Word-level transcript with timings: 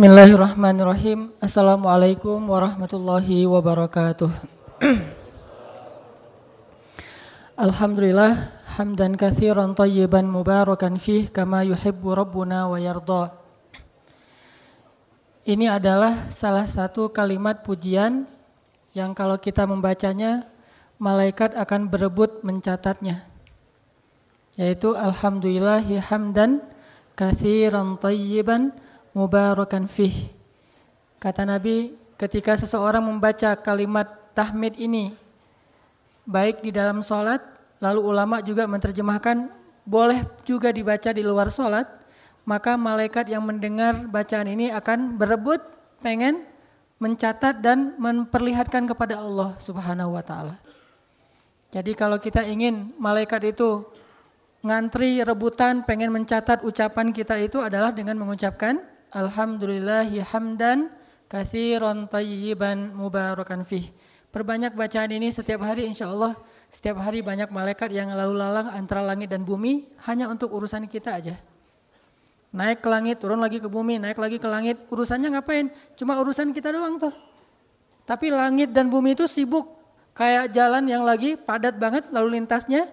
Bismillahirrahmanirrahim. 0.00 1.28
Assalamualaikum 1.44 2.40
warahmatullahi 2.48 3.44
wabarakatuh. 3.44 4.32
Alhamdulillah 7.68 8.32
hamdan 8.80 9.20
katsiran 9.20 9.76
tayyiban 9.76 10.24
mubarakan 10.24 10.96
fih 10.96 11.28
kama 11.28 11.68
yuhibbu 11.68 12.16
rabbuna 12.16 12.64
wa 12.72 12.80
yarda. 12.80 13.36
Ini 15.44 15.68
adalah 15.68 16.32
salah 16.32 16.64
satu 16.64 17.12
kalimat 17.12 17.60
pujian 17.60 18.24
yang 18.96 19.12
kalau 19.12 19.36
kita 19.36 19.68
membacanya 19.68 20.48
malaikat 20.96 21.52
akan 21.52 21.92
berebut 21.92 22.40
mencatatnya. 22.40 23.28
Yaitu 24.56 24.96
alhamdulillahi 24.96 26.00
hamdan 26.00 26.64
katsiran 27.12 28.00
tayyiban 28.00 28.72
mubarakan 29.16 29.90
fih. 29.90 30.12
Kata 31.20 31.44
Nabi, 31.44 31.92
ketika 32.16 32.56
seseorang 32.56 33.04
membaca 33.04 33.52
kalimat 33.58 34.08
tahmid 34.32 34.78
ini, 34.80 35.12
baik 36.24 36.64
di 36.64 36.70
dalam 36.72 37.04
sholat, 37.04 37.42
lalu 37.82 38.00
ulama 38.00 38.40
juga 38.40 38.64
menerjemahkan, 38.64 39.50
boleh 39.84 40.24
juga 40.46 40.72
dibaca 40.72 41.10
di 41.12 41.20
luar 41.20 41.52
sholat, 41.52 41.84
maka 42.48 42.78
malaikat 42.80 43.28
yang 43.28 43.44
mendengar 43.44 44.08
bacaan 44.08 44.48
ini 44.48 44.72
akan 44.72 45.20
berebut, 45.20 45.60
pengen 46.00 46.48
mencatat 47.00 47.64
dan 47.64 47.96
memperlihatkan 47.96 48.84
kepada 48.84 49.20
Allah 49.20 49.56
subhanahu 49.60 50.16
wa 50.16 50.24
ta'ala. 50.24 50.56
Jadi 51.70 51.94
kalau 51.94 52.18
kita 52.18 52.44
ingin 52.44 52.92
malaikat 52.98 53.56
itu 53.56 53.86
ngantri 54.60 55.24
rebutan 55.24 55.80
pengen 55.86 56.12
mencatat 56.12 56.60
ucapan 56.66 57.14
kita 57.14 57.40
itu 57.40 57.62
adalah 57.62 57.94
dengan 57.94 58.20
mengucapkan 58.20 58.82
Alhamdulillahi 59.10 60.22
hamdan 60.22 60.86
kathiran 61.26 62.06
tayyiban 62.06 62.94
mubarakan 62.94 63.66
fih. 63.66 63.90
Perbanyak 64.30 64.78
bacaan 64.78 65.10
ini 65.10 65.34
setiap 65.34 65.66
hari 65.66 65.90
insya 65.90 66.06
Allah. 66.06 66.38
Setiap 66.70 67.02
hari 67.02 67.18
banyak 67.18 67.50
malaikat 67.50 67.90
yang 67.90 68.14
lalu 68.14 68.38
lalang 68.38 68.70
antara 68.70 69.02
langit 69.02 69.26
dan 69.26 69.42
bumi 69.42 69.90
hanya 70.06 70.30
untuk 70.30 70.54
urusan 70.54 70.86
kita 70.86 71.18
aja. 71.18 71.34
Naik 72.54 72.82
ke 72.82 72.88
langit, 72.90 73.18
turun 73.18 73.42
lagi 73.42 73.58
ke 73.58 73.66
bumi, 73.66 73.98
naik 73.98 74.18
lagi 74.18 74.38
ke 74.38 74.46
langit. 74.46 74.78
Urusannya 74.86 75.34
ngapain? 75.34 75.70
Cuma 75.98 76.14
urusan 76.22 76.54
kita 76.54 76.70
doang 76.70 76.98
tuh. 76.98 77.14
Tapi 78.06 78.30
langit 78.30 78.70
dan 78.70 78.86
bumi 78.86 79.18
itu 79.18 79.26
sibuk. 79.26 79.66
Kayak 80.14 80.54
jalan 80.54 80.86
yang 80.86 81.02
lagi 81.02 81.34
padat 81.34 81.78
banget 81.78 82.10
lalu 82.14 82.38
lintasnya 82.38 82.86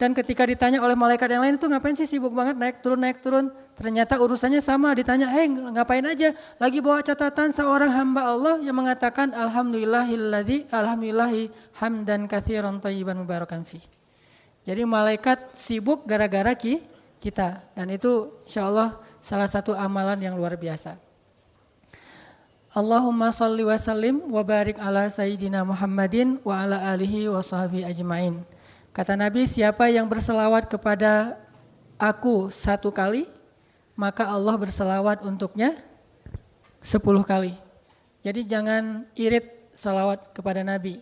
dan 0.00 0.16
ketika 0.16 0.48
ditanya 0.48 0.80
oleh 0.80 0.96
malaikat 0.96 1.28
yang 1.28 1.44
lain 1.44 1.60
itu 1.60 1.68
ngapain 1.68 1.92
sih 1.92 2.08
sibuk 2.08 2.32
banget 2.32 2.56
naik 2.56 2.80
turun 2.80 3.04
naik 3.04 3.20
turun. 3.20 3.52
Ternyata 3.76 4.16
urusannya 4.16 4.64
sama 4.64 4.96
ditanya, 4.96 5.28
hei 5.28 5.44
ngapain 5.52 6.00
aja. 6.08 6.32
Lagi 6.56 6.80
bawa 6.80 7.04
catatan 7.04 7.52
seorang 7.52 7.92
hamba 7.92 8.32
Allah 8.32 8.64
yang 8.64 8.80
mengatakan 8.80 9.36
Alhamdulillahilladzi 9.36 10.72
Alhamdulillahi 10.72 11.52
hamdan 11.76 12.24
kathiran 12.24 12.80
tayyiban 12.80 13.20
mubarakan 13.20 13.60
fi. 13.68 13.76
Jadi 14.64 14.88
malaikat 14.88 15.52
sibuk 15.52 16.08
gara-gara 16.08 16.56
ki, 16.56 16.80
kita. 17.20 17.60
Dan 17.76 17.92
itu 17.92 18.40
insya 18.48 18.72
Allah 18.72 18.96
salah 19.20 19.52
satu 19.52 19.76
amalan 19.76 20.16
yang 20.16 20.32
luar 20.32 20.56
biasa. 20.56 20.96
Allahumma 22.72 23.36
salli 23.36 23.68
wa 23.68 23.76
sallim 23.76 24.16
wa 24.32 24.40
barik 24.40 24.80
ala 24.80 25.12
sayyidina 25.12 25.60
Muhammadin 25.60 26.40
wa 26.40 26.56
ala 26.56 26.88
alihi 26.88 27.28
wa 27.28 27.44
sahbihi 27.44 27.84
ajmain. 27.84 28.40
Kata 28.90 29.14
Nabi, 29.14 29.46
siapa 29.46 29.86
yang 29.86 30.10
berselawat 30.10 30.66
kepada 30.66 31.38
aku 31.94 32.50
satu 32.50 32.90
kali, 32.90 33.28
maka 33.94 34.26
Allah 34.26 34.58
berselawat 34.58 35.22
untuknya 35.22 35.78
sepuluh 36.82 37.22
kali. 37.22 37.54
Jadi 38.20 38.42
jangan 38.44 39.06
irit 39.14 39.70
selawat 39.70 40.34
kepada 40.34 40.66
Nabi. 40.66 40.98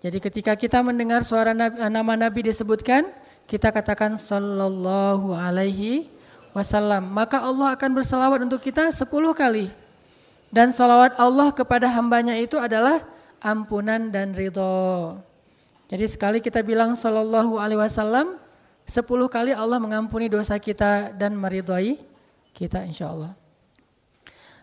Jadi 0.00 0.18
ketika 0.22 0.56
kita 0.56 0.80
mendengar 0.80 1.20
suara 1.26 1.52
Nabi, 1.52 1.76
nama 1.92 2.12
Nabi 2.16 2.48
disebutkan, 2.48 3.04
kita 3.46 3.70
katakan 3.70 4.16
Sallallahu 4.16 5.36
Alaihi 5.36 6.10
Wasallam. 6.56 7.12
Maka 7.12 7.44
Allah 7.44 7.76
akan 7.76 7.90
berselawat 7.94 8.48
untuk 8.48 8.64
kita 8.64 8.88
sepuluh 8.90 9.36
kali. 9.36 9.68
Dan 10.48 10.72
salawat 10.72 11.20
Allah 11.20 11.52
kepada 11.52 11.84
hambanya 11.92 12.32
itu 12.38 12.56
adalah 12.56 13.04
ampunan 13.44 14.08
dan 14.08 14.32
ridho. 14.32 15.20
Jadi 15.86 16.04
sekali 16.10 16.38
kita 16.42 16.66
bilang 16.66 16.98
sallallahu 16.98 17.62
alaihi 17.62 17.78
wasallam, 17.78 18.42
sepuluh 18.82 19.30
kali 19.30 19.54
Allah 19.54 19.78
mengampuni 19.78 20.26
dosa 20.26 20.58
kita 20.58 21.14
dan 21.14 21.38
meridhai 21.38 22.02
kita 22.50 22.82
insya 22.82 23.14
Allah. 23.14 23.38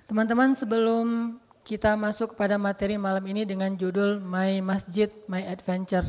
Teman-teman 0.03 0.51
sebelum 0.51 1.39
kita 1.63 1.95
masuk 1.95 2.35
pada 2.35 2.59
materi 2.59 2.99
malam 2.99 3.23
ini 3.23 3.47
dengan 3.47 3.71
judul 3.71 4.19
My 4.19 4.59
Masjid, 4.59 5.07
My 5.31 5.47
Adventure 5.47 6.03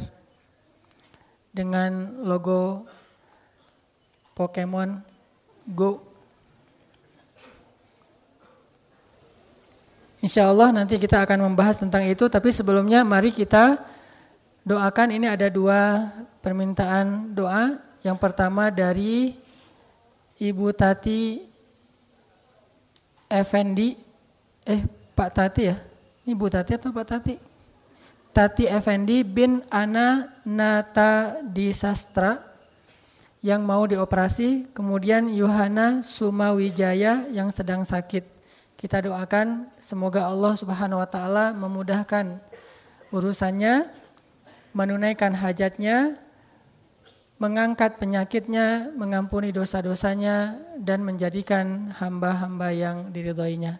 dengan 1.54 2.18
logo 2.26 2.82
Pokemon 4.34 4.98
Go. 5.70 6.02
Insya 10.18 10.50
Allah 10.50 10.74
nanti 10.74 10.98
kita 10.98 11.22
akan 11.22 11.54
membahas 11.54 11.78
tentang 11.78 12.02
itu, 12.02 12.26
tapi 12.26 12.50
sebelumnya 12.50 13.06
mari 13.06 13.30
kita 13.30 13.78
doakan 14.64 15.12
ini 15.12 15.28
ada 15.28 15.52
dua 15.52 16.10
permintaan 16.40 17.36
doa. 17.36 17.78
Yang 18.04 18.18
pertama 18.20 18.68
dari 18.68 19.36
Ibu 20.36 20.76
Tati 20.76 21.40
Effendi, 23.32 23.96
eh 24.68 24.84
Pak 25.16 25.30
Tati 25.32 25.62
ya, 25.64 25.76
Ibu 26.28 26.46
Tati 26.52 26.76
atau 26.76 26.92
Pak 26.92 27.06
Tati? 27.08 27.34
Tati 28.34 28.64
Effendi 28.68 29.24
bin 29.24 29.64
Ana 29.72 30.36
Nata 30.44 31.40
Disastra 31.40 32.42
yang 33.40 33.64
mau 33.64 33.88
dioperasi, 33.88 34.74
kemudian 34.76 35.32
Yohana 35.32 36.04
Sumawijaya 36.04 37.28
yang 37.32 37.48
sedang 37.48 37.88
sakit. 37.88 38.26
Kita 38.76 39.00
doakan 39.00 39.70
semoga 39.80 40.28
Allah 40.28 40.52
Subhanahu 40.60 41.00
wa 41.00 41.08
taala 41.08 41.56
memudahkan 41.56 42.36
urusannya 43.08 44.03
menunaikan 44.74 45.32
hajatnya, 45.38 46.18
mengangkat 47.38 47.96
penyakitnya, 48.02 48.90
mengampuni 48.98 49.54
dosa-dosanya, 49.54 50.58
dan 50.82 51.06
menjadikan 51.06 51.94
hamba-hamba 51.94 52.74
yang 52.74 53.14
diridhoinya. 53.14 53.78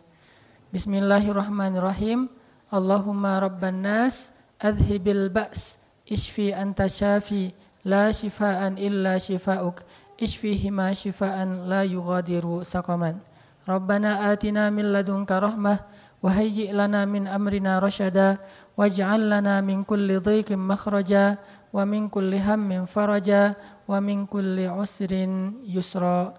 Bismillahirrahmanirrahim. 0.71 2.31
Allahumma 2.71 3.43
rabban 3.43 3.83
nas 3.83 4.35
adhibil 4.63 5.31
ba's 5.31 5.83
ishfi 6.09 6.51
anta 6.51 6.91
syafi 6.91 7.55
la 7.87 8.11
shifaan 8.11 8.81
illa 8.81 9.21
shifauk 9.21 9.85
ishfihi 10.19 10.73
ma 10.75 10.91
shifaan 10.91 11.69
la 11.71 11.87
yughadiru 11.87 12.67
saqaman. 12.67 13.21
Rabbana 13.65 14.31
atina 14.33 14.71
min 14.75 14.91
ladunka 14.91 15.39
rahmah 15.39 15.94
wa 16.25 16.33
hayyi 16.33 16.73
lana 16.73 17.05
min 17.05 17.29
amrina 17.29 17.77
rasyada 17.85 18.41
waj'al 18.81 19.29
lana 19.29 19.61
min 19.61 19.85
kulli 19.85 20.17
dhiqin 20.25 20.57
makhraja 20.57 21.37
wa 21.69 21.85
min 21.85 22.09
kulli 22.09 22.41
hammin 22.41 22.89
faraja 22.89 23.53
wa 23.85 24.01
min 24.01 24.25
kulli 24.25 24.65
usrin 24.65 25.61
yusra 25.69 26.33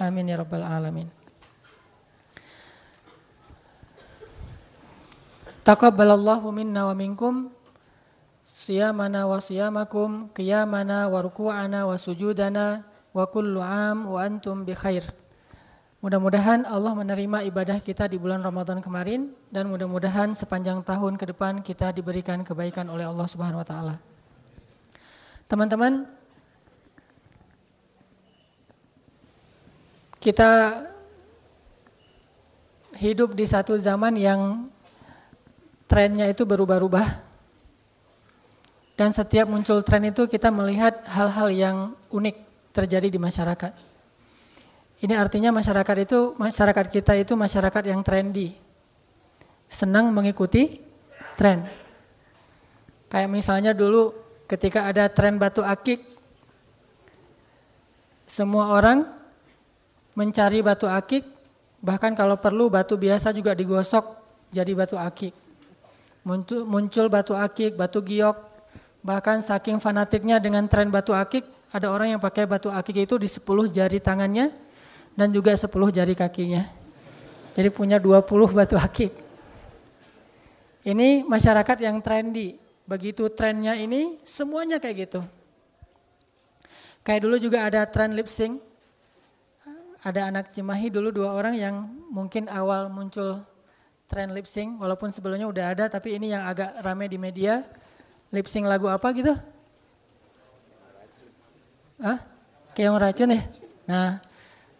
amin 0.00 0.32
ya 0.32 0.40
rabbal 0.40 0.64
alamin 0.64 1.12
Taqabbalallahu 5.68 6.48
minna 6.48 6.88
wa 6.88 6.96
minkum 6.96 7.52
siyamana 8.40 9.28
wa 9.28 9.36
siyamakum 9.36 10.32
qiyamana 10.32 11.12
wa 11.12 11.20
ruku'ana 11.20 11.84
Mudah-mudahan 15.98 16.62
Allah 16.62 16.94
menerima 16.94 17.42
ibadah 17.50 17.82
kita 17.82 18.06
di 18.06 18.22
bulan 18.22 18.38
Ramadan 18.38 18.78
kemarin 18.78 19.34
dan 19.50 19.66
mudah-mudahan 19.66 20.30
sepanjang 20.30 20.78
tahun 20.86 21.18
ke 21.18 21.34
depan 21.34 21.58
kita 21.58 21.90
diberikan 21.90 22.46
kebaikan 22.46 22.86
oleh 22.86 23.02
Allah 23.02 23.26
Subhanahu 23.26 23.58
wa 23.58 23.66
taala. 23.66 23.98
Teman-teman, 25.50 26.06
kita 30.22 30.86
hidup 33.02 33.34
di 33.34 33.42
satu 33.42 33.74
zaman 33.74 34.14
yang 34.14 34.70
trennya 35.90 36.30
itu 36.30 36.46
berubah-ubah. 36.46 37.26
Dan 38.94 39.10
setiap 39.10 39.50
muncul 39.50 39.82
tren 39.82 40.06
itu 40.06 40.30
kita 40.30 40.54
melihat 40.54 41.02
hal-hal 41.10 41.50
yang 41.50 41.76
unik 42.10 42.36
terjadi 42.70 43.10
di 43.10 43.18
masyarakat. 43.18 43.87
Ini 44.98 45.14
artinya 45.14 45.54
masyarakat 45.54 45.96
itu 46.02 46.34
masyarakat 46.34 46.86
kita 46.90 47.14
itu 47.14 47.38
masyarakat 47.38 47.82
yang 47.86 48.02
trendy. 48.02 48.54
Senang 49.70 50.10
mengikuti 50.10 50.82
tren. 51.38 51.68
Kayak 53.06 53.30
misalnya 53.30 53.72
dulu 53.72 54.10
ketika 54.50 54.90
ada 54.90 55.06
tren 55.06 55.38
batu 55.38 55.62
akik 55.62 56.02
semua 58.28 58.74
orang 58.74 59.06
mencari 60.18 60.60
batu 60.60 60.90
akik 60.90 61.38
Bahkan 61.78 62.18
kalau 62.18 62.34
perlu 62.42 62.66
batu 62.66 62.98
biasa 62.98 63.30
juga 63.30 63.54
digosok 63.54 64.18
jadi 64.50 64.72
batu 64.74 64.98
akik. 64.98 65.30
Muncul, 66.26 66.66
muncul 66.66 67.06
batu 67.06 67.38
akik, 67.38 67.78
batu 67.78 68.02
giok. 68.02 68.34
Bahkan 69.06 69.46
saking 69.46 69.78
fanatiknya 69.78 70.42
dengan 70.42 70.66
tren 70.66 70.90
batu 70.90 71.14
akik, 71.14 71.46
ada 71.70 71.94
orang 71.94 72.18
yang 72.18 72.20
pakai 72.20 72.50
batu 72.50 72.66
akik 72.66 73.06
itu 73.06 73.14
di 73.14 73.30
10 73.30 73.70
jari 73.70 74.02
tangannya 74.02 74.50
dan 75.18 75.34
juga 75.34 75.50
10 75.50 75.66
jari 75.90 76.14
kakinya. 76.14 76.62
Jadi 77.58 77.74
punya 77.74 77.98
20 77.98 78.22
batu 78.54 78.78
akik. 78.78 79.10
Ini 80.86 81.26
masyarakat 81.26 81.82
yang 81.82 81.98
trendy. 81.98 82.54
Begitu 82.86 83.26
trennya 83.34 83.74
ini 83.74 84.22
semuanya 84.22 84.78
kayak 84.78 85.10
gitu. 85.10 85.20
Kayak 87.02 87.20
dulu 87.26 87.36
juga 87.42 87.66
ada 87.66 87.82
tren 87.90 88.14
lip 88.14 88.30
sync. 88.30 88.62
Ada 90.06 90.30
anak 90.30 90.54
Cimahi 90.54 90.86
dulu 90.86 91.10
dua 91.10 91.34
orang 91.34 91.58
yang 91.58 91.90
mungkin 92.14 92.46
awal 92.46 92.86
muncul 92.86 93.42
tren 94.06 94.30
lip 94.30 94.46
sync 94.46 94.78
walaupun 94.78 95.10
sebelumnya 95.10 95.50
udah 95.50 95.74
ada 95.74 95.84
tapi 95.90 96.14
ini 96.14 96.30
yang 96.30 96.46
agak 96.46 96.78
rame 96.78 97.10
di 97.10 97.18
media. 97.18 97.66
Lip 98.30 98.46
sync 98.46 98.70
lagu 98.70 98.86
apa 98.86 99.10
gitu? 99.10 99.34
Ah, 101.98 102.22
Keong 102.78 102.94
racun 102.94 103.34
ya? 103.34 103.42
Nah, 103.90 104.22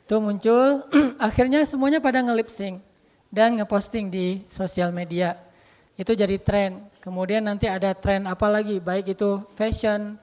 itu 0.08 0.16
muncul 0.16 0.88
akhirnya 1.20 1.60
semuanya 1.68 2.00
pada 2.00 2.24
ngelip 2.24 2.48
sync 2.48 2.80
dan 3.28 3.60
ngeposting 3.60 4.08
di 4.08 4.40
sosial 4.48 4.88
media. 4.88 5.36
Itu 6.00 6.16
jadi 6.16 6.40
tren. 6.40 6.88
Kemudian 7.04 7.44
nanti 7.44 7.68
ada 7.68 7.92
tren 7.92 8.24
apa 8.24 8.48
lagi? 8.48 8.80
Baik 8.80 9.12
itu 9.12 9.44
fashion, 9.52 10.16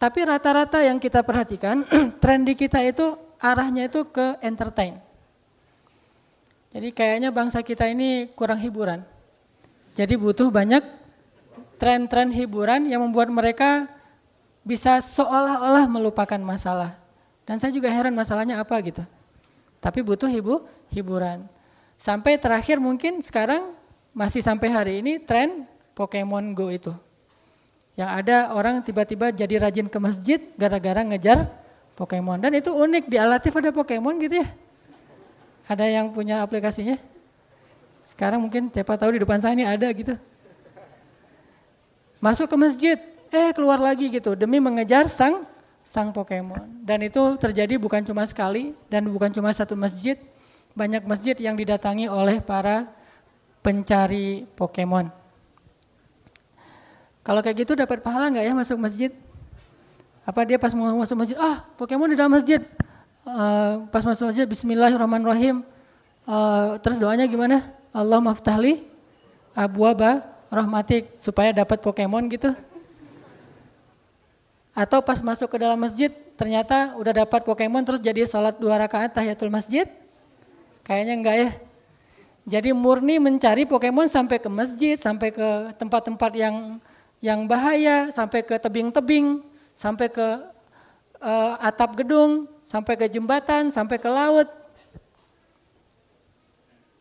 tapi 0.00 0.24
rata-rata 0.24 0.80
yang 0.80 0.96
kita 0.96 1.26
perhatikan, 1.26 1.84
tren 2.22 2.46
di 2.46 2.56
kita 2.56 2.80
itu 2.86 3.18
arahnya 3.36 3.90
itu 3.90 4.06
ke 4.08 4.40
entertain. 4.40 4.96
Jadi 6.70 6.88
kayaknya 6.96 7.28
bangsa 7.28 7.60
kita 7.60 7.90
ini 7.90 8.30
kurang 8.32 8.62
hiburan. 8.62 9.04
Jadi 9.92 10.14
butuh 10.14 10.48
banyak 10.48 10.80
tren-tren 11.76 12.30
hiburan 12.30 12.86
yang 12.86 13.02
membuat 13.02 13.28
mereka 13.28 13.90
bisa 14.62 15.02
seolah-olah 15.02 15.84
melupakan 15.90 16.38
masalah. 16.38 16.94
Dan 17.42 17.58
saya 17.58 17.74
juga 17.74 17.90
heran 17.90 18.14
masalahnya 18.16 18.62
apa 18.62 18.78
gitu. 18.80 19.02
Tapi 19.78 20.02
butuh 20.02 20.26
hibu, 20.26 20.66
hiburan. 20.90 21.46
Sampai 21.98 22.38
terakhir 22.38 22.78
mungkin 22.78 23.22
sekarang 23.22 23.74
masih 24.14 24.42
sampai 24.42 24.70
hari 24.70 24.92
ini 25.02 25.22
tren 25.22 25.66
Pokemon 25.94 26.54
Go 26.54 26.70
itu. 26.70 26.94
Yang 27.98 28.10
ada 28.22 28.36
orang 28.54 28.78
tiba-tiba 28.82 29.34
jadi 29.34 29.58
rajin 29.58 29.90
ke 29.90 29.98
masjid 29.98 30.38
gara-gara 30.54 31.02
ngejar 31.02 31.50
Pokemon. 31.98 32.38
Dan 32.38 32.54
itu 32.54 32.70
unik, 32.70 33.10
di 33.10 33.18
Alatif 33.18 33.50
ada 33.58 33.74
Pokemon 33.74 34.22
gitu 34.22 34.38
ya. 34.38 34.48
Ada 35.66 35.84
yang 35.90 36.14
punya 36.14 36.40
aplikasinya? 36.46 36.94
Sekarang 38.06 38.40
mungkin 38.40 38.70
siapa 38.70 38.94
tahu 38.94 39.18
di 39.18 39.20
depan 39.20 39.42
saya 39.42 39.58
ini 39.58 39.66
ada 39.66 39.90
gitu. 39.90 40.14
Masuk 42.22 42.46
ke 42.46 42.56
masjid, 42.56 42.98
eh 43.28 43.50
keluar 43.52 43.82
lagi 43.82 44.08
gitu 44.08 44.32
demi 44.32 44.62
mengejar 44.62 45.10
sang 45.10 45.44
sang 45.88 46.12
Pokemon. 46.12 46.84
Dan 46.84 47.00
itu 47.00 47.40
terjadi 47.40 47.80
bukan 47.80 48.04
cuma 48.04 48.28
sekali 48.28 48.76
dan 48.92 49.08
bukan 49.08 49.32
cuma 49.32 49.48
satu 49.56 49.72
masjid, 49.72 50.20
banyak 50.76 51.00
masjid 51.08 51.32
yang 51.40 51.56
didatangi 51.56 52.12
oleh 52.12 52.44
para 52.44 52.92
pencari 53.64 54.44
Pokemon. 54.52 55.08
Kalau 57.24 57.40
kayak 57.40 57.64
gitu 57.64 57.72
dapat 57.72 58.04
pahala 58.04 58.28
nggak 58.28 58.44
ya 58.44 58.52
masuk 58.52 58.76
masjid? 58.76 59.08
Apa 60.28 60.44
dia 60.44 60.60
pas 60.60 60.76
mau 60.76 60.92
masuk 61.00 61.24
masjid, 61.24 61.40
ah 61.40 61.64
Pokemon 61.80 62.12
di 62.12 62.16
dalam 62.20 62.36
masjid. 62.36 62.60
Uh, 63.24 63.88
pas 63.88 64.04
masuk 64.04 64.28
masjid, 64.28 64.44
Bismillahirrahmanirrahim. 64.44 65.64
Uh, 66.28 66.76
terus 66.84 67.00
doanya 67.00 67.24
gimana? 67.24 67.64
Allah 67.96 68.20
maftahli 68.20 68.84
abu 69.56 69.88
aba 69.88 70.20
rahmatik 70.52 71.16
supaya 71.16 71.48
dapat 71.56 71.80
Pokemon 71.80 72.28
gitu. 72.28 72.52
Atau 74.78 75.02
pas 75.02 75.18
masuk 75.18 75.50
ke 75.50 75.58
dalam 75.58 75.74
masjid 75.74 76.06
ternyata 76.38 76.94
udah 76.94 77.26
dapat 77.26 77.42
Pokemon 77.42 77.82
terus 77.82 77.98
jadi 77.98 78.22
sholat 78.22 78.62
dua 78.62 78.78
rakaat 78.78 79.10
tahiyatul 79.10 79.50
masjid? 79.50 79.90
Kayaknya 80.86 81.14
enggak 81.18 81.36
ya. 81.42 81.50
Jadi 82.46 82.70
murni 82.70 83.18
mencari 83.18 83.66
Pokemon 83.66 84.06
sampai 84.06 84.38
ke 84.38 84.46
masjid, 84.46 84.94
sampai 84.94 85.34
ke 85.34 85.74
tempat-tempat 85.74 86.30
yang 86.38 86.78
yang 87.18 87.50
bahaya 87.50 88.14
sampai 88.14 88.46
ke 88.46 88.54
tebing-tebing, 88.54 89.42
sampai 89.74 90.06
ke 90.06 90.28
uh, 91.18 91.58
atap 91.58 91.98
gedung, 91.98 92.46
sampai 92.62 92.94
ke 92.94 93.10
jembatan, 93.10 93.74
sampai 93.74 93.98
ke 93.98 94.06
laut. 94.06 94.46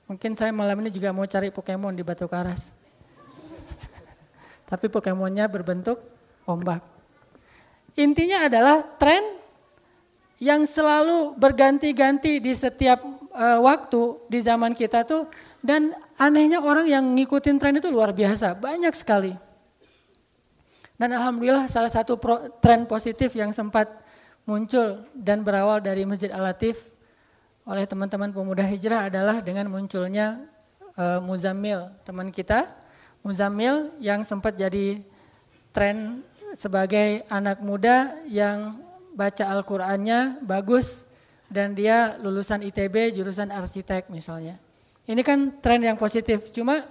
Mungkin 0.10 0.34
saya 0.34 0.50
malam 0.50 0.82
ini 0.82 0.90
juga 0.90 1.14
mau 1.14 1.30
cari 1.30 1.54
Pokemon 1.54 1.94
di 1.94 2.02
Batu 2.02 2.26
Karas. 2.26 2.74
Tapi 4.70 4.90
Pokemonnya 4.90 5.46
berbentuk 5.46 6.02
ombak. 6.50 6.97
Intinya 7.98 8.46
adalah 8.46 8.86
tren 9.02 9.26
yang 10.38 10.70
selalu 10.70 11.34
berganti-ganti 11.34 12.38
di 12.38 12.54
setiap 12.54 13.02
uh, 13.34 13.58
waktu 13.66 14.22
di 14.30 14.38
zaman 14.38 14.78
kita 14.78 15.02
tuh 15.02 15.26
dan 15.66 15.98
anehnya 16.22 16.62
orang 16.62 16.86
yang 16.86 17.02
ngikutin 17.18 17.58
tren 17.58 17.82
itu 17.82 17.90
luar 17.90 18.14
biasa, 18.14 18.54
banyak 18.54 18.94
sekali. 18.94 19.34
Dan 20.98 21.14
alhamdulillah 21.14 21.66
salah 21.66 21.90
satu 21.90 22.22
pro, 22.22 22.54
tren 22.62 22.86
positif 22.86 23.34
yang 23.34 23.50
sempat 23.50 23.90
muncul 24.46 25.02
dan 25.18 25.42
berawal 25.42 25.82
dari 25.82 26.06
Masjid 26.06 26.30
Al-Latif 26.30 26.94
oleh 27.66 27.84
teman-teman 27.90 28.30
pemuda 28.30 28.62
hijrah 28.64 29.10
adalah 29.10 29.42
dengan 29.42 29.68
munculnya 29.74 30.46
uh, 30.98 31.20
Muzammil, 31.22 31.90
teman 32.06 32.30
kita. 32.30 32.70
Muzammil 33.26 33.92
yang 34.00 34.22
sempat 34.22 34.56
jadi 34.56 35.02
tren 35.74 36.22
sebagai 36.56 37.28
anak 37.28 37.60
muda 37.60 38.16
yang 38.30 38.80
baca 39.18 39.50
Al-Qur'annya 39.50 40.46
bagus 40.46 41.10
dan 41.50 41.74
dia 41.74 42.16
lulusan 42.22 42.62
ITB 42.64 43.18
jurusan 43.18 43.50
arsitek 43.50 44.12
misalnya. 44.14 44.62
Ini 45.08 45.24
kan 45.24 45.64
tren 45.64 45.80
yang 45.82 45.96
positif, 45.96 46.52
cuma 46.52 46.84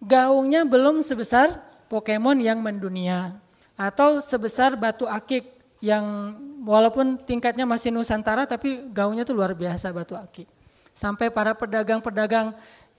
gaungnya 0.00 0.68
belum 0.68 1.00
sebesar 1.00 1.68
Pokemon 1.90 2.38
yang 2.38 2.62
mendunia 2.62 3.34
atau 3.74 4.22
sebesar 4.22 4.78
batu 4.78 5.10
akik 5.10 5.42
yang 5.82 6.36
walaupun 6.62 7.18
tingkatnya 7.18 7.64
masih 7.64 7.90
Nusantara 7.90 8.44
tapi 8.44 8.86
gaungnya 8.92 9.26
tuh 9.26 9.34
luar 9.34 9.56
biasa 9.56 9.90
batu 9.90 10.14
akik. 10.14 10.46
Sampai 10.94 11.32
para 11.32 11.56
pedagang-pedagang 11.56 12.52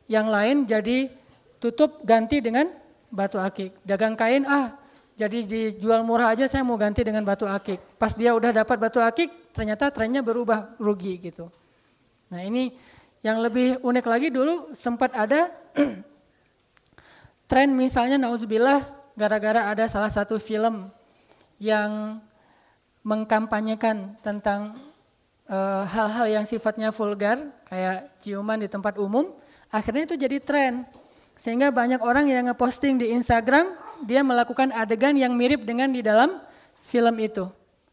yang 0.10 0.28
lain 0.28 0.66
jadi 0.66 1.08
tutup 1.62 2.02
ganti 2.04 2.42
dengan 2.42 2.68
batu 3.14 3.38
akik. 3.38 3.78
Dagang 3.86 4.18
kain 4.18 4.44
ah 4.50 4.81
jadi 5.22 5.46
dijual 5.46 6.02
murah 6.02 6.34
aja 6.34 6.50
saya 6.50 6.66
mau 6.66 6.74
ganti 6.82 7.06
dengan 7.06 7.22
batu 7.22 7.46
akik. 7.46 7.78
Pas 8.02 8.18
dia 8.18 8.34
udah 8.34 8.50
dapat 8.50 8.78
batu 8.82 8.98
akik 8.98 9.54
ternyata 9.54 9.94
trennya 9.94 10.26
berubah 10.26 10.74
rugi 10.82 11.22
gitu. 11.22 11.54
Nah 12.34 12.42
ini 12.42 12.74
yang 13.22 13.38
lebih 13.38 13.78
unik 13.86 14.06
lagi 14.10 14.28
dulu 14.34 14.74
sempat 14.74 15.14
ada 15.14 15.54
tren 17.50 17.70
misalnya 17.78 18.18
nauzubillah 18.18 18.82
gara-gara 19.14 19.70
ada 19.70 19.86
salah 19.86 20.10
satu 20.10 20.42
film 20.42 20.90
yang 21.62 22.18
mengkampanyekan 23.06 24.18
tentang 24.26 24.74
eh, 25.46 25.84
hal-hal 25.86 26.26
uh, 26.26 26.34
yang 26.42 26.46
sifatnya 26.50 26.90
vulgar 26.90 27.38
kayak 27.70 28.10
ciuman 28.18 28.58
di 28.58 28.70
tempat 28.70 28.98
umum, 28.98 29.30
akhirnya 29.70 30.10
itu 30.10 30.16
jadi 30.18 30.42
tren. 30.42 30.90
Sehingga 31.38 31.70
banyak 31.74 32.02
orang 32.02 32.30
yang 32.30 32.50
ngeposting 32.50 33.02
di 33.02 33.14
Instagram, 33.18 33.74
dia 34.06 34.22
melakukan 34.26 34.74
adegan 34.74 35.16
yang 35.18 35.34
mirip 35.34 35.66
dengan 35.66 35.90
di 35.90 36.02
dalam 36.02 36.42
film 36.82 37.16
itu. 37.22 37.46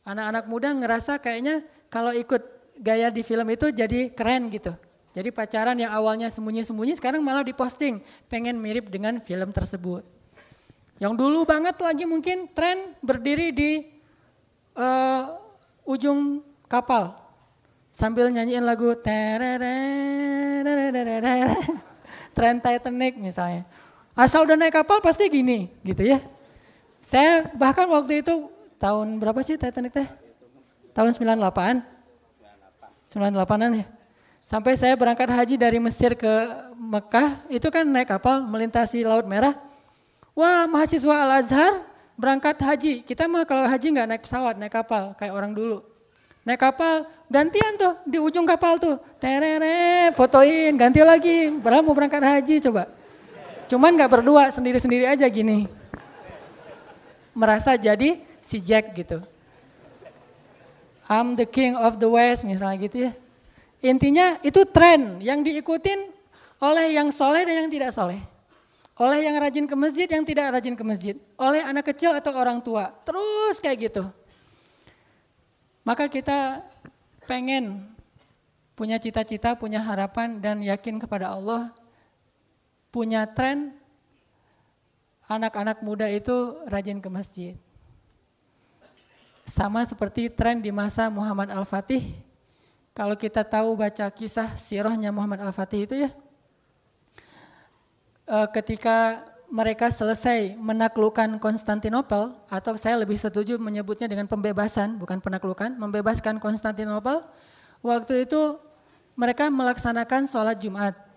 Anak-anak 0.05 0.45
muda 0.49 0.73
ngerasa 0.73 1.21
kayaknya 1.21 1.63
kalau 1.93 2.13
ikut 2.17 2.41
gaya 2.81 3.13
di 3.13 3.21
film 3.27 3.49
itu 3.53 3.69
jadi 3.73 4.09
keren 4.13 4.49
gitu. 4.49 4.73
Jadi 5.13 5.35
pacaran 5.35 5.75
yang 5.75 5.91
awalnya 5.91 6.31
sembunyi-sembunyi 6.31 6.95
sekarang 6.95 7.25
malah 7.25 7.43
diposting, 7.43 7.99
pengen 8.31 8.61
mirip 8.61 8.87
dengan 8.93 9.19
film 9.19 9.51
tersebut. 9.51 10.07
Yang 11.03 11.15
dulu 11.19 11.43
banget 11.47 11.79
lagi 11.79 12.05
mungkin 12.07 12.51
tren 12.55 12.95
berdiri 13.03 13.55
di 13.55 13.71
uh, 14.79 15.39
ujung 15.87 16.43
kapal 16.67 17.15
sambil 17.91 18.31
nyanyiin 18.31 18.63
lagu 18.63 18.95
tren 22.37 22.63
Titanic 22.63 23.19
misalnya. 23.19 23.67
Asal 24.19 24.43
udah 24.51 24.59
naik 24.59 24.75
kapal 24.75 24.99
pasti 24.99 25.31
gini 25.31 25.71
gitu 25.87 26.03
ya. 26.03 26.19
Saya 26.99 27.47
bahkan 27.55 27.87
waktu 27.87 28.27
itu 28.27 28.51
tahun 28.83 29.23
berapa 29.23 29.39
sih 29.47 29.55
Titanic 29.55 29.95
teh? 29.95 30.09
Tahun 30.91 31.15
98? 31.15 31.87
98-an 33.07 33.71
ya. 33.79 33.87
Sampai 34.43 34.75
saya 34.75 34.99
berangkat 34.99 35.31
haji 35.31 35.55
dari 35.55 35.79
Mesir 35.79 36.19
ke 36.19 36.27
Mekah, 36.75 37.47
itu 37.47 37.71
kan 37.71 37.87
naik 37.87 38.11
kapal 38.11 38.43
melintasi 38.43 39.07
Laut 39.07 39.23
Merah. 39.23 39.55
Wah 40.35 40.67
mahasiswa 40.67 41.15
Al-Azhar 41.15 41.87
berangkat 42.19 42.59
haji. 42.59 43.07
Kita 43.07 43.31
mah 43.31 43.47
kalau 43.47 43.71
haji 43.71 43.87
nggak 43.95 44.09
naik 44.11 44.23
pesawat, 44.27 44.59
naik 44.59 44.75
kapal 44.75 45.15
kayak 45.15 45.31
orang 45.31 45.55
dulu. 45.55 45.79
Naik 46.43 46.59
kapal, 46.59 47.07
gantian 47.31 47.79
tuh 47.79 47.95
di 48.03 48.19
ujung 48.19 48.49
kapal 48.49 48.83
tuh. 48.83 48.99
Terere, 49.23 50.11
fotoin, 50.11 50.75
ganti 50.75 51.07
lagi. 51.07 51.55
Padahal 51.63 51.87
mau 51.87 51.95
berangkat 51.95 52.19
haji 52.19 52.59
coba. 52.67 52.98
Cuman 53.69 53.95
gak 54.01 54.21
berdua, 54.21 54.49
sendiri-sendiri 54.49 55.05
aja 55.05 55.29
gini. 55.29 55.69
Merasa 57.37 57.77
jadi 57.77 58.19
si 58.41 58.59
Jack 58.59 58.97
gitu. 58.97 59.21
I'm 61.09 61.37
the 61.37 61.49
king 61.49 61.77
of 61.77 61.97
the 61.97 62.09
west 62.09 62.45
misalnya 62.45 62.77
gitu 62.85 62.97
ya. 63.09 63.13
Intinya 63.81 64.41
itu 64.43 64.67
tren 64.69 65.23
yang 65.23 65.41
diikutin 65.41 66.11
oleh 66.59 66.97
yang 66.99 67.09
soleh 67.15 67.47
dan 67.47 67.65
yang 67.65 67.71
tidak 67.71 67.95
soleh. 67.95 68.19
Oleh 68.99 69.23
yang 69.23 69.39
rajin 69.39 69.63
ke 69.63 69.77
masjid, 69.79 70.11
yang 70.11 70.27
tidak 70.27 70.59
rajin 70.59 70.75
ke 70.75 70.83
masjid. 70.83 71.15
Oleh 71.39 71.63
anak 71.63 71.95
kecil 71.95 72.11
atau 72.11 72.35
orang 72.35 72.59
tua. 72.59 72.91
Terus 73.07 73.63
kayak 73.63 73.79
gitu. 73.89 74.05
Maka 75.87 76.11
kita 76.11 76.67
pengen 77.31 77.87
punya 78.75 78.99
cita-cita, 78.99 79.55
punya 79.55 79.79
harapan 79.79 80.43
dan 80.43 80.59
yakin 80.67 80.99
kepada 80.99 81.31
Allah, 81.31 81.71
punya 82.99 83.23
tren 83.31 83.71
anak-anak 85.31 85.87
muda 85.87 86.11
itu 86.11 86.35
rajin 86.67 86.99
ke 86.99 87.07
masjid. 87.07 87.55
Sama 89.47 89.87
seperti 89.87 90.27
tren 90.27 90.59
di 90.59 90.75
masa 90.75 91.07
Muhammad 91.07 91.55
Al-Fatih. 91.55 92.11
Kalau 92.91 93.15
kita 93.15 93.47
tahu 93.47 93.79
baca 93.79 94.11
kisah 94.11 94.51
sirahnya 94.59 95.15
Muhammad 95.15 95.47
Al-Fatih 95.47 95.87
itu 95.87 95.95
ya, 95.95 96.11
eh, 98.27 98.49
ketika 98.51 99.23
mereka 99.47 99.95
selesai 99.95 100.59
menaklukkan 100.59 101.39
Konstantinopel 101.39 102.35
atau 102.51 102.75
saya 102.75 102.99
lebih 102.99 103.15
setuju 103.15 103.63
menyebutnya 103.63 104.11
dengan 104.11 104.27
pembebasan 104.27 104.99
bukan 104.99 105.23
penaklukan, 105.23 105.71
membebaskan 105.79 106.43
Konstantinopel. 106.43 107.23
Waktu 107.79 108.27
itu 108.27 108.59
mereka 109.15 109.55
melaksanakan 109.55 110.27
sholat 110.27 110.59
Jumat. 110.59 111.08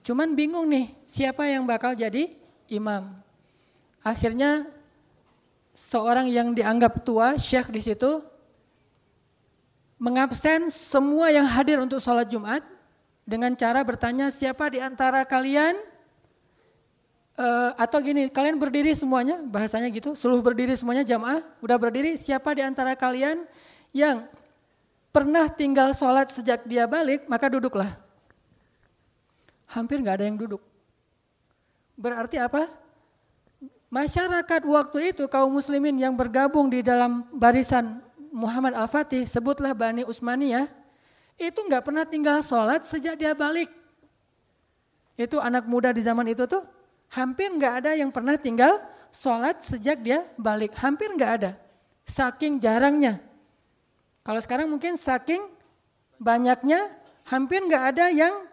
Cuman 0.00 0.32
bingung 0.32 0.64
nih 0.68 0.92
siapa 1.04 1.44
yang 1.44 1.68
bakal 1.68 1.92
jadi 1.92 2.32
imam. 2.72 3.12
Akhirnya 4.00 4.64
seorang 5.76 6.28
yang 6.28 6.56
dianggap 6.56 7.04
tua, 7.04 7.36
syekh 7.36 7.68
di 7.68 7.80
situ, 7.84 8.24
mengabsen 10.00 10.72
semua 10.72 11.28
yang 11.28 11.44
hadir 11.44 11.76
untuk 11.76 12.00
sholat 12.00 12.28
Jumat 12.28 12.64
dengan 13.28 13.52
cara 13.52 13.84
bertanya 13.84 14.32
siapa 14.32 14.72
di 14.72 14.80
antara 14.80 15.24
kalian 15.28 15.76
Uh, 17.40 17.72
atau 17.80 18.04
gini, 18.04 18.28
kalian 18.28 18.60
berdiri 18.60 18.92
semuanya, 18.92 19.40
bahasanya 19.40 19.88
gitu, 19.88 20.12
seluruh 20.12 20.44
berdiri 20.44 20.76
semuanya 20.76 21.00
jamaah, 21.00 21.40
udah 21.64 21.78
berdiri, 21.80 22.20
siapa 22.20 22.52
di 22.52 22.60
antara 22.60 22.92
kalian 22.92 23.48
yang 23.96 24.28
pernah 25.08 25.48
tinggal 25.48 25.96
sholat 25.96 26.28
sejak 26.28 26.68
dia 26.68 26.84
balik, 26.84 27.24
maka 27.32 27.48
duduklah. 27.48 27.96
Hampir 29.70 30.02
nggak 30.02 30.20
ada 30.20 30.26
yang 30.26 30.38
duduk. 30.38 30.62
Berarti 31.94 32.42
apa? 32.42 32.66
Masyarakat 33.90 34.62
waktu 34.66 35.14
itu, 35.14 35.26
kaum 35.26 35.50
muslimin 35.50 35.98
yang 35.98 36.14
bergabung 36.14 36.70
di 36.70 36.82
dalam 36.82 37.26
barisan 37.34 37.98
Muhammad 38.30 38.78
Al-Fatih, 38.78 39.26
sebutlah 39.26 39.74
Bani 39.74 40.06
Usmaniyah, 40.06 40.70
itu 41.38 41.58
nggak 41.58 41.82
pernah 41.82 42.06
tinggal 42.06 42.38
sholat 42.42 42.86
sejak 42.86 43.18
dia 43.18 43.34
balik. 43.34 43.70
Itu 45.18 45.42
anak 45.42 45.66
muda 45.66 45.90
di 45.90 46.02
zaman 46.02 46.30
itu 46.30 46.46
tuh 46.46 46.62
Hampir 47.10 47.50
nggak 47.50 47.74
ada 47.82 47.90
yang 47.98 48.14
pernah 48.14 48.38
tinggal 48.38 48.78
sholat 49.10 49.58
sejak 49.58 49.98
dia 49.98 50.22
balik. 50.38 50.70
Hampir 50.78 51.10
nggak 51.10 51.32
ada. 51.42 51.58
Saking 52.06 52.62
jarangnya. 52.62 53.18
Kalau 54.22 54.38
sekarang 54.38 54.70
mungkin 54.70 54.94
saking 54.94 55.42
banyaknya, 56.22 56.86
hampir 57.26 57.66
nggak 57.66 57.84
ada 57.94 58.14
yang 58.14 58.46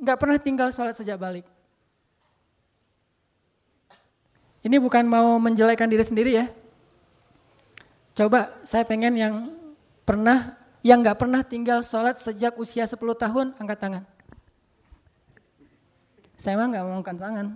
nggak 0.00 0.18
pernah 0.18 0.38
tinggal 0.40 0.68
sholat 0.74 0.96
sejak 0.96 1.18
balik. 1.20 1.46
Ini 4.64 4.80
bukan 4.80 5.04
mau 5.04 5.36
menjelekkan 5.36 5.86
diri 5.86 6.00
sendiri 6.00 6.30
ya. 6.40 6.48
Coba 8.16 8.48
saya 8.64 8.86
pengen 8.88 9.12
yang 9.18 9.34
pernah, 10.08 10.56
yang 10.80 11.04
nggak 11.04 11.20
pernah 11.20 11.44
tinggal 11.44 11.84
sholat 11.84 12.16
sejak 12.16 12.56
usia 12.56 12.88
10 12.88 12.96
tahun, 12.96 13.52
angkat 13.60 13.78
tangan. 13.78 14.04
Saya 16.40 16.56
mah 16.56 16.66
nggak 16.72 16.84
mau 16.86 16.96
angkat 17.04 17.16
tangan. 17.20 17.46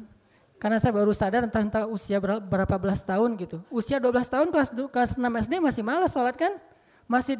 Karena 0.58 0.82
saya 0.82 0.90
baru 0.90 1.14
sadar 1.14 1.46
entah 1.46 1.62
entah 1.62 1.84
usia 1.86 2.18
berapa 2.20 2.76
belas 2.76 3.06
tahun 3.06 3.38
gitu. 3.38 3.62
Usia 3.70 4.02
12 4.02 4.26
tahun 4.26 4.48
kelas, 4.50 4.74
kelas 4.74 5.10
6 5.14 5.22
SD 5.22 5.62
masih 5.62 5.86
malas 5.86 6.10
sholat 6.10 6.34
kan. 6.34 6.58
Masih 7.06 7.38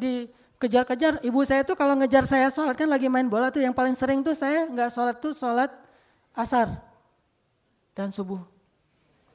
dikejar-kejar. 0.59 1.23
Ibu 1.23 1.39
saya 1.47 1.63
tuh 1.63 1.79
kalau 1.79 1.95
ngejar 1.95 2.27
saya 2.27 2.51
sholat 2.51 2.75
kan 2.75 2.91
lagi 2.91 3.07
main 3.07 3.31
bola 3.31 3.47
tuh 3.47 3.63
yang 3.63 3.71
paling 3.71 3.95
sering 3.95 4.19
tuh 4.19 4.35
saya 4.35 4.67
nggak 4.67 4.91
sholat 4.91 5.15
tuh 5.23 5.31
sholat 5.31 5.71
asar 6.35 6.67
dan 7.95 8.11
subuh. 8.11 8.43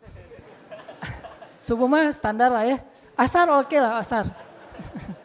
subuh 1.66 1.88
mah 1.88 2.12
standar 2.12 2.52
lah 2.52 2.68
ya. 2.68 2.76
Asar 3.16 3.48
oke 3.48 3.72
okay 3.72 3.80
lah 3.80 4.04
asar. 4.04 4.28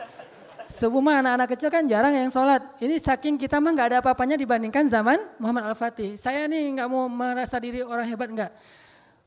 Subuh 0.69 1.01
mah 1.01 1.17
anak-anak 1.17 1.57
kecil 1.57 1.73
kan 1.73 1.81
jarang 1.89 2.13
yang 2.13 2.29
sholat. 2.29 2.61
Ini 2.77 3.01
saking 3.01 3.41
kita 3.41 3.57
mah 3.57 3.73
nggak 3.73 3.87
ada 3.89 3.97
apa-apanya 4.05 4.37
dibandingkan 4.37 4.85
zaman 4.85 5.17
Muhammad 5.41 5.73
Al-Fatih. 5.73 6.13
Saya 6.13 6.45
nih 6.45 6.77
nggak 6.77 6.85
mau 6.85 7.09
merasa 7.09 7.57
diri 7.57 7.81
orang 7.81 8.05
hebat 8.05 8.29
nggak. 8.29 8.53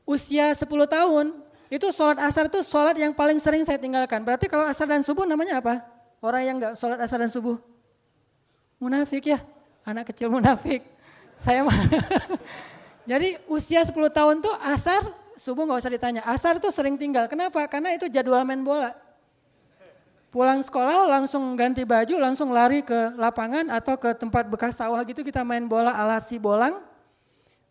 Usia 0.07 0.55
10 0.55 0.63
tahun 0.87 1.35
itu 1.67 1.83
sholat 1.91 2.23
asar 2.23 2.47
itu 2.47 2.63
sholat 2.63 2.95
yang 2.95 3.11
paling 3.11 3.43
sering 3.43 3.67
saya 3.67 3.75
tinggalkan. 3.75 4.23
Berarti 4.23 4.47
kalau 4.47 4.63
asar 4.63 4.87
dan 4.87 5.03
subuh 5.03 5.27
namanya 5.27 5.59
apa? 5.59 5.92
Orang 6.23 6.41
yang 6.47 6.55
nggak 6.55 6.79
sholat 6.79 7.03
asar 7.03 7.19
dan 7.19 7.27
subuh. 7.27 7.59
Munafik 8.79 9.27
ya, 9.27 9.43
anak 9.83 10.07
kecil 10.07 10.31
munafik. 10.31 10.79
Saya 11.35 11.67
mah. 11.67 11.75
Jadi 13.11 13.35
usia 13.51 13.83
10 13.83 13.91
tahun 13.91 14.39
tuh 14.39 14.55
asar, 14.63 15.03
subuh 15.35 15.67
nggak 15.67 15.83
usah 15.83 15.91
ditanya. 15.91 16.21
Asar 16.23 16.63
tuh 16.63 16.71
sering 16.71 16.95
tinggal. 16.95 17.27
Kenapa? 17.27 17.67
Karena 17.67 17.91
itu 17.91 18.07
jadwal 18.07 18.47
main 18.47 18.63
bola. 18.63 18.95
Pulang 20.31 20.63
sekolah 20.63 21.11
langsung 21.11 21.43
ganti 21.59 21.83
baju, 21.83 22.15
langsung 22.23 22.55
lari 22.55 22.87
ke 22.87 23.19
lapangan 23.19 23.67
atau 23.67 23.99
ke 23.99 24.15
tempat 24.15 24.47
bekas 24.47 24.79
sawah 24.79 25.03
gitu 25.03 25.27
kita 25.27 25.43
main 25.43 25.67
bola 25.67 25.91
ala 25.91 26.23
si 26.23 26.39
bolang. 26.39 26.79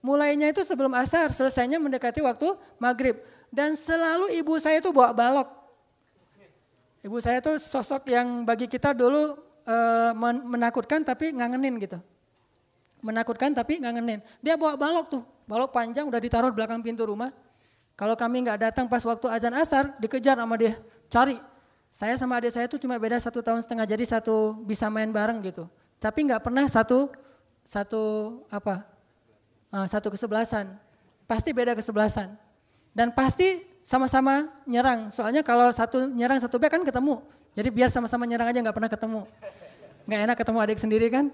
Mulainya 0.05 0.53
itu 0.53 0.61
sebelum 0.61 0.93
asar, 0.93 1.33
selesainya 1.33 1.81
mendekati 1.81 2.21
waktu 2.21 2.53
maghrib. 2.77 3.17
Dan 3.49 3.81
selalu 3.81 4.37
ibu 4.37 4.61
saya 4.61 4.85
itu 4.85 4.93
bawa 4.93 5.17
balok. 5.17 5.62
Ibu 7.03 7.19
saya 7.19 7.43
itu 7.43 7.59
sosok 7.59 8.07
yang 8.15 8.47
bagi 8.47 8.71
kita 8.71 8.95
dulu 8.95 9.35
e, 9.67 9.77
menakutkan 10.47 11.03
tapi 11.03 11.35
ngangenin 11.35 11.75
gitu. 11.83 11.99
Menakutkan 13.03 13.51
tapi 13.51 13.83
ngangenin. 13.83 14.23
Dia 14.39 14.55
bawa 14.55 14.79
balok 14.79 15.07
tuh, 15.11 15.23
balok 15.51 15.75
panjang 15.75 16.07
udah 16.07 16.23
ditaruh 16.23 16.55
di 16.55 16.57
belakang 16.63 16.79
pintu 16.79 17.03
rumah. 17.03 17.35
Kalau 17.99 18.15
kami 18.15 18.47
nggak 18.47 18.71
datang 18.71 18.87
pas 18.87 19.03
waktu 19.03 19.27
azan 19.27 19.55
asar, 19.59 19.99
dikejar 19.99 20.39
sama 20.39 20.55
dia, 20.55 20.79
cari 21.11 21.37
saya 21.93 22.17
sama 22.17 22.41
adik 22.41 22.57
saya 22.57 22.65
itu 22.65 22.81
cuma 22.81 22.97
beda 22.97 23.21
satu 23.21 23.45
tahun 23.45 23.61
setengah, 23.61 23.85
jadi 23.85 24.05
satu 24.17 24.65
bisa 24.65 24.89
main 24.89 25.13
bareng 25.13 25.45
gitu. 25.45 25.69
Tapi 26.01 26.25
nggak 26.25 26.41
pernah 26.41 26.65
satu 26.65 27.13
satu 27.61 28.03
apa 28.49 28.89
uh, 29.69 29.85
satu 29.85 30.09
kesebelasan. 30.09 30.73
Pasti 31.29 31.53
beda 31.53 31.77
kesebelasan. 31.77 32.33
Dan 32.97 33.13
pasti 33.13 33.61
sama-sama 33.83 34.49
nyerang. 34.65 35.11
Soalnya 35.11 35.43
kalau 35.43 35.69
satu 35.75 36.07
nyerang 36.11 36.39
satu 36.39 36.57
back 36.57 36.79
kan 36.79 36.83
ketemu. 36.87 37.21
Jadi 37.53 37.69
biar 37.69 37.91
sama-sama 37.93 38.25
nyerang 38.25 38.49
aja 38.49 38.59
nggak 38.63 38.77
pernah 38.77 38.91
ketemu. 38.91 39.21
Nggak 40.09 40.21
enak 40.25 40.37
ketemu 40.39 40.59
adik 40.63 40.79
sendiri 40.81 41.07
kan. 41.13 41.27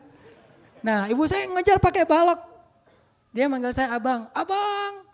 Nah 0.82 1.06
ibu 1.06 1.22
saya 1.28 1.46
ngejar 1.46 1.78
pakai 1.78 2.08
balok. 2.08 2.40
Dia 3.30 3.46
manggil 3.46 3.76
saya 3.76 3.92
abang. 3.94 4.26
Abang, 4.32 5.08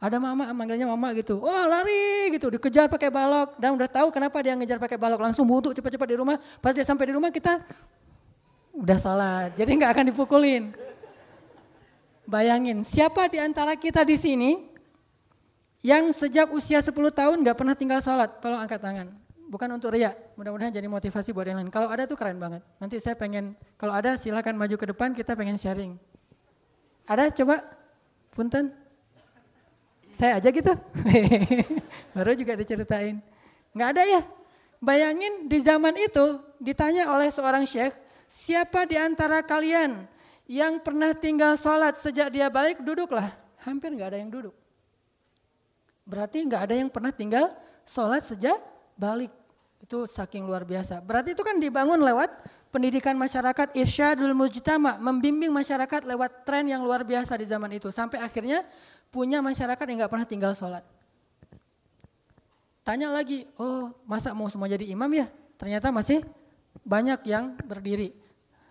ada 0.00 0.16
mama 0.16 0.48
manggilnya 0.56 0.88
mama 0.88 1.12
gitu. 1.12 1.44
Oh 1.44 1.64
lari 1.68 2.32
gitu, 2.32 2.48
dikejar 2.48 2.88
pakai 2.88 3.12
balok. 3.12 3.60
Dan 3.60 3.76
udah 3.76 3.84
tahu 3.84 4.08
kenapa 4.08 4.40
dia 4.40 4.56
ngejar 4.56 4.80
pakai 4.80 4.96
balok. 4.96 5.20
Langsung 5.20 5.44
butuh 5.44 5.76
cepat-cepat 5.76 6.08
di 6.08 6.16
rumah. 6.16 6.40
Pas 6.64 6.72
dia 6.72 6.80
sampai 6.88 7.12
di 7.12 7.14
rumah 7.20 7.28
kita 7.28 7.60
udah 8.72 8.96
sholat. 8.96 9.52
Jadi 9.60 9.70
nggak 9.76 9.92
akan 9.92 10.04
dipukulin. 10.08 10.72
Bayangin, 12.24 12.80
siapa 12.80 13.28
di 13.28 13.42
antara 13.44 13.76
kita 13.76 14.00
di 14.00 14.16
sini 14.16 14.69
yang 15.80 16.12
sejak 16.12 16.52
usia 16.52 16.80
10 16.84 16.92
tahun 16.92 17.36
nggak 17.40 17.56
pernah 17.56 17.72
tinggal 17.72 18.00
sholat? 18.04 18.40
Tolong 18.44 18.60
angkat 18.60 18.80
tangan. 18.80 19.08
Bukan 19.50 19.66
untuk 19.74 19.90
ria, 19.96 20.14
mudah-mudahan 20.38 20.70
jadi 20.70 20.86
motivasi 20.86 21.34
buat 21.34 21.42
yang 21.42 21.58
lain. 21.58 21.74
Kalau 21.74 21.90
ada 21.90 22.06
tuh 22.06 22.14
keren 22.14 22.38
banget. 22.38 22.62
Nanti 22.78 23.02
saya 23.02 23.18
pengen, 23.18 23.58
kalau 23.74 23.90
ada 23.90 24.14
silakan 24.14 24.54
maju 24.54 24.76
ke 24.78 24.86
depan, 24.94 25.10
kita 25.10 25.34
pengen 25.34 25.58
sharing. 25.58 25.98
Ada 27.02 27.34
coba? 27.34 27.66
Punten. 28.30 28.70
Saya 30.14 30.38
aja 30.38 30.54
gitu. 30.54 30.70
Baru 32.14 32.38
juga 32.38 32.54
diceritain. 32.54 33.18
Nggak 33.74 33.88
ada 33.98 34.02
ya. 34.06 34.22
Bayangin 34.78 35.50
di 35.50 35.58
zaman 35.58 35.98
itu 35.98 36.38
ditanya 36.62 37.10
oleh 37.10 37.26
seorang 37.32 37.66
syekh, 37.66 37.96
siapa 38.30 38.86
di 38.86 38.94
antara 38.94 39.42
kalian 39.42 40.06
yang 40.46 40.78
pernah 40.78 41.10
tinggal 41.10 41.58
sholat 41.58 41.98
sejak 41.98 42.30
dia 42.30 42.46
balik, 42.46 42.78
duduklah. 42.86 43.34
Hampir 43.66 43.90
nggak 43.90 44.14
ada 44.14 44.18
yang 44.22 44.30
duduk. 44.30 44.59
Berarti 46.04 46.42
nggak 46.44 46.62
ada 46.70 46.74
yang 46.74 46.90
pernah 46.92 47.12
tinggal 47.14 47.52
sholat 47.86 48.24
sejak 48.24 48.56
balik. 48.98 49.32
Itu 49.80 50.04
saking 50.04 50.44
luar 50.44 50.68
biasa. 50.68 51.00
Berarti 51.00 51.32
itu 51.32 51.40
kan 51.40 51.56
dibangun 51.56 51.98
lewat 52.00 52.30
pendidikan 52.70 53.18
masyarakat 53.18 53.74
irsyadul 53.74 54.36
mujtama, 54.36 55.00
membimbing 55.02 55.50
masyarakat 55.50 56.06
lewat 56.06 56.46
tren 56.46 56.68
yang 56.70 56.84
luar 56.86 57.02
biasa 57.02 57.34
di 57.34 57.46
zaman 57.48 57.74
itu. 57.74 57.90
Sampai 57.90 58.22
akhirnya 58.22 58.62
punya 59.10 59.42
masyarakat 59.42 59.84
yang 59.90 60.06
nggak 60.06 60.12
pernah 60.12 60.28
tinggal 60.28 60.52
sholat. 60.54 60.86
Tanya 62.86 63.12
lagi, 63.12 63.44
oh 63.60 63.92
masa 64.08 64.32
mau 64.32 64.48
semua 64.48 64.70
jadi 64.70 64.88
imam 64.88 65.10
ya? 65.12 65.28
Ternyata 65.60 65.92
masih 65.92 66.24
banyak 66.86 67.20
yang 67.28 67.52
berdiri. 67.60 68.16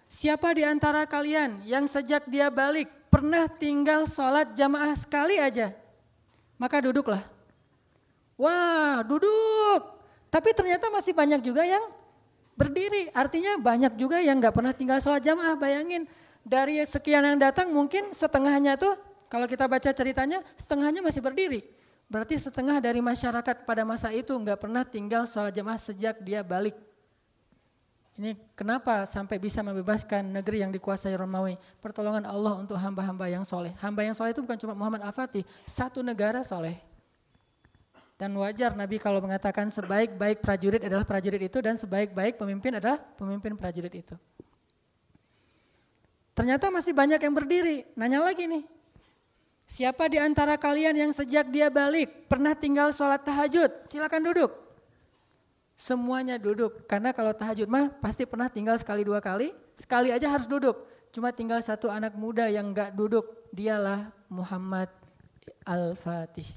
Siapa 0.10 0.58
di 0.58 0.66
antara 0.66 1.06
kalian 1.06 1.62
yang 1.70 1.86
sejak 1.86 2.26
dia 2.26 2.50
balik 2.50 2.90
pernah 3.14 3.46
tinggal 3.46 4.10
sholat 4.10 4.58
jamaah 4.58 4.98
sekali 4.98 5.38
aja? 5.38 5.78
Maka 6.60 6.84
duduklah. 6.84 7.24
Wah 8.36 9.00
duduk. 9.08 10.04
Tapi 10.28 10.52
ternyata 10.52 10.92
masih 10.92 11.16
banyak 11.16 11.40
juga 11.40 11.64
yang 11.64 11.82
berdiri. 12.60 13.08
Artinya 13.16 13.56
banyak 13.56 13.96
juga 13.96 14.20
yang 14.20 14.38
nggak 14.44 14.52
pernah 14.52 14.76
tinggal 14.76 15.00
sholat 15.00 15.24
jamaah. 15.24 15.56
Bayangin 15.56 16.04
dari 16.44 16.84
sekian 16.84 17.24
yang 17.24 17.40
datang 17.40 17.72
mungkin 17.72 18.12
setengahnya 18.12 18.76
tuh 18.76 19.00
kalau 19.32 19.48
kita 19.48 19.66
baca 19.72 19.90
ceritanya 19.90 20.44
setengahnya 20.60 21.00
masih 21.00 21.24
berdiri. 21.24 21.64
Berarti 22.10 22.36
setengah 22.42 22.82
dari 22.82 23.00
masyarakat 23.00 23.70
pada 23.70 23.86
masa 23.86 24.10
itu 24.10 24.34
nggak 24.34 24.60
pernah 24.60 24.82
tinggal 24.82 25.24
sholat 25.30 25.54
jamaah 25.54 25.80
sejak 25.80 26.20
dia 26.20 26.44
balik. 26.44 26.89
Ini 28.20 28.36
kenapa 28.52 29.08
sampai 29.08 29.40
bisa 29.40 29.64
membebaskan 29.64 30.28
negeri 30.28 30.60
yang 30.60 30.76
dikuasai 30.76 31.16
Romawi? 31.16 31.56
Pertolongan 31.80 32.28
Allah 32.28 32.60
untuk 32.60 32.76
hamba-hamba 32.76 33.32
yang 33.32 33.48
soleh. 33.48 33.72
Hamba 33.80 34.04
yang 34.04 34.12
soleh 34.12 34.36
itu 34.36 34.44
bukan 34.44 34.60
cuma 34.60 34.76
Muhammad 34.76 35.08
Al-Fatih, 35.08 35.48
satu 35.64 36.04
negara 36.04 36.44
soleh. 36.44 36.76
Dan 38.20 38.36
wajar 38.36 38.76
Nabi 38.76 39.00
kalau 39.00 39.24
mengatakan 39.24 39.72
sebaik-baik 39.72 40.44
prajurit 40.44 40.84
adalah 40.84 41.08
prajurit 41.08 41.48
itu 41.48 41.64
dan 41.64 41.80
sebaik-baik 41.80 42.36
pemimpin 42.36 42.76
adalah 42.76 43.00
pemimpin 43.00 43.56
prajurit 43.56 44.04
itu. 44.04 44.20
Ternyata 46.36 46.68
masih 46.68 46.92
banyak 46.92 47.24
yang 47.24 47.32
berdiri. 47.32 47.88
Nanya 47.96 48.20
lagi 48.20 48.52
nih, 48.52 48.68
Siapa 49.70 50.10
di 50.10 50.18
antara 50.18 50.58
kalian 50.58 50.98
yang 50.98 51.12
sejak 51.14 51.46
dia 51.54 51.70
balik 51.70 52.26
pernah 52.26 52.58
tinggal 52.58 52.90
sholat 52.90 53.22
tahajud? 53.22 53.70
Silakan 53.86 54.26
duduk. 54.26 54.69
Semuanya 55.80 56.36
duduk, 56.36 56.84
karena 56.92 57.16
kalau 57.16 57.32
tahajud 57.32 57.64
mah 57.72 57.88
pasti 58.04 58.28
pernah 58.28 58.52
tinggal 58.52 58.76
sekali 58.76 59.08
dua 59.08 59.24
kali, 59.24 59.56
sekali 59.80 60.12
aja 60.12 60.28
harus 60.28 60.44
duduk. 60.44 60.76
Cuma 61.16 61.32
tinggal 61.32 61.64
satu 61.64 61.88
anak 61.88 62.20
muda 62.20 62.52
yang 62.52 62.76
enggak 62.76 62.92
duduk, 62.92 63.48
dialah 63.56 64.12
Muhammad 64.28 64.92
Al-Fatih. 65.64 66.52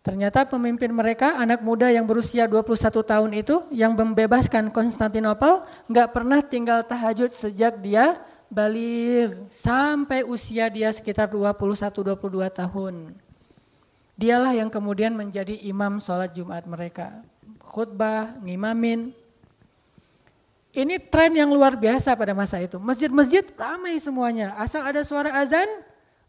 Ternyata 0.00 0.48
pemimpin 0.48 0.88
mereka, 0.88 1.36
anak 1.36 1.60
muda 1.60 1.92
yang 1.92 2.08
berusia 2.08 2.48
21 2.48 2.96
tahun 3.12 3.30
itu, 3.36 3.60
yang 3.68 3.92
membebaskan 3.92 4.72
Konstantinopel, 4.72 5.68
enggak 5.84 6.16
pernah 6.16 6.40
tinggal 6.40 6.80
tahajud 6.80 7.28
sejak 7.28 7.76
dia 7.84 8.24
balik 8.48 9.52
sampai 9.52 10.24
usia 10.24 10.72
dia 10.72 10.88
sekitar 10.96 11.28
21-22 11.28 12.40
tahun. 12.56 13.23
Dialah 14.14 14.54
yang 14.54 14.70
kemudian 14.70 15.10
menjadi 15.10 15.58
imam 15.66 15.98
sholat 15.98 16.30
Jumat 16.30 16.62
mereka. 16.70 17.22
Khutbah, 17.58 18.38
ngimamin. 18.38 19.10
Ini 20.74 20.98
tren 21.06 21.34
yang 21.34 21.50
luar 21.50 21.74
biasa 21.74 22.14
pada 22.14 22.34
masa 22.34 22.58
itu. 22.62 22.78
Masjid-masjid 22.78 23.46
ramai 23.54 23.98
semuanya. 23.98 24.54
Asal 24.58 24.82
ada 24.86 25.02
suara 25.02 25.34
azan, 25.38 25.66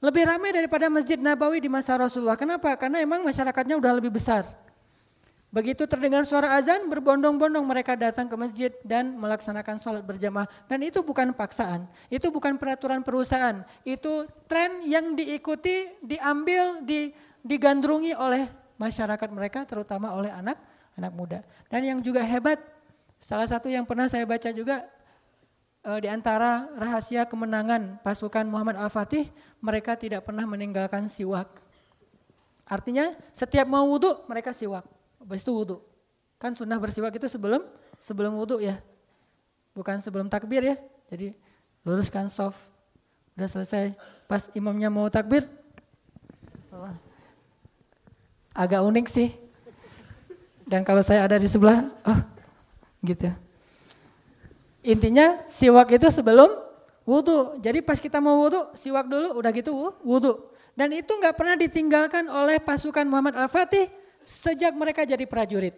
lebih 0.02 0.26
ramai 0.26 0.54
daripada 0.54 0.86
Masjid 0.90 1.18
Nabawi 1.18 1.62
di 1.62 1.70
masa 1.70 1.98
Rasulullah. 1.98 2.38
Kenapa? 2.38 2.74
Karena 2.78 3.02
emang 3.02 3.26
masyarakatnya 3.26 3.74
udah 3.78 3.98
lebih 3.98 4.14
besar. 4.14 4.46
Begitu 5.56 5.88
terdengar 5.88 6.28
suara 6.28 6.52
azan, 6.60 6.84
berbondong-bondong 6.92 7.64
mereka 7.64 7.96
datang 7.96 8.28
ke 8.28 8.36
masjid 8.36 8.76
dan 8.84 9.16
melaksanakan 9.16 9.80
sholat 9.80 10.04
berjamaah. 10.04 10.52
Dan 10.68 10.84
itu 10.84 11.00
bukan 11.00 11.32
paksaan, 11.32 11.88
itu 12.12 12.28
bukan 12.28 12.60
peraturan 12.60 13.00
perusahaan. 13.00 13.64
Itu 13.88 14.28
tren 14.52 14.84
yang 14.84 15.16
diikuti, 15.16 15.96
diambil, 16.04 16.84
digandrungi 17.46 18.18
oleh 18.18 18.50
masyarakat 18.82 19.30
mereka, 19.30 19.64
terutama 19.70 20.18
oleh 20.18 20.34
anak 20.34 20.58
anak 20.98 21.12
muda. 21.14 21.40
Dan 21.70 21.86
yang 21.86 22.00
juga 22.02 22.26
hebat, 22.26 22.58
salah 23.22 23.46
satu 23.46 23.70
yang 23.70 23.86
pernah 23.86 24.10
saya 24.10 24.26
baca 24.26 24.50
juga, 24.50 24.90
eh, 25.86 26.00
di 26.02 26.10
antara 26.10 26.66
rahasia 26.74 27.30
kemenangan 27.30 28.02
pasukan 28.02 28.50
Muhammad 28.50 28.82
Al-Fatih, 28.82 29.30
mereka 29.62 29.94
tidak 29.94 30.26
pernah 30.26 30.44
meninggalkan 30.50 31.06
siwak. 31.06 31.62
Artinya 32.66 33.14
setiap 33.30 33.70
mau 33.70 33.86
wudhu 33.86 34.26
mereka 34.26 34.50
siwak. 34.50 34.90
Habis 35.22 35.46
itu 35.46 35.54
wudhu. 35.54 35.78
Kan 36.42 36.58
sunnah 36.58 36.82
bersiwak 36.82 37.14
itu 37.14 37.30
sebelum 37.30 37.62
sebelum 38.02 38.34
wudhu 38.34 38.58
ya. 38.58 38.82
Bukan 39.78 40.02
sebelum 40.02 40.26
takbir 40.34 40.66
ya. 40.66 40.76
Jadi 41.14 41.38
luruskan 41.86 42.26
soft. 42.26 42.74
Udah 43.38 43.46
selesai. 43.46 43.94
Pas 44.26 44.50
imamnya 44.58 44.90
mau 44.90 45.06
takbir. 45.14 45.46
Agak 48.56 48.82
unik 48.88 49.08
sih. 49.12 49.30
Dan 50.66 50.82
kalau 50.88 51.04
saya 51.04 51.28
ada 51.28 51.38
di 51.38 51.46
sebelah, 51.46 51.92
oh 52.08 52.20
gitu. 53.06 53.30
Intinya 54.82 55.46
siwak 55.46 55.94
itu 55.94 56.08
sebelum 56.10 56.50
wudhu. 57.06 57.62
Jadi 57.62 57.86
pas 57.86 58.02
kita 58.02 58.18
mau 58.18 58.42
wudhu, 58.42 58.74
siwak 58.74 59.06
dulu, 59.06 59.38
udah 59.38 59.52
gitu 59.54 59.72
wudhu. 60.02 60.56
Dan 60.74 60.92
itu 60.96 61.12
nggak 61.12 61.36
pernah 61.38 61.56
ditinggalkan 61.60 62.26
oleh 62.32 62.58
pasukan 62.58 63.06
Muhammad 63.06 63.38
Al-Fatih 63.38 63.88
sejak 64.26 64.74
mereka 64.74 65.06
jadi 65.06 65.24
prajurit 65.30 65.78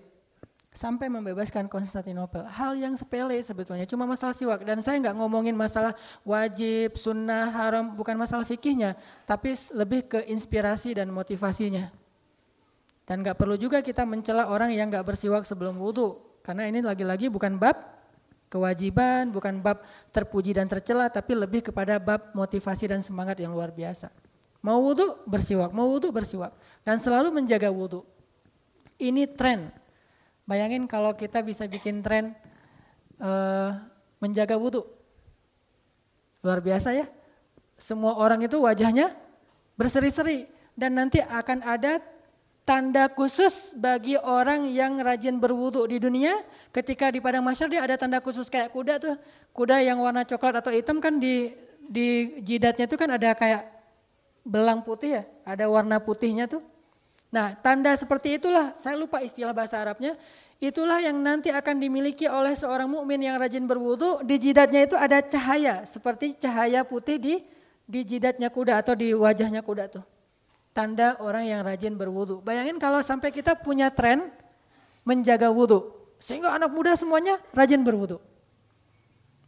sampai 0.78 1.10
membebaskan 1.10 1.66
Konstantinopel. 1.66 2.46
Hal 2.48 2.78
yang 2.78 2.94
sepele 2.94 3.42
sebetulnya, 3.42 3.90
cuma 3.90 4.06
masalah 4.06 4.38
siwak. 4.38 4.62
Dan 4.62 4.80
saya 4.86 5.02
nggak 5.02 5.18
ngomongin 5.18 5.58
masalah 5.58 5.98
wajib, 6.22 6.96
sunnah, 6.96 7.50
haram, 7.50 7.98
bukan 7.98 8.14
masalah 8.14 8.46
fikihnya, 8.46 8.94
tapi 9.26 9.58
lebih 9.74 10.06
ke 10.06 10.20
inspirasi 10.30 10.96
dan 10.96 11.10
motivasinya. 11.10 11.90
Dan 13.08 13.24
nggak 13.24 13.40
perlu 13.40 13.56
juga 13.56 13.80
kita 13.80 14.04
mencela 14.04 14.52
orang 14.52 14.76
yang 14.76 14.92
nggak 14.92 15.08
bersiwak 15.08 15.48
sebelum 15.48 15.80
wudhu, 15.80 16.20
karena 16.44 16.68
ini 16.68 16.84
lagi-lagi 16.84 17.32
bukan 17.32 17.56
bab 17.56 17.80
kewajiban, 18.52 19.32
bukan 19.32 19.64
bab 19.64 19.80
terpuji 20.12 20.52
dan 20.52 20.68
tercela, 20.68 21.08
tapi 21.08 21.32
lebih 21.40 21.72
kepada 21.72 22.04
bab 22.04 22.36
motivasi 22.36 22.92
dan 22.92 23.00
semangat 23.00 23.40
yang 23.40 23.56
luar 23.56 23.72
biasa. 23.72 24.12
Mau 24.60 24.84
wudhu 24.84 25.24
bersiwak, 25.24 25.72
mau 25.72 25.88
wudhu 25.88 26.12
bersiwak, 26.12 26.52
dan 26.84 27.00
selalu 27.00 27.32
menjaga 27.32 27.72
wudhu. 27.72 28.04
Ini 29.00 29.24
tren. 29.40 29.72
Bayangin 30.44 30.84
kalau 30.84 31.16
kita 31.16 31.40
bisa 31.40 31.64
bikin 31.64 32.04
tren 32.04 32.36
uh, 33.24 33.72
menjaga 34.20 34.60
wudhu. 34.60 34.84
Luar 36.44 36.60
biasa 36.60 36.92
ya. 36.92 37.08
Semua 37.80 38.20
orang 38.20 38.42
itu 38.44 38.58
wajahnya 38.60 39.16
berseri-seri. 39.80 40.50
Dan 40.78 40.98
nanti 40.98 41.22
akan 41.22 41.62
ada 41.66 42.02
tanda 42.68 43.08
khusus 43.08 43.72
bagi 43.80 44.20
orang 44.20 44.68
yang 44.68 45.00
rajin 45.00 45.40
berwudhu 45.40 45.88
di 45.88 46.04
dunia. 46.04 46.36
Ketika 46.76 47.08
di 47.08 47.24
padang 47.24 47.48
masyar 47.48 47.72
dia 47.72 47.80
ada 47.80 47.96
tanda 47.96 48.20
khusus 48.20 48.52
kayak 48.52 48.76
kuda 48.76 49.00
tuh. 49.00 49.16
Kuda 49.56 49.80
yang 49.80 50.04
warna 50.04 50.28
coklat 50.28 50.60
atau 50.60 50.76
hitam 50.76 51.00
kan 51.00 51.16
di, 51.16 51.56
di 51.88 52.38
jidatnya 52.44 52.84
tuh 52.84 53.00
kan 53.00 53.08
ada 53.16 53.32
kayak 53.32 53.64
belang 54.44 54.84
putih 54.84 55.18
ya. 55.18 55.24
Ada 55.48 55.72
warna 55.72 56.04
putihnya 56.04 56.52
tuh. 56.52 56.60
Nah, 57.32 57.56
tanda 57.56 57.96
seperti 57.96 58.36
itulah, 58.36 58.76
saya 58.76 58.96
lupa 58.96 59.20
istilah 59.20 59.52
bahasa 59.52 59.80
Arabnya, 59.84 60.16
itulah 60.64 61.04
yang 61.04 61.20
nanti 61.20 61.52
akan 61.52 61.76
dimiliki 61.76 62.24
oleh 62.24 62.56
seorang 62.56 62.88
mukmin 62.88 63.20
yang 63.20 63.36
rajin 63.36 63.68
berwudu, 63.68 64.24
di 64.24 64.40
jidatnya 64.40 64.88
itu 64.88 64.96
ada 64.96 65.20
cahaya, 65.20 65.84
seperti 65.84 66.40
cahaya 66.40 66.88
putih 66.88 67.20
di 67.20 67.36
di 67.84 68.04
jidatnya 68.04 68.48
kuda 68.48 68.80
atau 68.80 68.96
di 68.96 69.12
wajahnya 69.12 69.60
kuda 69.60 69.92
tuh. 69.92 70.17
Tanda 70.78 71.18
orang 71.18 71.50
yang 71.50 71.66
rajin 71.66 71.98
berwudu. 71.98 72.38
Bayangin 72.46 72.78
kalau 72.78 73.02
sampai 73.02 73.34
kita 73.34 73.58
punya 73.58 73.90
tren 73.90 74.30
menjaga 75.02 75.50
wudu, 75.50 75.90
sehingga 76.22 76.54
anak 76.54 76.70
muda 76.70 76.94
semuanya 76.94 77.42
rajin 77.50 77.82
berwudu. 77.82 78.22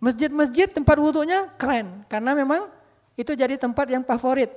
Masjid-masjid 0.02 0.66
tempat 0.66 0.98
wudhunya 0.98 1.54
keren, 1.54 2.02
karena 2.10 2.34
memang 2.34 2.66
itu 3.14 3.30
jadi 3.38 3.62
tempat 3.62 3.94
yang 3.94 4.02
favorit. 4.02 4.50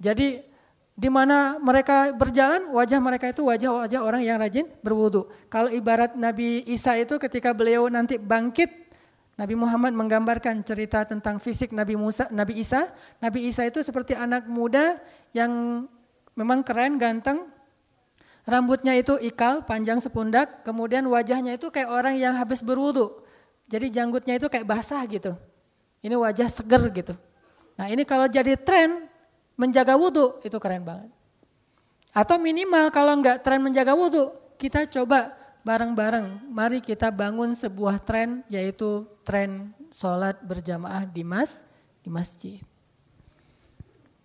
Jadi 0.00 0.40
di 0.94 1.10
mana 1.12 1.58
mereka 1.58 2.14
berjalan, 2.14 2.70
wajah 2.72 3.02
mereka 3.02 3.28
itu 3.28 3.44
wajah-wajah 3.44 4.00
orang 4.00 4.24
yang 4.24 4.40
rajin 4.40 4.70
berwudu. 4.80 5.28
Kalau 5.52 5.68
ibarat 5.68 6.16
Nabi 6.16 6.64
Isa 6.64 6.96
itu 6.96 7.20
ketika 7.20 7.52
beliau 7.52 7.92
nanti 7.92 8.16
bangkit, 8.16 8.83
Nabi 9.34 9.58
Muhammad 9.58 9.90
menggambarkan 9.98 10.62
cerita 10.62 11.02
tentang 11.02 11.42
fisik 11.42 11.74
Nabi 11.74 11.98
Musa, 11.98 12.30
Nabi 12.30 12.62
Isa. 12.62 12.86
Nabi 13.18 13.50
Isa 13.50 13.66
itu 13.66 13.82
seperti 13.82 14.14
anak 14.14 14.46
muda 14.46 15.02
yang 15.34 15.84
memang 16.38 16.62
keren, 16.62 17.02
ganteng. 17.02 17.50
Rambutnya 18.46 18.94
itu 18.94 19.18
ikal, 19.18 19.66
panjang 19.66 19.98
sepundak. 19.98 20.62
Kemudian 20.62 21.02
wajahnya 21.10 21.58
itu 21.58 21.66
kayak 21.74 21.90
orang 21.90 22.14
yang 22.14 22.38
habis 22.38 22.62
berwudu. 22.62 23.10
Jadi 23.66 23.90
janggutnya 23.90 24.38
itu 24.38 24.46
kayak 24.46 24.68
basah 24.68 25.02
gitu. 25.10 25.34
Ini 26.04 26.14
wajah 26.14 26.46
seger 26.46 26.84
gitu. 26.94 27.14
Nah 27.74 27.90
ini 27.90 28.06
kalau 28.06 28.30
jadi 28.30 28.54
tren, 28.54 29.10
menjaga 29.58 29.98
wudhu 29.98 30.38
itu 30.46 30.54
keren 30.62 30.86
banget. 30.86 31.10
Atau 32.14 32.38
minimal 32.38 32.94
kalau 32.94 33.18
enggak 33.18 33.42
tren 33.42 33.58
menjaga 33.58 33.98
wudhu, 33.98 34.30
kita 34.60 34.86
coba 34.86 35.34
bareng-bareng. 35.64 36.46
Mari 36.52 36.78
kita 36.84 37.10
bangun 37.10 37.56
sebuah 37.56 37.98
tren 38.04 38.44
yaitu 38.52 39.08
tren 39.24 39.72
sholat 39.90 40.38
berjamaah 40.44 41.08
di 41.08 41.24
mas 41.24 41.64
di 42.04 42.12
masjid. 42.12 42.60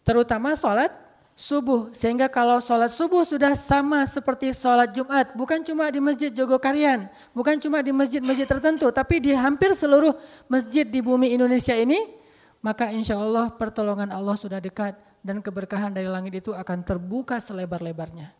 Terutama 0.04 0.54
sholat 0.54 0.91
subuh. 1.39 1.88
Sehingga 1.95 2.28
kalau 2.28 2.60
sholat 2.60 2.91
subuh 2.91 3.23
sudah 3.23 3.56
sama 3.56 4.04
seperti 4.04 4.52
sholat 4.52 4.91
Jumat. 4.91 5.32
Bukan 5.32 5.63
cuma 5.63 5.88
di 5.88 6.04
masjid 6.04 6.28
Jogokarian. 6.28 7.08
Bukan 7.32 7.56
cuma 7.63 7.80
di 7.80 7.95
masjid-masjid 7.95 8.43
tertentu. 8.43 8.91
Tapi 8.91 9.23
di 9.23 9.32
hampir 9.32 9.71
seluruh 9.71 10.12
masjid 10.52 10.84
di 10.84 10.99
bumi 10.99 11.32
Indonesia 11.32 11.73
ini. 11.73 12.19
Maka 12.60 12.91
insya 12.91 13.15
Allah 13.15 13.47
pertolongan 13.56 14.12
Allah 14.12 14.36
sudah 14.36 14.60
dekat. 14.60 14.99
Dan 15.19 15.43
keberkahan 15.43 15.91
dari 15.91 16.08
langit 16.08 16.43
itu 16.43 16.52
akan 16.56 16.84
terbuka 16.84 17.39
selebar-lebarnya. 17.43 18.38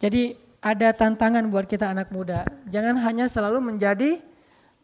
Jadi 0.00 0.34
ada 0.64 0.90
tantangan 0.96 1.44
buat 1.52 1.68
kita 1.68 1.92
anak 1.92 2.08
muda. 2.08 2.48
Jangan 2.72 2.96
hanya 3.04 3.28
selalu 3.28 3.60
menjadi 3.60 4.18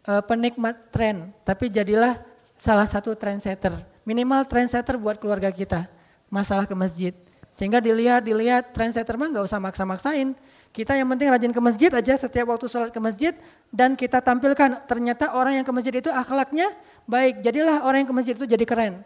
uh, 0.05 0.21
penikmat 0.21 0.93
tren. 0.93 1.33
Tapi 1.43 1.73
jadilah 1.73 2.21
salah 2.37 2.85
satu 2.85 3.17
trendsetter 3.17 3.97
minimal 4.07 4.47
trendsetter 4.47 4.95
buat 4.97 5.19
keluarga 5.19 5.51
kita. 5.51 5.91
Masalah 6.31 6.65
ke 6.65 6.79
masjid. 6.79 7.13
Sehingga 7.51 7.83
dilihat, 7.83 8.23
dilihat 8.23 8.71
trendsetter 8.71 9.19
mah 9.19 9.29
nggak 9.35 9.45
usah 9.45 9.59
maksa-maksain. 9.59 10.39
Kita 10.71 10.95
yang 10.95 11.11
penting 11.11 11.29
rajin 11.35 11.53
ke 11.53 11.61
masjid 11.61 11.91
aja 11.91 12.15
setiap 12.15 12.55
waktu 12.55 12.71
sholat 12.71 12.95
ke 12.95 13.01
masjid 13.03 13.33
dan 13.73 13.97
kita 13.99 14.23
tampilkan 14.23 14.85
ternyata 14.85 15.33
orang 15.33 15.59
yang 15.59 15.67
ke 15.67 15.73
masjid 15.75 15.95
itu 15.99 16.13
akhlaknya 16.13 16.71
baik. 17.11 17.43
Jadilah 17.43 17.83
orang 17.83 18.07
yang 18.07 18.09
ke 18.09 18.17
masjid 18.17 18.35
itu 18.39 18.47
jadi 18.47 18.65
keren. 18.65 19.03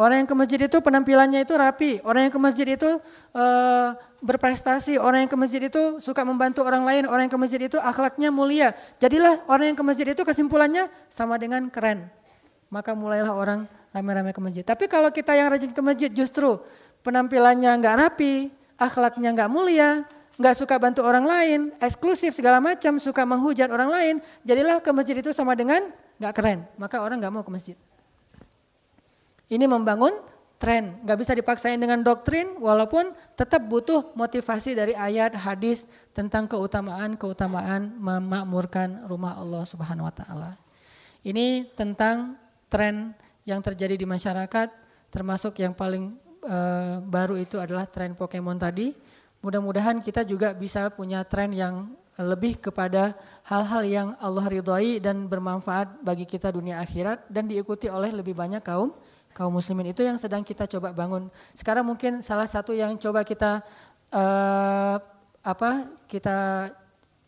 Orang 0.00 0.24
yang 0.24 0.28
ke 0.28 0.32
masjid 0.32 0.56
itu 0.56 0.80
penampilannya 0.80 1.44
itu 1.44 1.52
rapi, 1.52 2.00
orang 2.00 2.26
yang 2.26 2.32
ke 2.32 2.40
masjid 2.40 2.64
itu 2.64 2.96
uh, 3.36 3.88
berprestasi, 4.24 4.96
orang 4.96 5.28
yang 5.28 5.30
ke 5.30 5.36
masjid 5.36 5.60
itu 5.68 6.00
suka 6.00 6.24
membantu 6.24 6.64
orang 6.64 6.80
lain, 6.88 7.04
orang 7.04 7.28
yang 7.28 7.34
ke 7.36 7.40
masjid 7.40 7.60
itu 7.60 7.76
akhlaknya 7.76 8.32
mulia. 8.32 8.72
Jadilah 8.96 9.44
orang 9.52 9.74
yang 9.74 9.78
ke 9.78 9.84
masjid 9.84 10.08
itu 10.08 10.24
kesimpulannya 10.24 10.88
sama 11.12 11.36
dengan 11.36 11.68
keren. 11.68 12.08
Maka 12.72 12.96
mulailah 12.96 13.36
orang 13.36 13.68
rame-rame 13.92 14.32
ke 14.32 14.40
masjid. 14.40 14.64
Tapi 14.64 14.88
kalau 14.88 15.12
kita 15.12 15.36
yang 15.36 15.52
rajin 15.52 15.76
ke 15.76 15.82
masjid 15.84 16.08
justru 16.08 16.56
penampilannya 17.04 17.76
nggak 17.76 17.96
rapi, 18.00 18.48
akhlaknya 18.80 19.36
nggak 19.36 19.50
mulia, 19.52 20.08
nggak 20.40 20.54
suka 20.56 20.80
bantu 20.80 21.04
orang 21.04 21.28
lain, 21.28 21.60
eksklusif 21.84 22.32
segala 22.32 22.64
macam, 22.64 22.96
suka 22.96 23.28
menghujat 23.28 23.68
orang 23.68 23.92
lain, 23.92 24.14
jadilah 24.40 24.80
ke 24.80 24.88
masjid 24.96 25.20
itu 25.20 25.36
sama 25.36 25.52
dengan 25.52 25.84
nggak 26.16 26.32
keren. 26.32 26.64
Maka 26.80 27.04
orang 27.04 27.20
nggak 27.20 27.34
mau 27.34 27.44
ke 27.44 27.52
masjid. 27.52 27.76
Ini 29.52 29.68
membangun 29.68 30.16
tren, 30.56 30.96
nggak 31.04 31.18
bisa 31.20 31.36
dipaksain 31.36 31.76
dengan 31.76 32.00
doktrin, 32.00 32.56
walaupun 32.56 33.12
tetap 33.36 33.68
butuh 33.68 34.16
motivasi 34.16 34.72
dari 34.72 34.96
ayat, 34.96 35.36
hadis 35.36 35.84
tentang 36.16 36.48
keutamaan 36.48 37.20
keutamaan 37.20 37.92
memakmurkan 38.00 39.04
rumah 39.04 39.36
Allah 39.36 39.68
Subhanahu 39.68 40.08
Wa 40.08 40.14
Taala. 40.16 40.50
Ini 41.20 41.68
tentang 41.76 42.40
tren 42.72 43.12
yang 43.44 43.60
terjadi 43.60 43.92
di 43.92 44.08
masyarakat 44.08 44.72
termasuk 45.12 45.60
yang 45.60 45.76
paling 45.76 46.16
e, 46.40 46.58
baru 47.04 47.36
itu 47.36 47.60
adalah 47.60 47.84
tren 47.84 48.16
Pokemon 48.16 48.56
tadi. 48.56 48.96
Mudah-mudahan 49.44 50.00
kita 50.00 50.24
juga 50.24 50.56
bisa 50.56 50.88
punya 50.88 51.26
tren 51.28 51.52
yang 51.52 51.92
lebih 52.16 52.56
kepada 52.62 53.12
hal-hal 53.44 53.82
yang 53.84 54.08
Allah 54.16 54.46
ridhoi 54.48 55.02
dan 55.02 55.28
bermanfaat 55.28 56.00
bagi 56.00 56.24
kita 56.24 56.54
dunia 56.54 56.80
akhirat 56.80 57.28
dan 57.28 57.44
diikuti 57.50 57.92
oleh 57.92 58.08
lebih 58.08 58.32
banyak 58.32 58.64
kaum 58.64 58.94
kaum 59.32 59.52
muslimin 59.52 59.92
itu 59.92 60.04
yang 60.04 60.16
sedang 60.20 60.44
kita 60.44 60.68
coba 60.68 60.92
bangun. 60.92 61.32
Sekarang 61.56 61.84
mungkin 61.88 62.20
salah 62.20 62.46
satu 62.46 62.76
yang 62.76 62.96
coba 63.00 63.24
kita 63.24 63.64
e, 64.12 64.24
apa 65.42 65.70
kita 66.06 66.70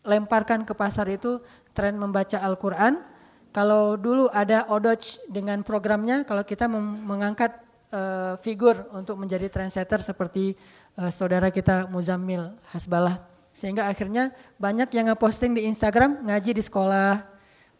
lemparkan 0.05 0.63
ke 0.63 0.73
pasar 0.77 1.09
itu 1.09 1.41
tren 1.73 1.97
membaca 1.97 2.37
Al-Qur'an 2.39 3.15
kalau 3.55 3.95
dulu 3.95 4.27
ada 4.35 4.67
Odoj 4.67 5.31
dengan 5.31 5.63
programnya, 5.63 6.27
kalau 6.27 6.43
kita 6.43 6.67
mengangkat 6.67 7.55
uh, 7.87 8.35
figur 8.43 8.75
untuk 8.91 9.15
menjadi 9.15 9.47
trendsetter 9.47 10.03
seperti 10.03 10.59
uh, 10.99 11.07
saudara 11.07 11.47
kita 11.47 11.87
Muzammil 11.87 12.51
Hasbalah. 12.75 13.23
Sehingga 13.55 13.87
akhirnya 13.87 14.35
banyak 14.59 14.91
yang 14.91 15.07
ngeposting 15.07 15.55
di 15.55 15.71
Instagram 15.71 16.27
ngaji 16.27 16.51
di 16.51 16.59
sekolah, 16.59 17.23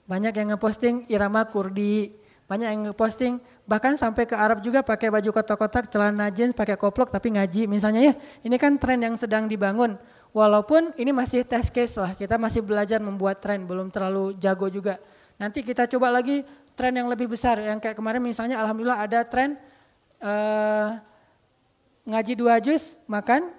banyak 0.07 0.31
yang 0.39 0.55
ngeposting 0.55 1.11
irama 1.11 1.43
kurdi, 1.43 2.15
banyak 2.45 2.69
yang 2.69 2.81
ngeposting 2.89 3.41
bahkan 3.65 3.97
sampai 3.97 4.29
ke 4.29 4.37
Arab 4.37 4.61
juga 4.61 4.85
pakai 4.85 5.09
baju 5.09 5.29
kotak-kotak, 5.33 5.89
celana 5.89 6.29
jeans, 6.29 6.53
pakai 6.53 6.77
koplok 6.77 7.09
tapi 7.09 7.33
ngaji 7.33 7.65
misalnya 7.65 8.01
ya. 8.11 8.13
Ini 8.45 8.55
kan 8.61 8.77
tren 8.77 9.01
yang 9.01 9.17
sedang 9.17 9.49
dibangun. 9.49 9.97
Walaupun 10.29 10.93
ini 10.99 11.09
masih 11.15 11.47
test 11.47 11.73
case 11.73 11.97
lah, 11.97 12.11
kita 12.13 12.35
masih 12.35 12.61
belajar 12.61 12.99
membuat 12.99 13.41
tren, 13.41 13.65
belum 13.65 13.89
terlalu 13.89 14.35
jago 14.37 14.69
juga. 14.69 15.01
Nanti 15.41 15.65
kita 15.65 15.89
coba 15.89 16.11
lagi 16.11 16.45
tren 16.75 16.93
yang 16.93 17.07
lebih 17.07 17.31
besar 17.31 17.57
yang 17.57 17.79
kayak 17.79 17.95
kemarin 17.97 18.21
misalnya 18.21 18.59
alhamdulillah 18.59 18.99
ada 18.99 19.23
tren 19.23 19.55
uh, 20.19 20.99
ngaji 22.03 22.33
dua 22.35 22.59
juz 22.59 22.99
makan 23.07 23.49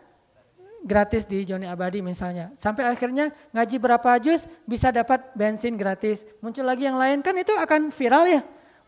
gratis 0.87 1.27
di 1.27 1.43
Joni 1.43 1.67
Abadi 1.67 2.05
misalnya. 2.05 2.55
Sampai 2.55 2.87
akhirnya 2.87 3.35
ngaji 3.51 3.77
berapa 3.83 4.11
juz 4.23 4.47
bisa 4.63 4.95
dapat 4.95 5.35
bensin 5.35 5.75
gratis. 5.75 6.23
Muncul 6.39 6.63
lagi 6.63 6.87
yang 6.87 7.01
lain 7.01 7.25
kan 7.27 7.35
itu 7.35 7.51
akan 7.51 7.91
viral 7.91 8.25
ya. 8.31 8.41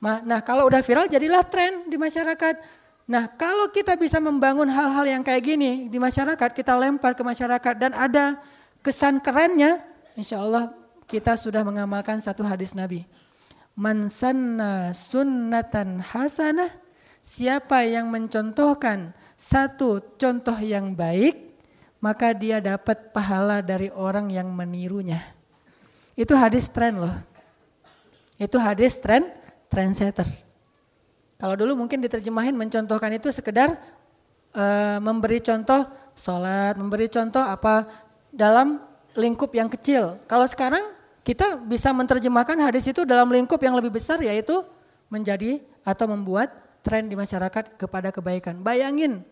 Nah 0.02 0.40
kalau 0.46 0.70
udah 0.70 0.78
viral 0.82 1.10
jadilah 1.10 1.42
tren 1.42 1.90
di 1.90 1.98
masyarakat. 1.98 2.54
Nah 3.08 3.24
kalau 3.34 3.72
kita 3.72 3.98
bisa 3.98 4.22
membangun 4.22 4.68
hal-hal 4.70 5.04
yang 5.08 5.22
kayak 5.26 5.42
gini 5.42 5.90
di 5.90 5.98
masyarakat, 5.98 6.50
kita 6.54 6.76
lempar 6.78 7.18
ke 7.18 7.22
masyarakat 7.26 7.74
dan 7.80 7.92
ada 7.96 8.38
kesan 8.84 9.18
kerennya, 9.18 9.82
insya 10.14 10.38
Allah 10.44 10.70
kita 11.08 11.34
sudah 11.34 11.64
mengamalkan 11.64 12.20
satu 12.20 12.44
hadis 12.44 12.76
Nabi. 12.76 13.08
Man 13.78 14.10
sanna 14.10 14.90
sunnatan 14.90 16.02
hasanah, 16.02 16.68
siapa 17.22 17.86
yang 17.86 18.10
mencontohkan 18.10 19.14
satu 19.38 20.02
contoh 20.18 20.58
yang 20.58 20.98
baik, 20.98 21.58
maka 22.02 22.34
dia 22.34 22.58
dapat 22.58 23.14
pahala 23.14 23.62
dari 23.62 23.90
orang 23.94 24.30
yang 24.34 24.50
menirunya. 24.50 25.22
Itu 26.18 26.34
hadis 26.34 26.66
tren 26.70 26.98
loh. 26.98 27.14
Itu 28.34 28.58
hadis 28.58 28.98
tren, 28.98 29.30
trendsetter. 29.68 30.26
Kalau 31.38 31.54
dulu 31.54 31.86
mungkin 31.86 32.02
diterjemahin 32.02 32.58
mencontohkan 32.58 33.14
itu 33.14 33.30
sekedar 33.30 33.78
uh, 34.56 34.98
memberi 34.98 35.38
contoh 35.38 35.86
sholat, 36.18 36.74
memberi 36.74 37.06
contoh 37.06 37.40
apa 37.40 37.86
dalam 38.34 38.82
lingkup 39.14 39.54
yang 39.54 39.70
kecil. 39.70 40.18
Kalau 40.26 40.44
sekarang 40.50 40.82
kita 41.22 41.60
bisa 41.62 41.94
menerjemahkan 41.94 42.58
hadis 42.58 42.90
itu 42.90 43.06
dalam 43.06 43.30
lingkup 43.30 43.60
yang 43.62 43.78
lebih 43.78 43.94
besar 43.94 44.18
yaitu 44.18 44.64
menjadi 45.06 45.62
atau 45.86 46.10
membuat 46.10 46.50
tren 46.82 47.06
di 47.06 47.14
masyarakat 47.14 47.78
kepada 47.78 48.10
kebaikan. 48.10 48.58
Bayangin 48.64 49.22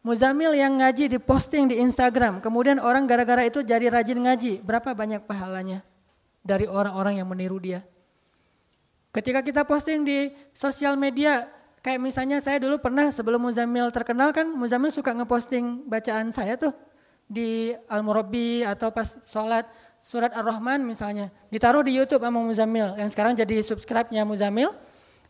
Muzamil 0.00 0.56
yang 0.56 0.80
ngaji 0.80 1.12
di 1.12 1.18
posting 1.20 1.68
di 1.68 1.76
Instagram, 1.76 2.40
kemudian 2.40 2.80
orang 2.80 3.04
gara-gara 3.04 3.44
itu 3.44 3.60
jadi 3.60 3.92
rajin 3.92 4.16
ngaji, 4.16 4.64
berapa 4.64 4.96
banyak 4.96 5.28
pahalanya 5.28 5.84
dari 6.40 6.64
orang-orang 6.64 7.20
yang 7.20 7.28
meniru 7.28 7.60
dia. 7.60 7.84
Ketika 9.10 9.42
kita 9.42 9.66
posting 9.66 10.06
di 10.06 10.30
sosial 10.54 10.94
media, 10.94 11.50
kayak 11.82 11.98
misalnya 11.98 12.38
saya 12.38 12.62
dulu 12.62 12.78
pernah 12.78 13.10
sebelum 13.10 13.42
Muzamil 13.42 13.90
terkenal 13.90 14.30
kan, 14.30 14.46
Muzamil 14.54 14.94
suka 14.94 15.10
ngeposting 15.10 15.82
bacaan 15.90 16.30
saya 16.30 16.54
tuh 16.54 16.70
di 17.26 17.74
Al-Murabi 17.90 18.62
atau 18.62 18.94
pas 18.94 19.18
sholat 19.26 19.66
surat 20.00 20.32
Ar-Rahman 20.32 20.80
misalnya, 20.80 21.28
ditaruh 21.52 21.84
di 21.84 21.92
YouTube 21.92 22.24
sama 22.24 22.40
Muzamil, 22.40 22.96
yang 22.96 23.10
sekarang 23.12 23.36
jadi 23.36 23.60
subscribe-nya 23.60 24.24
Muzamil, 24.24 24.72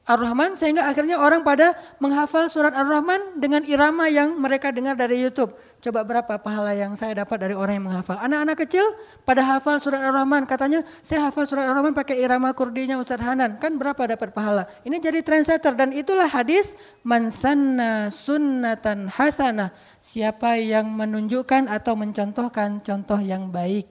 Ar-Rahman 0.08 0.56
sehingga 0.56 0.88
akhirnya 0.88 1.20
orang 1.20 1.44
pada 1.44 1.76
menghafal 2.00 2.48
surat 2.48 2.72
Ar-Rahman 2.72 3.36
dengan 3.36 3.62
irama 3.62 4.08
yang 4.08 4.34
mereka 4.34 4.72
dengar 4.72 4.96
dari 4.96 5.20
YouTube. 5.20 5.52
Coba 5.80 6.04
berapa 6.04 6.36
pahala 6.36 6.76
yang 6.76 6.92
saya 6.92 7.24
dapat 7.24 7.40
dari 7.40 7.54
orang 7.56 7.80
yang 7.80 7.86
menghafal. 7.88 8.20
Anak-anak 8.20 8.56
kecil 8.68 8.84
pada 9.24 9.40
hafal 9.40 9.80
surat 9.80 10.00
Ar-Rahman, 10.04 10.44
katanya 10.44 10.84
saya 11.00 11.28
hafal 11.28 11.48
surat 11.48 11.64
Ar-Rahman 11.68 11.96
pakai 11.96 12.20
irama 12.20 12.52
kurdinya 12.52 13.00
Ustaz 13.00 13.20
Hanan. 13.20 13.56
Kan 13.56 13.80
berapa 13.80 13.96
dapat 13.96 14.32
pahala? 14.36 14.68
Ini 14.84 15.00
jadi 15.00 15.24
trendsetter 15.24 15.72
dan 15.72 15.96
itulah 15.96 16.28
hadis 16.28 16.76
mansanna 17.00 18.12
sunnatan 18.12 19.08
hasanah. 19.08 19.72
Siapa 20.00 20.60
yang 20.60 20.90
menunjukkan 20.90 21.68
atau 21.68 21.96
mencontohkan 21.96 22.84
contoh 22.84 23.20
yang 23.20 23.48
baik. 23.48 23.88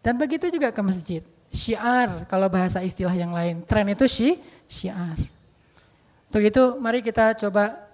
Dan 0.00 0.16
begitu 0.16 0.48
juga 0.48 0.72
ke 0.72 0.80
masjid. 0.80 1.20
Syiar 1.50 2.24
kalau 2.30 2.48
bahasa 2.48 2.80
istilah 2.80 3.12
yang 3.12 3.36
lain. 3.36 3.66
Tren 3.68 3.84
itu 3.90 4.06
syi, 4.08 4.40
syiar. 4.70 5.18
Untuk 6.30 6.46
itu 6.46 6.62
mari 6.78 7.02
kita 7.02 7.34
coba 7.34 7.90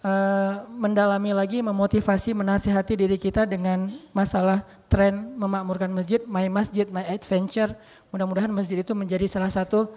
uh, 0.00 0.64
mendalami 0.72 1.36
lagi, 1.36 1.60
memotivasi, 1.60 2.32
menasihati 2.32 2.96
diri 2.96 3.20
kita 3.20 3.44
dengan 3.44 3.92
masalah 4.16 4.64
tren 4.88 5.36
memakmurkan 5.36 5.92
masjid, 5.92 6.24
my 6.24 6.48
masjid, 6.48 6.88
my 6.88 7.04
adventure. 7.04 7.68
Mudah-mudahan 8.08 8.48
masjid 8.48 8.80
itu 8.80 8.96
menjadi 8.96 9.28
salah 9.28 9.52
satu 9.52 9.92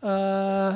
uh, 0.00 0.72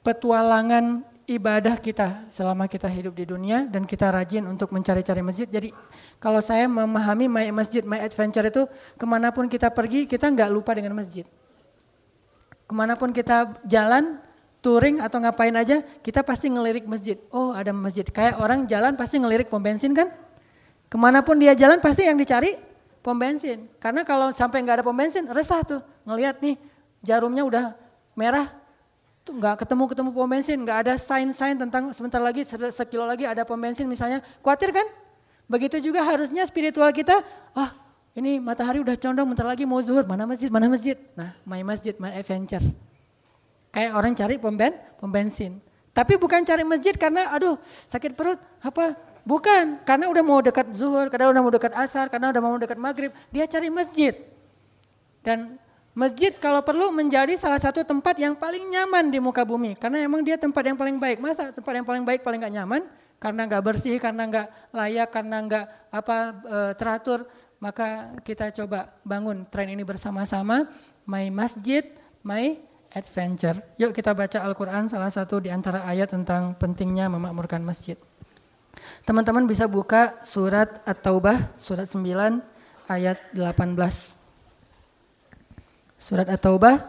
petualangan 0.00 1.04
ibadah 1.30 1.78
kita 1.78 2.26
selama 2.26 2.66
kita 2.66 2.90
hidup 2.90 3.14
di 3.14 3.22
dunia 3.28 3.68
dan 3.68 3.86
kita 3.86 4.10
rajin 4.10 4.42
untuk 4.50 4.74
mencari-cari 4.74 5.22
masjid. 5.22 5.46
Jadi 5.46 5.70
kalau 6.18 6.42
saya 6.42 6.66
memahami 6.66 7.30
my 7.30 7.46
masjid, 7.54 7.84
my 7.84 8.02
adventure 8.02 8.42
itu 8.42 8.66
ke 8.96 9.04
mana 9.06 9.30
pun 9.30 9.46
kita 9.46 9.70
pergi 9.70 10.08
kita 10.10 10.26
nggak 10.26 10.50
lupa 10.50 10.74
dengan 10.74 10.96
masjid. 10.96 11.28
Ke 12.70 12.72
mana 12.78 12.94
pun 12.94 13.10
kita 13.10 13.58
jalan, 13.66 14.22
touring 14.62 15.02
atau 15.02 15.18
ngapain 15.18 15.50
aja, 15.58 15.82
kita 16.06 16.22
pasti 16.22 16.46
ngelirik 16.46 16.86
masjid. 16.86 17.18
Oh 17.34 17.50
ada 17.50 17.74
masjid. 17.74 18.06
Kayak 18.06 18.38
orang 18.38 18.62
jalan 18.70 18.94
pasti 18.94 19.18
ngelirik 19.18 19.50
pom 19.50 19.58
bensin 19.58 19.90
kan? 19.90 20.06
Ke 20.86 20.94
mana 20.94 21.18
pun 21.26 21.34
dia 21.34 21.50
jalan 21.58 21.82
pasti 21.82 22.06
yang 22.06 22.14
dicari 22.14 22.54
pom 23.02 23.18
bensin. 23.18 23.66
Karena 23.82 24.06
kalau 24.06 24.30
sampai 24.30 24.62
nggak 24.62 24.80
ada 24.80 24.84
pom 24.86 24.94
bensin, 24.94 25.26
resah 25.34 25.66
tuh 25.66 25.82
ngelihat 26.06 26.38
nih 26.38 26.54
jarumnya 27.02 27.42
udah 27.42 27.64
merah, 28.14 28.46
tuh 29.26 29.34
nggak 29.34 29.66
ketemu 29.66 29.84
ketemu 29.90 30.10
pom 30.14 30.30
bensin, 30.30 30.58
nggak 30.62 30.78
ada 30.86 30.94
sign-sign 30.94 31.58
tentang 31.58 31.90
sebentar 31.90 32.22
lagi 32.22 32.46
sekilo 32.46 33.02
lagi 33.02 33.26
ada 33.26 33.42
pom 33.42 33.58
bensin 33.58 33.90
misalnya, 33.90 34.22
khawatir 34.46 34.70
kan? 34.70 34.86
Begitu 35.50 35.82
juga 35.90 36.06
harusnya 36.06 36.46
spiritual 36.46 36.94
kita, 36.94 37.18
oh, 37.58 37.70
ini 38.14 38.42
matahari 38.42 38.82
udah 38.82 38.96
condong, 38.98 39.26
bentar 39.30 39.46
lagi 39.46 39.62
mau 39.66 39.78
zuhur, 39.80 40.02
mana 40.06 40.26
masjid, 40.26 40.50
mana 40.50 40.66
masjid? 40.66 40.96
Nah, 41.14 41.34
my 41.46 41.62
masjid, 41.62 41.94
my 41.98 42.10
adventure. 42.14 42.62
Kayak 43.70 43.92
orang 43.94 44.12
cari 44.18 44.34
pom, 44.38 44.54
ben, 44.54 44.74
pom 44.98 45.10
bensin. 45.10 45.62
Tapi 45.94 46.18
bukan 46.18 46.42
cari 46.42 46.62
masjid 46.66 46.94
karena 46.94 47.30
aduh 47.34 47.58
sakit 47.64 48.18
perut, 48.18 48.38
apa? 48.62 48.98
Bukan, 49.22 49.84
karena 49.84 50.08
udah 50.10 50.24
mau 50.24 50.40
dekat 50.40 50.72
zuhur, 50.74 51.06
karena 51.12 51.30
udah 51.30 51.42
mau 51.44 51.52
dekat 51.52 51.76
asar, 51.76 52.08
karena 52.10 52.32
udah 52.32 52.40
mau 52.42 52.56
dekat 52.56 52.78
maghrib, 52.80 53.12
dia 53.30 53.44
cari 53.46 53.68
masjid. 53.68 54.16
Dan 55.20 55.60
Masjid 55.90 56.30
kalau 56.38 56.62
perlu 56.62 56.94
menjadi 56.94 57.34
salah 57.34 57.58
satu 57.58 57.82
tempat 57.82 58.14
yang 58.14 58.38
paling 58.38 58.62
nyaman 58.70 59.10
di 59.10 59.18
muka 59.18 59.42
bumi. 59.42 59.74
Karena 59.74 60.06
emang 60.06 60.22
dia 60.22 60.38
tempat 60.38 60.62
yang 60.62 60.78
paling 60.78 61.02
baik. 61.02 61.18
Masa 61.18 61.50
tempat 61.50 61.82
yang 61.82 61.86
paling 61.86 62.06
baik 62.06 62.22
paling 62.22 62.38
gak 62.38 62.54
nyaman? 62.54 62.86
Karena 63.18 63.42
gak 63.50 63.62
bersih, 63.66 63.98
karena 63.98 64.22
gak 64.30 64.46
layak, 64.70 65.10
karena 65.10 65.36
gak 65.50 65.66
apa 65.90 66.16
e, 66.46 66.58
teratur. 66.78 67.26
Maka 67.60 68.16
kita 68.24 68.48
coba 68.56 68.88
bangun 69.04 69.44
tren 69.52 69.68
ini 69.68 69.84
bersama-sama. 69.84 70.64
My 71.04 71.28
masjid, 71.28 71.84
my 72.24 72.56
adventure. 72.96 73.60
Yuk 73.76 73.92
kita 73.92 74.16
baca 74.16 74.40
Al-Quran 74.42 74.88
salah 74.88 75.12
satu 75.12 75.44
di 75.44 75.52
antara 75.52 75.84
ayat 75.84 76.10
tentang 76.10 76.56
pentingnya 76.56 77.12
memakmurkan 77.12 77.60
masjid. 77.60 78.00
Teman-teman 79.04 79.44
bisa 79.44 79.68
buka 79.68 80.18
surat 80.24 80.80
At-Taubah, 80.88 81.54
surat 81.60 81.84
9 81.84 82.40
ayat 82.88 83.18
18. 83.36 83.76
Surat 86.00 86.26
At-Taubah 86.32 86.80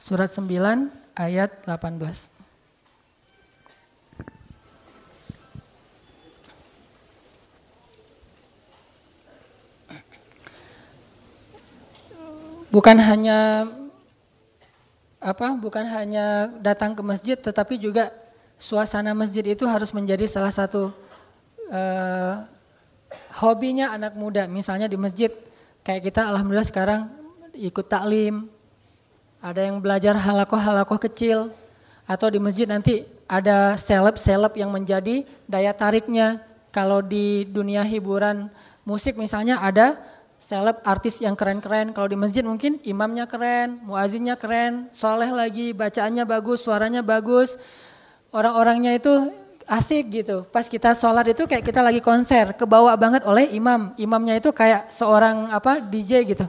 surat 0.00 0.32
9 0.32 0.90
ayat 1.14 1.50
18. 1.68 2.33
Bukan 12.74 12.98
hanya 12.98 13.70
apa? 15.22 15.54
Bukan 15.54 15.86
hanya 15.86 16.50
datang 16.58 16.98
ke 16.98 17.06
masjid 17.06 17.38
tetapi 17.38 17.78
juga 17.78 18.10
suasana 18.58 19.14
masjid 19.14 19.46
itu 19.46 19.62
harus 19.62 19.94
menjadi 19.94 20.26
salah 20.26 20.50
satu 20.50 20.90
uh, 21.70 22.42
hobinya 23.38 23.94
anak 23.94 24.18
muda. 24.18 24.50
Misalnya 24.50 24.90
di 24.90 24.98
masjid 24.98 25.30
kayak 25.86 26.10
kita 26.10 26.26
alhamdulillah 26.26 26.66
sekarang 26.66 27.14
ikut 27.54 27.86
taklim, 27.86 28.50
ada 29.38 29.62
yang 29.62 29.78
belajar 29.78 30.18
halakoh-halakoh 30.18 30.98
kecil, 30.98 31.54
atau 32.10 32.26
di 32.26 32.42
masjid 32.42 32.66
nanti 32.66 33.06
ada 33.30 33.78
seleb-seleb 33.78 34.50
yang 34.58 34.74
menjadi 34.74 35.22
daya 35.46 35.70
tariknya. 35.70 36.42
Kalau 36.74 36.98
di 36.98 37.46
dunia 37.46 37.86
hiburan 37.86 38.50
musik 38.82 39.14
misalnya 39.14 39.62
ada 39.62 39.94
seleb 40.44 40.76
artis 40.84 41.24
yang 41.24 41.32
keren-keren. 41.32 41.96
Kalau 41.96 42.04
di 42.04 42.20
masjid 42.20 42.44
mungkin 42.44 42.76
imamnya 42.84 43.24
keren, 43.24 43.80
muazinnya 43.80 44.36
keren, 44.36 44.92
soleh 44.92 45.32
lagi, 45.32 45.72
bacaannya 45.72 46.28
bagus, 46.28 46.60
suaranya 46.60 47.00
bagus. 47.00 47.56
Orang-orangnya 48.28 48.92
itu 48.92 49.32
asik 49.64 50.12
gitu. 50.12 50.44
Pas 50.52 50.68
kita 50.68 50.92
sholat 50.92 51.32
itu 51.32 51.48
kayak 51.48 51.64
kita 51.64 51.80
lagi 51.80 52.04
konser, 52.04 52.52
kebawa 52.52 52.92
banget 53.00 53.24
oleh 53.24 53.56
imam. 53.56 53.96
Imamnya 53.96 54.36
itu 54.36 54.52
kayak 54.52 54.92
seorang 54.92 55.48
apa 55.48 55.80
DJ 55.80 56.28
gitu. 56.28 56.44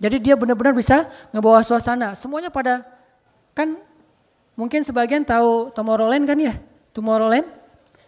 Jadi 0.00 0.16
dia 0.16 0.32
benar-benar 0.32 0.72
bisa 0.72 1.04
ngebawa 1.28 1.60
suasana. 1.60 2.16
Semuanya 2.16 2.48
pada 2.48 2.88
kan 3.52 3.76
mungkin 4.56 4.80
sebagian 4.80 5.28
tahu 5.28 5.68
Tomorrowland 5.76 6.24
kan 6.24 6.40
ya? 6.40 6.56
Tomorrowland. 6.96 7.44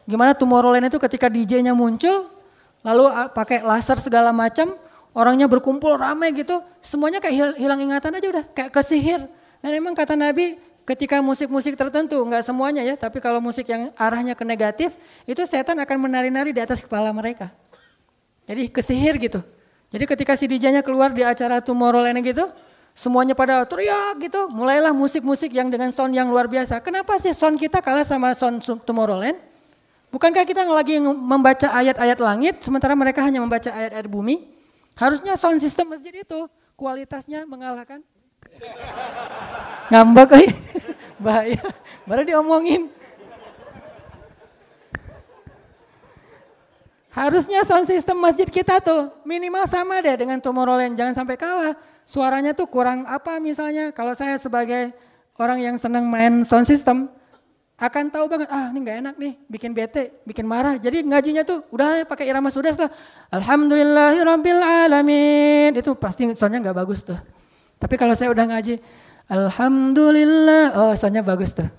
Gimana 0.09 0.33
Tomorrowland 0.33 0.89
itu 0.89 0.97
ketika 0.97 1.29
DJ-nya 1.29 1.77
muncul 1.77 2.33
lalu 2.81 3.13
pakai 3.37 3.61
laser 3.61 4.01
segala 4.01 4.33
macam, 4.33 4.73
orangnya 5.19 5.51
berkumpul 5.51 5.99
ramai 5.99 6.31
gitu, 6.31 6.63
semuanya 6.79 7.19
kayak 7.19 7.59
hilang 7.59 7.83
ingatan 7.83 8.15
aja 8.15 8.27
udah, 8.31 8.45
kayak 8.55 8.71
kesihir. 8.71 9.27
Dan 9.59 9.71
emang 9.75 9.99
kata 9.99 10.15
Nabi 10.15 10.63
ketika 10.87 11.19
musik-musik 11.19 11.75
tertentu, 11.75 12.23
nggak 12.23 12.47
semuanya 12.47 12.87
ya, 12.87 12.95
tapi 12.95 13.19
kalau 13.19 13.43
musik 13.43 13.67
yang 13.67 13.91
arahnya 13.99 14.39
ke 14.39 14.47
negatif, 14.47 14.95
itu 15.27 15.43
setan 15.43 15.75
akan 15.83 16.07
menari-nari 16.07 16.55
di 16.55 16.63
atas 16.63 16.79
kepala 16.79 17.11
mereka. 17.11 17.51
Jadi 18.47 18.71
kesihir 18.71 19.19
gitu. 19.19 19.43
Jadi 19.91 20.05
ketika 20.07 20.39
si 20.39 20.47
DJ-nya 20.47 20.87
keluar 20.87 21.11
di 21.11 21.27
acara 21.27 21.59
Tomorrowland 21.59 22.23
gitu, 22.23 22.47
semuanya 22.95 23.35
pada 23.35 23.67
teriak 23.67 24.23
gitu, 24.23 24.47
mulailah 24.55 24.95
musik-musik 24.95 25.51
yang 25.51 25.67
dengan 25.67 25.91
sound 25.91 26.15
yang 26.15 26.31
luar 26.31 26.47
biasa. 26.47 26.79
Kenapa 26.79 27.19
sih 27.19 27.35
sound 27.35 27.59
kita 27.59 27.83
kalah 27.83 28.07
sama 28.07 28.33
sound 28.39 28.63
Tomorrowland? 28.87 29.37
Bukankah 30.09 30.47
kita 30.49 30.65
lagi 30.65 30.97
membaca 31.03 31.69
ayat-ayat 31.69 32.17
langit, 32.23 32.55
sementara 32.65 32.97
mereka 32.97 33.21
hanya 33.21 33.45
membaca 33.45 33.69
ayat-ayat 33.69 34.09
bumi? 34.09 34.58
Harusnya 34.99 35.39
sound 35.39 35.63
system 35.63 35.95
masjid 35.95 36.11
itu 36.11 36.51
kualitasnya 36.75 37.47
mengalahkan. 37.47 38.03
Ngambek, 39.95 40.51
bahaya. 41.25 41.63
Baru 42.03 42.27
diomongin. 42.27 42.91
Harusnya 47.15 47.63
sound 47.63 47.87
system 47.87 48.19
masjid 48.19 48.47
kita 48.47 48.83
tuh 48.83 49.11
minimal 49.23 49.67
sama 49.71 50.03
deh 50.03 50.19
dengan 50.19 50.39
Tomorrowland, 50.43 50.99
jangan 50.99 51.15
sampai 51.15 51.39
kalah. 51.39 51.75
Suaranya 52.03 52.55
tuh 52.55 52.67
kurang 52.67 53.07
apa 53.07 53.39
misalnya, 53.39 53.95
kalau 53.95 54.15
saya 54.19 54.35
sebagai 54.39 54.91
orang 55.39 55.63
yang 55.63 55.77
senang 55.79 56.07
main 56.07 56.43
sound 56.43 56.67
system, 56.67 57.07
akan 57.79 58.11
tahu 58.11 58.27
banget, 58.27 58.51
ah 58.51 58.75
ini 58.75 58.83
gak 58.83 58.99
enak 59.07 59.15
nih, 59.15 59.33
bikin 59.47 59.71
bete, 59.71 60.19
bikin 60.27 60.43
marah. 60.43 60.75
Jadi 60.83 61.07
ngajinya 61.07 61.47
tuh 61.47 61.63
udah 61.71 62.03
pakai 62.11 62.27
irama 62.27 62.51
sudas 62.51 62.75
lah. 62.75 62.91
Alhamdulillahirabbil 63.31 64.63
alamin. 64.67 65.79
Itu 65.79 65.95
pasti 65.95 66.27
soundnya 66.35 66.59
gak 66.59 66.75
bagus 66.75 67.07
tuh. 67.07 67.15
Tapi 67.79 67.95
kalau 67.95 68.19
saya 68.19 68.35
udah 68.35 68.51
ngaji, 68.51 68.83
Alhamdulillah, 69.31 70.75
oh 70.75 70.93
soundnya 70.99 71.23
bagus 71.23 71.55
tuh. 71.55 71.71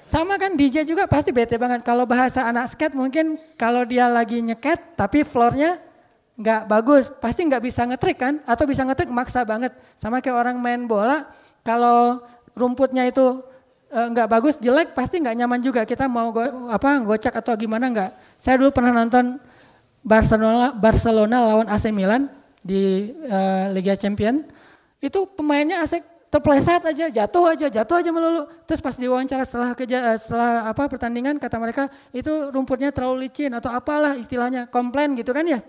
Sama 0.00 0.40
kan 0.40 0.56
DJ 0.56 0.88
juga 0.88 1.04
pasti 1.04 1.28
bete 1.28 1.60
banget. 1.60 1.84
Kalau 1.84 2.08
bahasa 2.08 2.48
anak 2.48 2.72
skate 2.72 2.96
mungkin 2.96 3.36
kalau 3.60 3.84
dia 3.84 4.08
lagi 4.08 4.40
nyeket 4.40 4.96
tapi 4.96 5.20
floornya 5.20 5.76
nggak 6.40 6.64
bagus, 6.64 7.12
pasti 7.20 7.44
nggak 7.44 7.60
bisa 7.60 7.84
ngetrik 7.84 8.16
kan? 8.16 8.40
Atau 8.48 8.64
bisa 8.64 8.88
ngetrik 8.88 9.12
maksa 9.12 9.44
banget. 9.44 9.76
Sama 10.00 10.24
kayak 10.24 10.36
orang 10.36 10.56
main 10.56 10.88
bola, 10.88 11.28
kalau 11.60 12.24
rumputnya 12.56 13.04
itu 13.04 13.51
nggak 13.92 14.26
e, 14.26 14.30
bagus, 14.32 14.54
jelek 14.56 14.96
pasti 14.96 15.20
nggak 15.20 15.36
nyaman 15.36 15.60
juga. 15.60 15.84
Kita 15.84 16.08
mau 16.08 16.32
go, 16.32 16.40
apa 16.72 16.96
gocak 17.04 17.36
atau 17.44 17.52
gimana 17.60 17.92
nggak? 17.92 18.10
Saya 18.40 18.56
dulu 18.56 18.72
pernah 18.72 18.96
nonton 18.96 19.36
Barcelona 20.00 20.72
Barcelona 20.72 21.36
lawan 21.52 21.68
AC 21.68 21.92
Milan 21.92 22.32
di 22.64 23.12
e, 23.12 23.38
Liga 23.76 23.92
Champion. 23.92 24.40
Itu 25.02 25.28
pemainnya 25.28 25.84
asik 25.84 26.02
terpleset 26.32 26.80
aja, 26.88 27.12
jatuh 27.12 27.44
aja, 27.52 27.68
jatuh 27.68 27.96
aja 28.00 28.08
melulu. 28.08 28.48
Terus 28.64 28.80
pas 28.80 28.96
diwawancara 28.96 29.44
setelah 29.44 29.76
keja, 29.76 30.16
setelah 30.16 30.72
apa 30.72 30.88
pertandingan 30.88 31.36
kata 31.36 31.60
mereka 31.60 31.92
itu 32.16 32.48
rumputnya 32.48 32.88
terlalu 32.88 33.28
licin 33.28 33.52
atau 33.52 33.68
apalah 33.68 34.16
istilahnya, 34.16 34.64
komplain 34.72 35.12
gitu 35.12 35.36
kan 35.36 35.44
ya. 35.44 35.60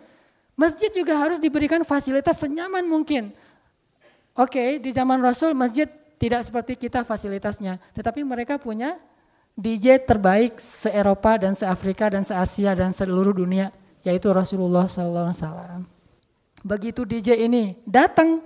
Masjid 0.56 0.88
juga 0.96 1.20
harus 1.20 1.42
diberikan 1.42 1.84
fasilitas 1.84 2.40
senyaman 2.40 2.88
mungkin. 2.88 3.36
Oke, 4.34 4.80
di 4.80 4.90
zaman 4.96 5.20
Rasul 5.20 5.52
masjid 5.52 5.90
tidak 6.24 6.40
seperti 6.48 6.80
kita 6.80 7.04
fasilitasnya, 7.04 7.84
tetapi 7.92 8.24
mereka 8.24 8.56
punya 8.56 8.96
DJ 9.60 10.00
terbaik 10.08 10.56
se-Eropa 10.56 11.36
dan 11.36 11.52
se-Afrika 11.52 12.08
dan 12.08 12.24
se-Asia 12.24 12.72
dan 12.72 12.96
seluruh 12.96 13.36
dunia, 13.36 13.76
yaitu 14.08 14.32
Rasulullah 14.32 14.88
SAW. 14.88 15.84
Begitu 16.64 17.04
DJ 17.04 17.44
ini 17.44 17.76
datang 17.84 18.40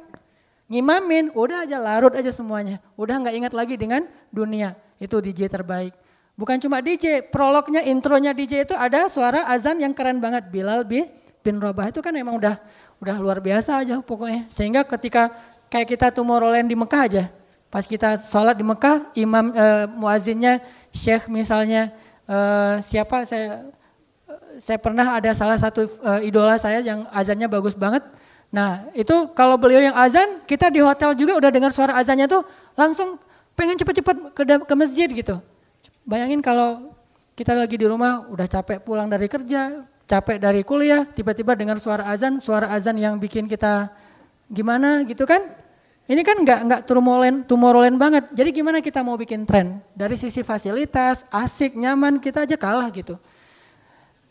Ngimamin, 0.68 1.32
udah 1.32 1.64
aja 1.64 1.80
larut 1.80 2.12
aja 2.12 2.28
semuanya. 2.28 2.84
Udah 3.00 3.24
nggak 3.24 3.36
ingat 3.40 3.54
lagi 3.56 3.80
dengan 3.80 4.04
dunia. 4.36 4.76
Itu 5.00 5.24
DJ 5.24 5.48
terbaik. 5.48 5.96
Bukan 6.36 6.60
cuma 6.60 6.84
DJ, 6.84 7.24
prolognya, 7.24 7.80
intronya 7.88 8.36
DJ 8.36 8.68
itu 8.68 8.76
ada 8.76 9.08
suara 9.08 9.48
azan 9.48 9.80
yang 9.80 9.96
keren 9.96 10.20
banget. 10.20 10.52
Bilal 10.52 10.84
bin, 10.84 11.08
bin 11.40 11.64
Rabah 11.64 11.88
itu 11.88 12.04
kan 12.04 12.12
memang 12.12 12.36
udah 12.36 12.60
udah 13.00 13.16
luar 13.16 13.40
biasa 13.40 13.80
aja 13.80 14.04
pokoknya. 14.04 14.44
Sehingga 14.52 14.84
ketika 14.84 15.32
kayak 15.72 15.88
kita 15.88 16.08
Tomorrowland 16.12 16.68
di 16.68 16.76
Mekah 16.76 17.02
aja, 17.08 17.24
Pas 17.68 17.84
kita 17.84 18.16
sholat 18.16 18.56
di 18.56 18.64
Mekah, 18.64 19.12
imam 19.18 19.52
uh, 19.52 19.86
muazinnya 19.92 20.64
syekh 20.96 21.28
misalnya 21.28 21.92
uh, 22.26 22.80
siapa 22.80 23.28
saya 23.28 23.68
saya 24.58 24.80
pernah 24.82 25.20
ada 25.20 25.32
salah 25.38 25.60
satu 25.60 25.86
uh, 26.02 26.20
idola 26.24 26.58
saya 26.58 26.82
yang 26.82 27.06
azannya 27.14 27.46
bagus 27.46 27.78
banget. 27.78 28.02
Nah 28.50 28.88
itu 28.96 29.14
kalau 29.36 29.60
beliau 29.60 29.84
yang 29.84 29.96
azan, 29.96 30.42
kita 30.48 30.72
di 30.72 30.80
hotel 30.80 31.14
juga 31.14 31.38
udah 31.38 31.52
dengar 31.52 31.72
suara 31.76 32.00
azannya 32.00 32.26
tuh 32.26 32.42
langsung 32.74 33.20
pengen 33.54 33.76
cepet-cepet 33.78 34.16
ke, 34.34 34.44
ke 34.64 34.74
masjid 34.78 35.08
gitu. 35.12 35.36
Bayangin 36.08 36.40
kalau 36.40 36.96
kita 37.36 37.54
lagi 37.54 37.76
di 37.78 37.86
rumah 37.86 38.26
udah 38.32 38.48
capek 38.48 38.82
pulang 38.82 39.12
dari 39.12 39.28
kerja, 39.30 39.84
capek 40.08 40.40
dari 40.40 40.64
kuliah, 40.64 41.04
tiba-tiba 41.06 41.54
dengar 41.54 41.78
suara 41.78 42.08
azan, 42.10 42.40
suara 42.40 42.72
azan 42.72 42.96
yang 42.98 43.20
bikin 43.20 43.46
kita 43.46 43.92
gimana 44.48 45.04
gitu 45.04 45.28
kan? 45.28 45.44
Ini 46.08 46.24
kan 46.24 46.40
nggak 46.40 46.60
nggak 46.72 46.82
Tomorrowland, 46.88 47.38
Tomorrowland 47.52 48.00
banget. 48.00 48.32
Jadi 48.32 48.50
gimana 48.56 48.80
kita 48.80 49.04
mau 49.04 49.20
bikin 49.20 49.44
tren? 49.44 49.84
Dari 49.92 50.16
sisi 50.16 50.40
fasilitas, 50.40 51.28
asik, 51.28 51.76
nyaman, 51.76 52.24
kita 52.24 52.48
aja 52.48 52.56
kalah 52.56 52.88
gitu. 52.96 53.20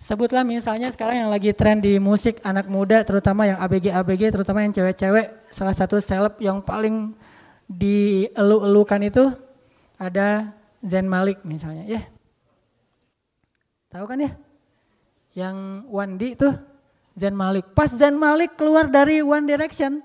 Sebutlah 0.01 0.45
misalnya 0.45 0.89
sekarang 0.89 1.25
yang 1.25 1.31
lagi 1.33 1.53
tren 1.53 1.81
di 1.81 2.01
musik 2.01 2.41
anak 2.45 2.69
muda, 2.69 3.05
terutama 3.05 3.49
yang 3.49 3.61
ABG-ABG, 3.61 4.33
terutama 4.33 4.65
yang 4.65 4.73
cewek-cewek, 4.73 5.53
salah 5.53 5.77
satu 5.77 6.01
seleb 6.01 6.37
yang 6.41 6.65
paling 6.65 7.17
dielu-elukan 7.69 9.01
itu 9.09 9.25
ada 10.01 10.53
Zen 10.85 11.09
Malik 11.09 11.45
misalnya, 11.45 11.85
ya. 11.89 12.01
Tahu 13.93 14.05
kan 14.05 14.21
ya? 14.21 14.33
Yang 15.33 15.57
Wandi 15.89 16.29
tuh 16.37 16.53
Zen 17.17 17.37
Malik. 17.37 17.73
Pas 17.73 17.89
Zen 17.89 18.17
Malik 18.21 18.57
keluar 18.61 18.93
dari 18.93 19.25
One 19.25 19.49
Direction, 19.49 20.05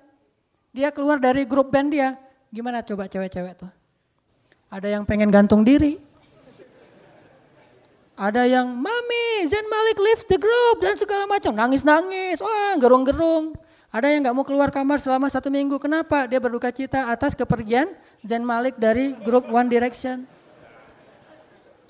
dia 0.71 0.89
keluar 0.91 1.19
dari 1.19 1.43
grup 1.43 1.71
band 1.71 1.91
dia. 1.91 2.15
Gimana 2.51 2.83
coba 2.83 3.07
cewek-cewek 3.07 3.53
tuh? 3.59 3.71
Ada 4.71 4.87
yang 4.87 5.03
pengen 5.03 5.27
gantung 5.27 5.67
diri. 5.67 5.99
Ada 8.15 8.47
yang, 8.47 8.71
Mami, 8.71 9.49
Zen 9.49 9.67
Malik 9.67 9.97
leave 9.99 10.23
the 10.27 10.39
group 10.39 10.77
dan 10.79 10.95
segala 10.95 11.27
macam. 11.27 11.51
Nangis-nangis, 11.51 12.39
wah 12.39 12.75
gerung-gerung. 12.79 13.55
Ada 13.91 14.07
yang 14.07 14.23
gak 14.23 14.35
mau 14.35 14.47
keluar 14.47 14.71
kamar 14.71 15.03
selama 15.03 15.27
satu 15.27 15.51
minggu. 15.51 15.75
Kenapa? 15.75 16.23
Dia 16.23 16.39
berduka 16.39 16.71
cita 16.71 17.11
atas 17.11 17.35
kepergian 17.35 17.91
Zen 18.23 18.47
Malik 18.47 18.79
dari 18.79 19.11
grup 19.27 19.51
One 19.51 19.67
Direction. 19.67 20.23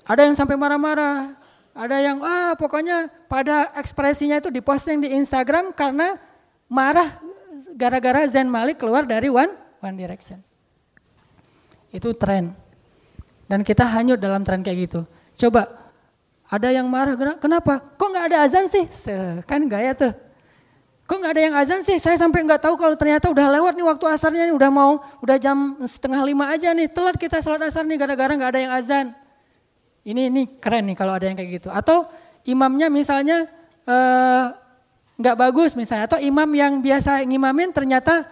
Ada 0.02 0.26
yang 0.26 0.34
sampai 0.34 0.58
marah-marah. 0.58 1.38
Ada 1.72 1.96
yang, 2.02 2.18
ah 2.26 2.58
pokoknya 2.58 3.06
pada 3.30 3.70
ekspresinya 3.78 4.42
itu 4.42 4.50
diposting 4.50 4.98
di 4.98 5.14
Instagram 5.14 5.70
karena 5.72 6.18
marah 6.66 7.08
gara-gara 7.74 8.24
Zain 8.28 8.48
Malik 8.48 8.80
keluar 8.80 9.04
dari 9.04 9.28
One 9.28 9.52
One 9.82 9.96
Direction. 9.98 10.38
Itu 11.92 12.14
tren. 12.16 12.54
Dan 13.50 13.66
kita 13.66 13.84
hanyut 13.84 14.16
dalam 14.16 14.46
tren 14.46 14.64
kayak 14.64 14.78
gitu. 14.88 15.00
Coba 15.36 15.68
ada 16.48 16.68
yang 16.68 16.88
marah, 16.88 17.16
kenapa? 17.36 17.80
Kok 17.96 18.08
nggak 18.12 18.26
ada 18.32 18.38
azan 18.44 18.68
sih? 18.68 18.84
Kan 19.44 19.68
gaya 19.68 19.92
tuh. 19.92 20.12
Kok 21.04 21.18
nggak 21.20 21.32
ada 21.36 21.42
yang 21.42 21.54
azan 21.58 21.80
sih? 21.84 22.00
Saya 22.00 22.16
sampai 22.16 22.46
nggak 22.46 22.62
tahu 22.64 22.80
kalau 22.80 22.96
ternyata 22.96 23.28
udah 23.28 23.52
lewat 23.60 23.76
nih 23.76 23.84
waktu 23.84 24.04
asarnya 24.08 24.48
nih, 24.48 24.56
udah 24.56 24.70
mau, 24.72 25.02
udah 25.20 25.36
jam 25.36 25.76
setengah 25.84 26.24
lima 26.24 26.48
aja 26.48 26.72
nih, 26.72 26.88
telat 26.88 27.20
kita 27.20 27.42
sholat 27.44 27.68
asar 27.68 27.84
nih 27.84 28.00
gara-gara 28.00 28.32
nggak 28.32 28.50
ada 28.56 28.60
yang 28.60 28.72
azan. 28.72 29.06
Ini 30.02 30.32
ini 30.32 30.42
keren 30.56 30.88
nih 30.88 30.96
kalau 30.96 31.12
ada 31.12 31.28
yang 31.28 31.36
kayak 31.36 31.60
gitu. 31.60 31.68
Atau 31.68 32.08
imamnya 32.48 32.88
misalnya 32.88 33.44
eh, 33.84 34.44
nggak 35.16 35.36
bagus 35.36 35.76
misalnya. 35.76 36.08
Atau 36.08 36.18
imam 36.22 36.48
yang 36.52 36.80
biasa 36.80 37.24
ngimamin 37.26 37.74
ternyata 37.74 38.28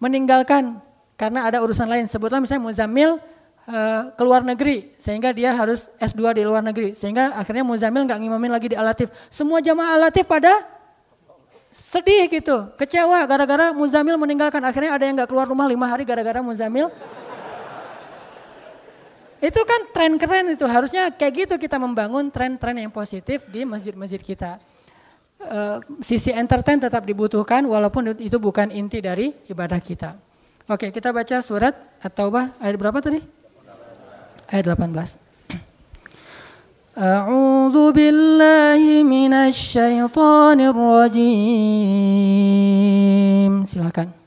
meninggalkan 0.00 0.80
karena 1.14 1.46
ada 1.46 1.60
urusan 1.60 1.86
lain. 1.86 2.08
Sebutlah 2.08 2.40
misalnya 2.40 2.64
Muzamil 2.64 3.20
uh, 3.68 4.02
ke 4.16 4.22
luar 4.24 4.42
negeri 4.42 4.96
sehingga 4.96 5.30
dia 5.30 5.52
harus 5.54 5.92
S2 6.00 6.40
di 6.40 6.42
luar 6.42 6.64
negeri. 6.64 6.96
Sehingga 6.96 7.36
akhirnya 7.36 7.62
Muzamil 7.62 8.08
nggak 8.08 8.18
ngimamin 8.18 8.50
lagi 8.50 8.72
di 8.72 8.76
Alatif 8.78 9.12
semua 9.28 9.60
jamaah 9.60 10.00
Alatif 10.00 10.24
pada 10.26 10.50
sedih 11.70 12.26
gitu 12.26 12.66
kecewa 12.74 13.22
gara-gara 13.28 13.70
Muzamil 13.70 14.16
meninggalkan. 14.18 14.64
Akhirnya 14.64 14.96
ada 14.96 15.04
yang 15.04 15.14
nggak 15.20 15.30
keluar 15.30 15.46
rumah 15.46 15.68
lima 15.68 15.86
hari 15.86 16.02
gara-gara 16.08 16.40
Muzamil. 16.42 16.90
Itu 19.40 19.64
kan 19.64 19.88
tren 19.96 20.20
keren 20.20 20.52
itu. 20.52 20.68
Harusnya 20.68 21.08
kayak 21.08 21.48
gitu 21.48 21.54
kita 21.56 21.80
membangun 21.80 22.28
tren-tren 22.28 22.76
yang 22.76 22.92
positif 22.92 23.48
di 23.48 23.64
masjid-masjid 23.64 24.20
kita 24.20 24.60
uh, 25.44 25.80
sisi 26.04 26.30
entertain 26.32 26.80
tetap 26.80 27.04
dibutuhkan 27.08 27.64
walaupun 27.64 28.16
itu 28.20 28.36
bukan 28.36 28.68
inti 28.68 29.00
dari 29.00 29.32
ibadah 29.48 29.80
kita. 29.80 30.16
Oke, 30.70 30.94
kita 30.94 31.10
baca 31.10 31.42
surat 31.42 31.74
At-Taubah 31.98 32.54
ayat 32.62 32.76
berapa 32.78 33.00
tadi? 33.02 33.18
Ayat 34.50 34.66
18. 34.70 35.30
A'udzu 37.00 37.94
billahi 37.96 39.02
minasy 39.06 39.78
syaithanir 39.78 40.74
rajim. 40.76 41.22
Silakan. 43.66 44.19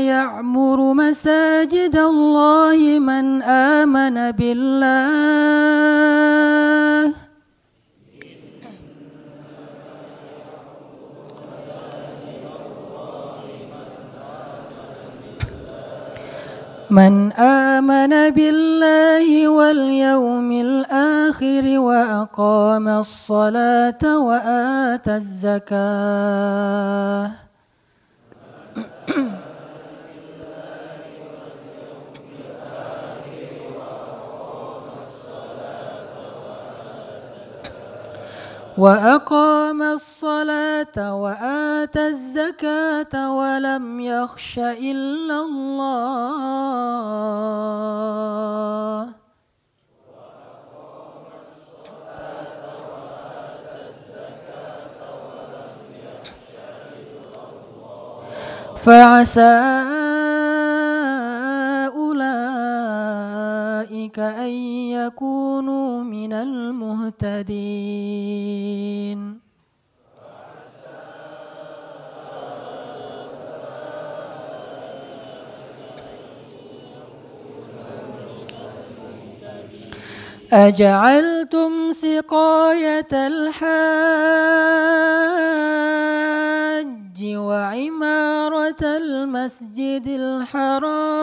يعمر 0.00 0.92
مساجد 0.92 1.96
الله 1.96 2.98
من 2.98 3.42
آمن 3.42 4.30
بالله. 4.32 5.56
من 16.90 17.32
آمن 17.32 18.30
بالله 18.30 19.48
واليوم 19.48 20.52
الآخر 20.52 21.78
وأقام 21.78 22.88
الصلاة 22.88 24.18
وآتى 24.18 25.14
الزكاة. 25.16 26.66
وأقام 38.78 39.82
الصلاة 39.82 41.14
وآتى 41.14 42.06
الزكاة 42.06 43.32
ولم 43.32 44.00
يخش 44.00 44.58
إلا 44.58 45.40
الله. 45.40 46.66
فعسى 58.76 59.56
أولئك 64.07 64.19
أن 64.19 64.51
يكونوا 64.95 66.03
من 66.03 66.33
المهتدين. 66.33 67.47
أجعلتم 80.53 81.92
سقاية 81.92 83.12
الحاج 83.12 83.66
وعمارة 87.25 88.83
المسجد 88.83 90.07
الحرام 90.07 91.17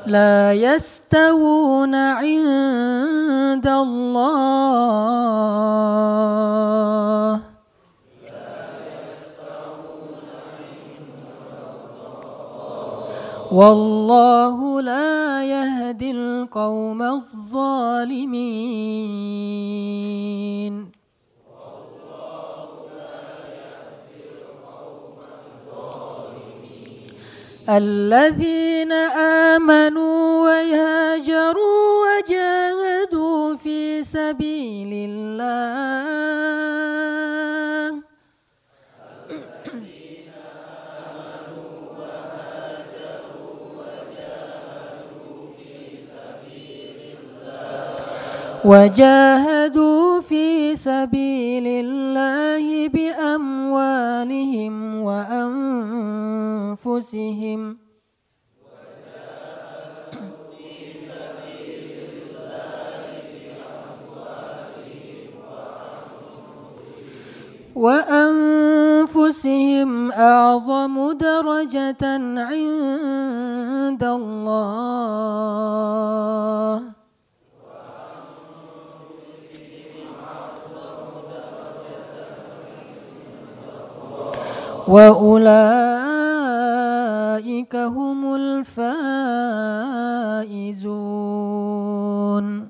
لا 0.07 0.53
يستوون 0.53 1.95
عند 1.95 3.67
الله 3.67 4.79
والله 13.54 14.82
لا 14.82 15.46
يهدي 15.46 16.12
القوم 16.12 17.02
الظالمين. 17.02 18.34
الذين 27.70 28.92
آمنوا 29.54 30.44
ويهاجروا 30.46 31.86
وجاهدوا 32.04 33.56
في 33.56 34.04
سبيل 34.04 35.10
الله 35.10 36.14
وجاهدوا 48.66 50.22
في 50.22 50.76
سبيل 50.76 51.68
الله 51.68 52.88
بأموالهم 52.88 54.74
وأنفسهم. 55.04 56.24
وأنفسهم 69.04 69.32
أعظم 70.12 71.12
درجة 71.12 72.04
عند 72.40 74.04
الله. 74.04 75.04
وأولئك 84.88 86.04
هم 87.76 88.36
الفائزون 91.04 92.64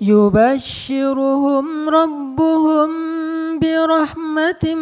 يبشرهم 0.00 1.88
ربهم 1.88 2.90
برحمة 3.58 4.74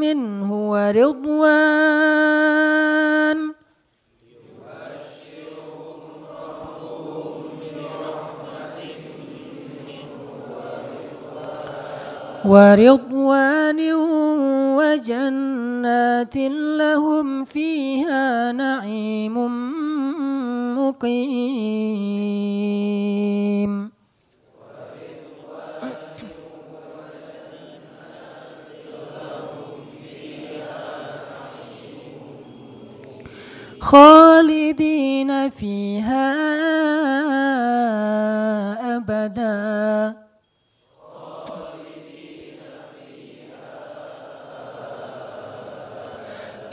منه 0.00 0.70
ورضوان 0.70 1.92
ورضوان 12.44 13.80
وجنات 14.78 16.36
لهم 16.78 17.44
فيها 17.44 18.52
نعيم 18.52 19.36
مقيم. 20.78 22.12
خالدين 33.80 35.50
فيها 35.50 36.32
أبداً. 38.96 40.31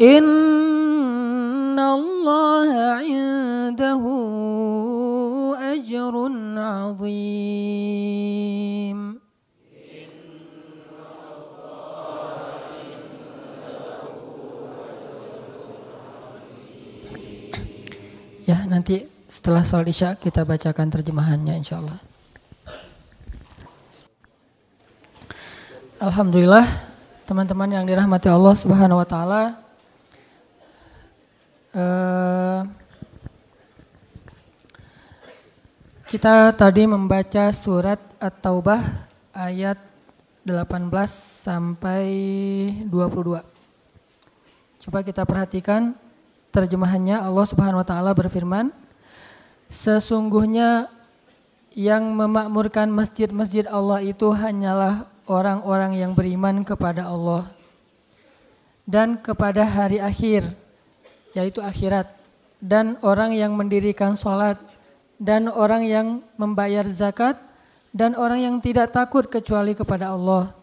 إن 0.01 1.79
الله 1.79 2.71
عنده 2.99 4.03
أجر 5.75 6.15
عظيم 6.59 7.95
Ya 18.45 18.61
nanti 18.69 19.09
setelah 19.25 19.65
sholat 19.65 19.89
isya 19.89 20.21
kita 20.21 20.45
bacakan 20.45 20.93
terjemahannya 20.93 21.65
insya 21.65 21.81
Allah. 21.81 21.97
Alhamdulillah 25.97 26.69
teman-teman 27.25 27.73
yang 27.73 27.89
dirahmati 27.89 28.29
Allah 28.29 28.53
Subhanahu 28.53 29.01
wa 29.01 29.09
taala 29.09 29.57
uh, 31.76 32.62
kita 36.10 36.54
tadi 36.58 36.90
membaca 36.90 37.54
surat 37.54 38.02
At-Taubah 38.18 38.82
ayat 39.30 39.78
18 40.42 40.90
sampai 41.46 42.06
22. 42.90 43.46
Coba 44.80 45.00
kita 45.06 45.22
perhatikan 45.28 45.94
terjemahannya 46.50 47.22
Allah 47.22 47.46
Subhanahu 47.46 47.84
wa 47.84 47.88
taala 47.88 48.12
berfirman, 48.18 48.74
sesungguhnya 49.70 50.90
yang 51.78 52.18
memakmurkan 52.18 52.90
masjid-masjid 52.90 53.70
Allah 53.70 54.02
itu 54.02 54.34
hanyalah 54.34 55.06
orang-orang 55.30 56.02
yang 56.02 56.18
beriman 56.18 56.66
kepada 56.66 57.06
Allah 57.06 57.46
dan 58.90 59.22
kepada 59.22 59.62
hari 59.62 60.02
akhir, 60.02 60.50
yaitu 61.38 61.62
akhirat, 61.62 62.10
dan 62.60 63.00
orang 63.06 63.32
yang 63.36 63.56
mendirikan 63.56 64.18
sholat, 64.18 64.60
dan 65.20 65.48
orang 65.52 65.84
yang 65.86 66.08
membayar 66.40 66.84
zakat, 66.88 67.40
dan 67.92 68.14
orang 68.14 68.40
yang 68.44 68.56
tidak 68.62 68.94
takut 68.94 69.26
kecuali 69.26 69.74
kepada 69.74 70.14
Allah. 70.14 70.54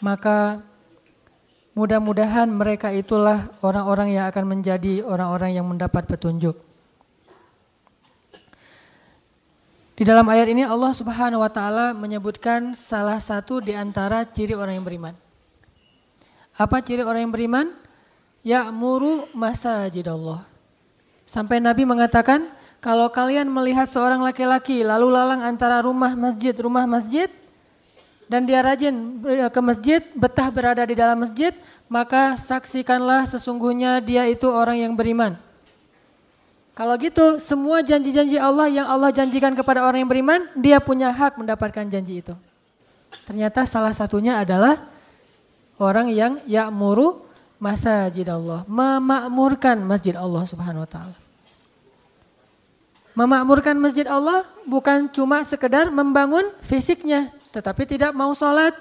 Maka 0.00 0.60
mudah-mudahan 1.76 2.48
mereka 2.48 2.94
itulah 2.94 3.50
orang-orang 3.60 4.16
yang 4.16 4.24
akan 4.30 4.44
menjadi 4.46 5.04
orang-orang 5.04 5.56
yang 5.56 5.66
mendapat 5.66 6.06
petunjuk. 6.06 6.56
Di 9.94 10.02
dalam 10.02 10.26
ayat 10.26 10.50
ini 10.50 10.66
Allah 10.66 10.90
Subhanahu 10.90 11.38
wa 11.38 11.50
taala 11.50 11.94
menyebutkan 11.94 12.74
salah 12.74 13.22
satu 13.22 13.62
di 13.62 13.78
antara 13.78 14.26
ciri 14.26 14.50
orang 14.50 14.74
yang 14.74 14.82
beriman. 14.82 15.14
Apa 16.58 16.82
ciri 16.82 17.06
orang 17.06 17.30
yang 17.30 17.34
beriman? 17.34 17.66
Ya'muru 18.44 19.26
masajid 19.32 20.04
Allah. 20.04 20.44
Sampai 21.24 21.58
Nabi 21.64 21.88
mengatakan, 21.88 22.44
kalau 22.84 23.08
kalian 23.08 23.48
melihat 23.48 23.88
seorang 23.88 24.20
laki-laki 24.20 24.84
lalu 24.84 25.08
lalang 25.08 25.40
antara 25.40 25.80
rumah 25.80 26.12
masjid, 26.12 26.52
rumah 26.52 26.84
masjid, 26.84 27.32
dan 28.28 28.44
dia 28.44 28.60
rajin 28.60 28.92
ke 29.48 29.60
masjid, 29.64 30.04
betah 30.12 30.52
berada 30.52 30.84
di 30.84 30.92
dalam 30.92 31.16
masjid, 31.16 31.56
maka 31.88 32.36
saksikanlah 32.36 33.24
sesungguhnya 33.24 34.04
dia 34.04 34.28
itu 34.28 34.44
orang 34.44 34.84
yang 34.84 34.92
beriman. 34.92 35.40
Kalau 36.76 36.92
gitu, 37.00 37.40
semua 37.40 37.80
janji-janji 37.80 38.36
Allah 38.36 38.68
yang 38.68 38.84
Allah 38.84 39.08
janjikan 39.08 39.56
kepada 39.56 39.80
orang 39.80 40.04
yang 40.04 40.10
beriman, 40.12 40.44
dia 40.52 40.76
punya 40.76 41.08
hak 41.08 41.40
mendapatkan 41.40 41.88
janji 41.88 42.20
itu. 42.20 42.36
Ternyata 43.24 43.64
salah 43.64 43.96
satunya 43.96 44.36
adalah 44.44 44.76
orang 45.80 46.12
yang 46.12 46.36
ya'muru 46.44 47.23
masjid 47.64 48.28
Allah, 48.28 48.60
memakmurkan 48.68 49.80
masjid 49.80 50.12
Allah 50.12 50.44
Subhanahu 50.44 50.84
wa 50.84 50.90
taala. 50.90 51.16
Memakmurkan 53.16 53.78
masjid 53.80 54.04
Allah 54.04 54.44
bukan 54.68 55.08
cuma 55.08 55.40
sekedar 55.48 55.88
membangun 55.88 56.44
fisiknya, 56.60 57.32
tetapi 57.56 57.88
tidak 57.88 58.12
mau 58.12 58.36
sholat. 58.36 58.76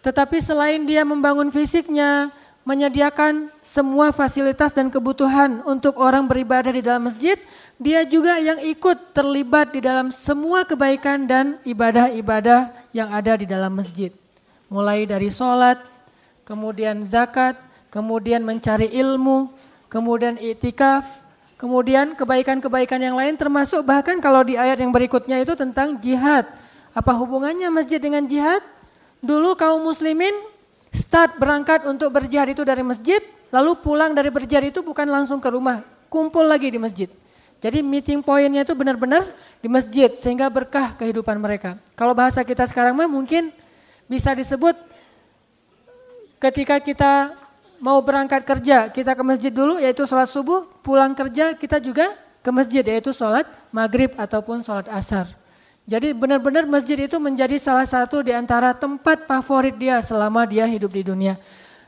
Tetapi 0.00 0.40
selain 0.40 0.80
dia 0.88 1.04
membangun 1.04 1.52
fisiknya, 1.52 2.32
menyediakan 2.64 3.52
semua 3.60 4.16
fasilitas 4.16 4.72
dan 4.72 4.88
kebutuhan 4.88 5.60
untuk 5.68 6.00
orang 6.00 6.24
beribadah 6.24 6.72
di 6.72 6.80
dalam 6.80 7.04
masjid, 7.04 7.36
dia 7.76 8.00
juga 8.08 8.40
yang 8.40 8.64
ikut 8.64 9.12
terlibat 9.12 9.76
di 9.76 9.84
dalam 9.84 10.08
semua 10.08 10.64
kebaikan 10.64 11.28
dan 11.28 11.60
ibadah-ibadah 11.68 12.72
yang 12.96 13.12
ada 13.12 13.36
di 13.36 13.44
dalam 13.44 13.76
masjid. 13.76 14.14
mulai 14.70 15.02
dari 15.02 15.34
sholat, 15.34 15.82
kemudian 16.46 17.02
zakat, 17.02 17.58
kemudian 17.90 18.40
mencari 18.46 18.88
ilmu, 18.94 19.50
kemudian 19.90 20.38
itikaf, 20.38 21.04
kemudian 21.58 22.14
kebaikan-kebaikan 22.16 23.02
yang 23.02 23.18
lain 23.18 23.36
termasuk 23.36 23.84
bahkan 23.84 24.22
kalau 24.22 24.46
di 24.46 24.56
ayat 24.56 24.80
yang 24.80 24.94
berikutnya 24.94 25.42
itu 25.42 25.52
tentang 25.58 25.98
jihad. 25.98 26.46
Apa 26.94 27.12
hubungannya 27.18 27.68
masjid 27.70 28.00
dengan 28.00 28.24
jihad? 28.24 28.62
Dulu 29.20 29.52
kaum 29.58 29.84
muslimin 29.84 30.32
start 30.90 31.36
berangkat 31.36 31.84
untuk 31.86 32.10
berjihad 32.10 32.50
itu 32.50 32.64
dari 32.64 32.80
masjid, 32.80 33.20
lalu 33.52 33.76
pulang 33.78 34.16
dari 34.16 34.32
berjihad 34.32 34.72
itu 34.72 34.80
bukan 34.80 35.06
langsung 35.06 35.38
ke 35.38 35.50
rumah, 35.52 35.84
kumpul 36.08 36.46
lagi 36.46 36.72
di 36.72 36.80
masjid. 36.80 37.10
Jadi 37.60 37.84
meeting 37.84 38.24
pointnya 38.24 38.64
itu 38.64 38.72
benar-benar 38.72 39.20
di 39.60 39.68
masjid 39.68 40.08
sehingga 40.16 40.48
berkah 40.48 40.96
kehidupan 40.96 41.36
mereka. 41.36 41.76
Kalau 41.92 42.16
bahasa 42.16 42.40
kita 42.40 42.64
sekarang 42.64 42.96
mah 42.96 43.04
mungkin 43.04 43.52
bisa 44.08 44.32
disebut 44.32 44.72
ketika 46.40 46.80
kita 46.80 47.36
mau 47.80 47.98
berangkat 48.04 48.44
kerja 48.44 48.92
kita 48.92 49.16
ke 49.16 49.22
masjid 49.24 49.50
dulu 49.50 49.80
yaitu 49.80 50.04
sholat 50.04 50.28
subuh, 50.28 50.68
pulang 50.84 51.16
kerja 51.16 51.56
kita 51.56 51.80
juga 51.80 52.12
ke 52.44 52.50
masjid 52.52 52.84
yaitu 52.84 53.10
sholat 53.10 53.48
maghrib 53.72 54.12
ataupun 54.14 54.60
sholat 54.60 54.86
asar. 54.92 55.26
Jadi 55.88 56.14
benar-benar 56.14 56.68
masjid 56.68 56.94
itu 56.94 57.18
menjadi 57.18 57.58
salah 57.58 57.88
satu 57.88 58.22
di 58.22 58.30
antara 58.30 58.70
tempat 58.76 59.26
favorit 59.26 59.74
dia 59.74 59.98
selama 60.04 60.46
dia 60.46 60.62
hidup 60.68 60.92
di 60.92 61.02
dunia. 61.02 61.34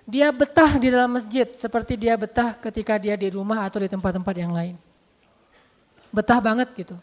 Dia 0.03 0.35
betah 0.35 0.81
di 0.83 0.91
dalam 0.91 1.15
masjid 1.15 1.47
seperti 1.55 1.95
dia 1.95 2.19
betah 2.19 2.59
ketika 2.59 2.99
dia 2.99 3.15
di 3.15 3.31
rumah 3.31 3.63
atau 3.63 3.79
di 3.79 3.87
tempat-tempat 3.87 4.35
yang 4.35 4.51
lain 4.51 4.75
betah 6.13 6.39
banget 6.45 6.69
gitu. 6.77 6.95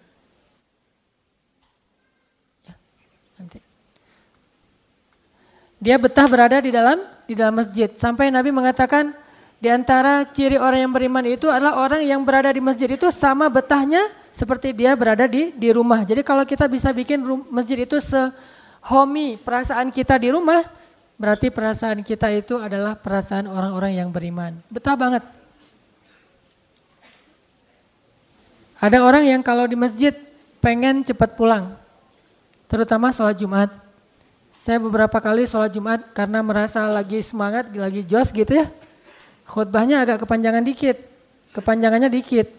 Ya, 2.63 2.77
nanti. 3.41 3.59
Dia 5.81 5.97
betah 5.97 6.29
berada 6.29 6.61
di 6.61 6.69
dalam 6.69 7.01
di 7.29 7.37
dalam 7.37 7.61
masjid 7.61 7.93
sampai 7.93 8.33
Nabi 8.33 8.49
mengatakan 8.49 9.13
di 9.61 9.69
antara 9.69 10.25
ciri 10.25 10.57
orang 10.57 10.89
yang 10.89 10.93
beriman 10.97 11.21
itu 11.29 11.45
adalah 11.45 11.77
orang 11.77 12.01
yang 12.01 12.25
berada 12.25 12.49
di 12.49 12.57
masjid 12.57 12.89
itu 12.89 13.05
sama 13.13 13.45
betahnya 13.53 14.01
seperti 14.33 14.73
dia 14.73 14.97
berada 14.97 15.29
di 15.29 15.53
di 15.53 15.69
rumah. 15.69 16.01
Jadi 16.01 16.25
kalau 16.25 16.41
kita 16.41 16.65
bisa 16.65 16.89
bikin 16.89 17.21
masjid 17.53 17.85
itu 17.85 18.01
sehomi 18.01 19.37
perasaan 19.37 19.93
kita 19.93 20.17
di 20.17 20.33
rumah, 20.33 20.65
berarti 21.21 21.53
perasaan 21.53 22.01
kita 22.01 22.33
itu 22.33 22.57
adalah 22.57 22.97
perasaan 22.97 23.45
orang-orang 23.45 24.01
yang 24.01 24.09
beriman. 24.09 24.57
Betah 24.73 24.97
banget. 24.97 25.21
Ada 28.79 29.05
orang 29.05 29.27
yang 29.27 29.41
kalau 29.45 29.67
di 29.69 29.75
masjid 29.77 30.15
pengen 30.63 31.03
cepat 31.03 31.35
pulang, 31.37 31.77
terutama 32.65 33.13
sholat 33.13 33.37
Jumat. 33.37 33.88
Saya 34.69 34.77
beberapa 34.77 35.17
kali 35.17 35.49
sholat 35.49 35.73
Jumat 35.73 36.13
karena 36.13 36.45
merasa 36.45 36.85
lagi 36.85 37.25
semangat, 37.25 37.73
lagi 37.73 38.05
jos 38.05 38.29
gitu 38.29 38.53
ya. 38.53 38.69
Khutbahnya 39.49 40.05
agak 40.05 40.21
kepanjangan 40.21 40.61
dikit, 40.61 40.93
kepanjangannya 41.57 42.05
dikit. 42.05 42.53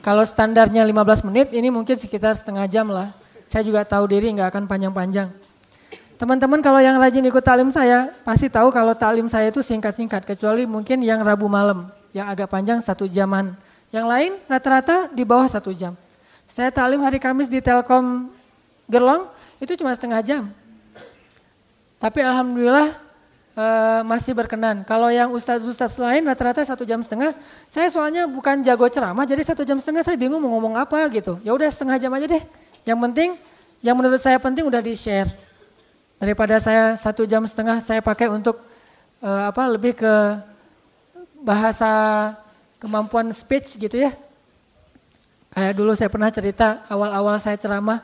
Kalau 0.00 0.24
standarnya 0.24 0.80
15 0.80 1.28
menit, 1.28 1.52
ini 1.52 1.68
mungkin 1.68 1.92
sekitar 1.92 2.32
setengah 2.40 2.64
jam 2.72 2.88
lah. 2.88 3.12
Saya 3.44 3.68
juga 3.68 3.84
tahu 3.84 4.08
diri 4.08 4.32
nggak 4.32 4.48
akan 4.48 4.64
panjang-panjang. 4.64 5.28
Teman-teman 6.16 6.64
kalau 6.64 6.80
yang 6.80 6.96
rajin 6.96 7.20
ikut 7.20 7.44
talim 7.44 7.68
saya, 7.68 8.08
pasti 8.24 8.48
tahu 8.48 8.72
kalau 8.72 8.96
talim 8.96 9.28
saya 9.28 9.52
itu 9.52 9.60
singkat-singkat. 9.60 10.24
Kecuali 10.24 10.64
mungkin 10.64 11.04
yang 11.04 11.20
Rabu 11.20 11.52
malam, 11.52 11.92
yang 12.16 12.32
agak 12.32 12.48
panjang 12.48 12.80
satu 12.80 13.04
jaman. 13.04 13.52
Yang 13.92 14.06
lain 14.08 14.30
rata-rata 14.48 15.12
di 15.12 15.20
bawah 15.20 15.44
satu 15.44 15.68
jam. 15.76 15.92
Saya 16.48 16.72
talim 16.72 17.04
hari 17.04 17.20
Kamis 17.20 17.52
di 17.52 17.60
Telkom 17.60 18.32
Gerlong 18.88 19.28
itu 19.60 19.76
cuma 19.76 19.92
setengah 19.92 20.24
jam. 20.24 20.61
Tapi 22.02 22.18
alhamdulillah 22.18 22.98
e, 23.54 23.66
masih 24.10 24.34
berkenan. 24.34 24.82
Kalau 24.82 25.06
yang 25.06 25.30
ustadz-ustadz 25.30 26.02
lain 26.02 26.26
rata-rata 26.26 26.66
satu 26.66 26.82
jam 26.82 26.98
setengah. 26.98 27.30
Saya 27.70 27.86
soalnya 27.94 28.26
bukan 28.26 28.58
jago 28.66 28.90
ceramah, 28.90 29.22
jadi 29.22 29.38
satu 29.46 29.62
jam 29.62 29.78
setengah 29.78 30.02
saya 30.02 30.18
bingung 30.18 30.42
mau 30.42 30.50
ngomong 30.58 30.74
apa 30.82 30.98
gitu. 31.14 31.38
Ya 31.46 31.54
udah 31.54 31.70
setengah 31.70 32.02
jam 32.02 32.10
aja 32.10 32.26
deh. 32.26 32.42
Yang 32.82 32.98
penting, 33.06 33.30
yang 33.86 33.94
menurut 33.94 34.18
saya 34.18 34.42
penting 34.42 34.66
udah 34.66 34.82
di 34.82 34.98
share. 34.98 35.30
Daripada 36.18 36.58
saya 36.58 36.98
satu 36.98 37.22
jam 37.22 37.46
setengah 37.46 37.78
saya 37.78 38.02
pakai 38.02 38.26
untuk 38.26 38.58
e, 39.22 39.30
apa 39.30 39.62
lebih 39.70 39.94
ke 39.94 40.14
bahasa 41.38 42.34
kemampuan 42.82 43.30
speech 43.30 43.78
gitu 43.78 43.94
ya. 43.94 44.10
Kayak 45.54 45.78
dulu 45.78 45.94
saya 45.94 46.10
pernah 46.10 46.34
cerita 46.34 46.82
awal-awal 46.90 47.38
saya 47.38 47.54
ceramah 47.54 48.02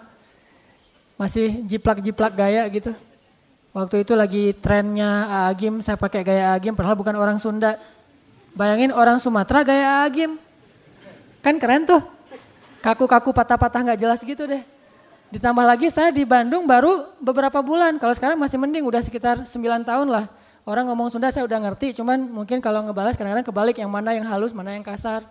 masih 1.18 1.66
jiplak-jiplak 1.66 2.30
gaya 2.38 2.62
gitu. 2.70 2.94
Waktu 3.76 4.02
itu 4.02 4.16
lagi 4.16 4.56
trennya 4.56 5.46
Agim, 5.46 5.84
saya 5.84 6.00
pakai 6.00 6.24
gaya 6.24 6.56
Agim 6.56 6.72
padahal 6.72 6.96
bukan 6.96 7.14
orang 7.14 7.36
Sunda. 7.36 7.76
Bayangin 8.56 8.90
orang 8.90 9.20
Sumatera 9.20 9.60
gaya 9.62 10.08
Agim. 10.08 10.40
Kan 11.44 11.60
keren 11.60 11.84
tuh. 11.84 12.00
Kaku-kaku 12.80 13.30
patah-patah 13.34 13.84
nggak 13.84 14.00
jelas 14.00 14.24
gitu 14.24 14.48
deh. 14.48 14.62
Ditambah 15.28 15.60
lagi 15.60 15.92
saya 15.92 16.08
di 16.08 16.24
Bandung 16.24 16.64
baru 16.64 17.12
beberapa 17.20 17.60
bulan. 17.60 18.00
Kalau 18.00 18.16
sekarang 18.16 18.40
masih 18.40 18.56
mending 18.56 18.88
udah 18.88 19.04
sekitar 19.04 19.44
9 19.44 19.84
tahun 19.84 20.08
lah. 20.08 20.24
Orang 20.64 20.88
ngomong 20.88 21.12
Sunda 21.12 21.28
saya 21.32 21.48
udah 21.48 21.60
ngerti, 21.64 21.96
cuman 21.96 22.28
mungkin 22.28 22.60
kalau 22.60 22.84
ngebalas 22.84 23.16
kadang-kadang 23.16 23.44
kebalik 23.44 23.76
yang 23.80 23.88
mana 23.88 24.12
yang 24.12 24.24
halus, 24.28 24.52
mana 24.52 24.76
yang 24.76 24.84
kasar. 24.84 25.24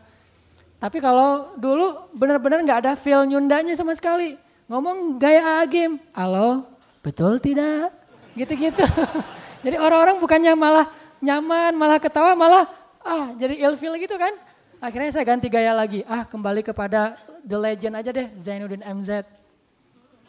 Tapi 0.78 0.98
kalau 1.02 1.54
dulu 1.58 2.10
benar-benar 2.14 2.62
nggak 2.62 2.80
ada 2.86 2.94
feel 2.98 3.26
Nyundanya 3.26 3.74
sama 3.78 3.94
sekali. 3.94 4.38
Ngomong 4.66 5.22
gaya 5.22 5.62
agim, 5.62 6.02
halo, 6.14 6.66
betul 7.06 7.38
tidak? 7.38 7.97
Gitu-gitu. 8.38 8.86
jadi 9.66 9.82
orang-orang 9.82 10.22
bukannya 10.22 10.54
malah 10.54 10.86
nyaman, 11.18 11.74
malah 11.74 11.98
ketawa, 11.98 12.38
malah 12.38 12.70
ah 13.02 13.34
jadi 13.34 13.58
ilfil 13.66 13.98
gitu 13.98 14.14
kan. 14.16 14.34
Akhirnya 14.78 15.10
saya 15.10 15.26
ganti 15.26 15.50
gaya 15.50 15.74
lagi, 15.74 16.06
ah 16.06 16.22
kembali 16.22 16.62
kepada 16.62 17.18
The 17.42 17.58
Legend 17.58 17.98
aja 17.98 18.14
deh, 18.14 18.30
Zainuddin 18.38 18.86
MZ. 18.86 19.26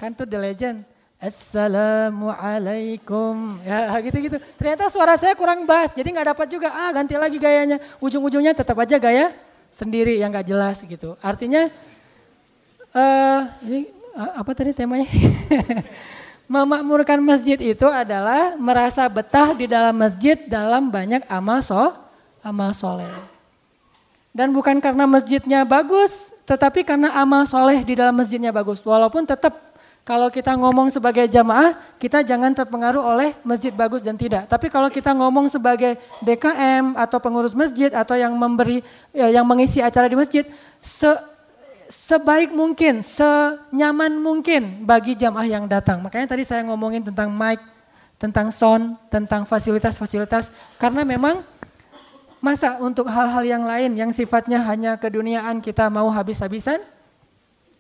Kan 0.01 0.17
tuh 0.17 0.25
The 0.25 0.41
Legend 0.41 0.89
Assalamualaikum. 1.19 3.59
Ya 3.67 3.91
gitu-gitu. 4.07 4.39
Ternyata 4.55 4.87
suara 4.87 5.19
saya 5.19 5.35
kurang 5.35 5.67
bass, 5.67 5.91
jadi 5.91 6.15
nggak 6.15 6.31
dapat 6.31 6.47
juga. 6.47 6.71
Ah 6.71 6.95
ganti 6.95 7.19
lagi 7.19 7.43
gayanya. 7.43 7.83
Ujung-ujungnya 7.99 8.55
tetap 8.55 8.79
aja 8.79 9.03
gaya 9.03 9.35
sendiri 9.75 10.15
yang 10.15 10.31
nggak 10.31 10.47
jelas 10.47 10.79
gitu. 10.87 11.19
Artinya, 11.19 11.67
uh, 12.95 13.51
ini 13.67 13.91
uh, 14.15 14.39
apa 14.39 14.55
tadi 14.55 14.71
temanya? 14.71 15.11
Memakmurkan 16.49 17.21
masjid 17.21 17.61
itu 17.61 17.85
adalah 17.85 18.57
merasa 18.57 19.05
betah 19.05 19.53
di 19.53 19.69
dalam 19.69 19.93
masjid 19.93 20.41
dalam 20.49 20.89
banyak 20.89 21.21
amal 21.29 21.61
so, 21.61 21.93
amal 22.41 22.73
soleh. 22.73 23.13
Dan 24.33 24.57
bukan 24.57 24.81
karena 24.81 25.05
masjidnya 25.05 25.69
bagus, 25.69 26.33
tetapi 26.49 26.89
karena 26.89 27.13
amal 27.21 27.45
soleh 27.45 27.85
di 27.85 27.93
dalam 27.93 28.17
masjidnya 28.17 28.49
bagus. 28.49 28.81
Walaupun 28.81 29.29
tetap 29.29 29.69
kalau 30.09 30.33
kita 30.33 30.57
ngomong 30.57 30.89
sebagai 30.89 31.29
jamaah, 31.29 31.77
kita 32.01 32.25
jangan 32.25 32.57
terpengaruh 32.57 33.05
oleh 33.05 33.37
masjid 33.45 33.69
bagus 33.69 34.01
dan 34.01 34.17
tidak. 34.17 34.49
Tapi 34.49 34.73
kalau 34.73 34.89
kita 34.89 35.13
ngomong 35.13 35.53
sebagai 35.53 36.01
DKM 36.25 36.97
atau 36.97 37.21
pengurus 37.21 37.53
masjid 37.53 37.93
atau 37.93 38.17
yang 38.17 38.33
memberi 38.33 38.81
ya, 39.13 39.29
yang 39.29 39.45
mengisi 39.45 39.85
acara 39.85 40.09
di 40.09 40.17
masjid, 40.17 40.49
se, 40.81 41.13
sebaik 41.89 42.53
mungkin, 42.53 43.01
senyaman 43.01 44.21
mungkin 44.21 44.85
bagi 44.85 45.17
jamaah 45.17 45.49
yang 45.49 45.65
datang. 45.65 46.05
Makanya 46.05 46.37
tadi 46.37 46.45
saya 46.45 46.63
ngomongin 46.69 47.01
tentang 47.01 47.33
mic, 47.33 47.59
tentang 48.21 48.53
sound, 48.53 48.95
tentang 49.09 49.49
fasilitas-fasilitas 49.49 50.53
karena 50.77 51.03
memang 51.03 51.41
masa 52.39 52.79
untuk 52.79 53.11
hal-hal 53.11 53.43
yang 53.43 53.65
lain 53.67 53.99
yang 53.99 54.11
sifatnya 54.15 54.63
hanya 54.63 54.95
keduniaan 54.95 55.59
kita 55.59 55.91
mau 55.91 56.07
habis-habisan 56.07 56.79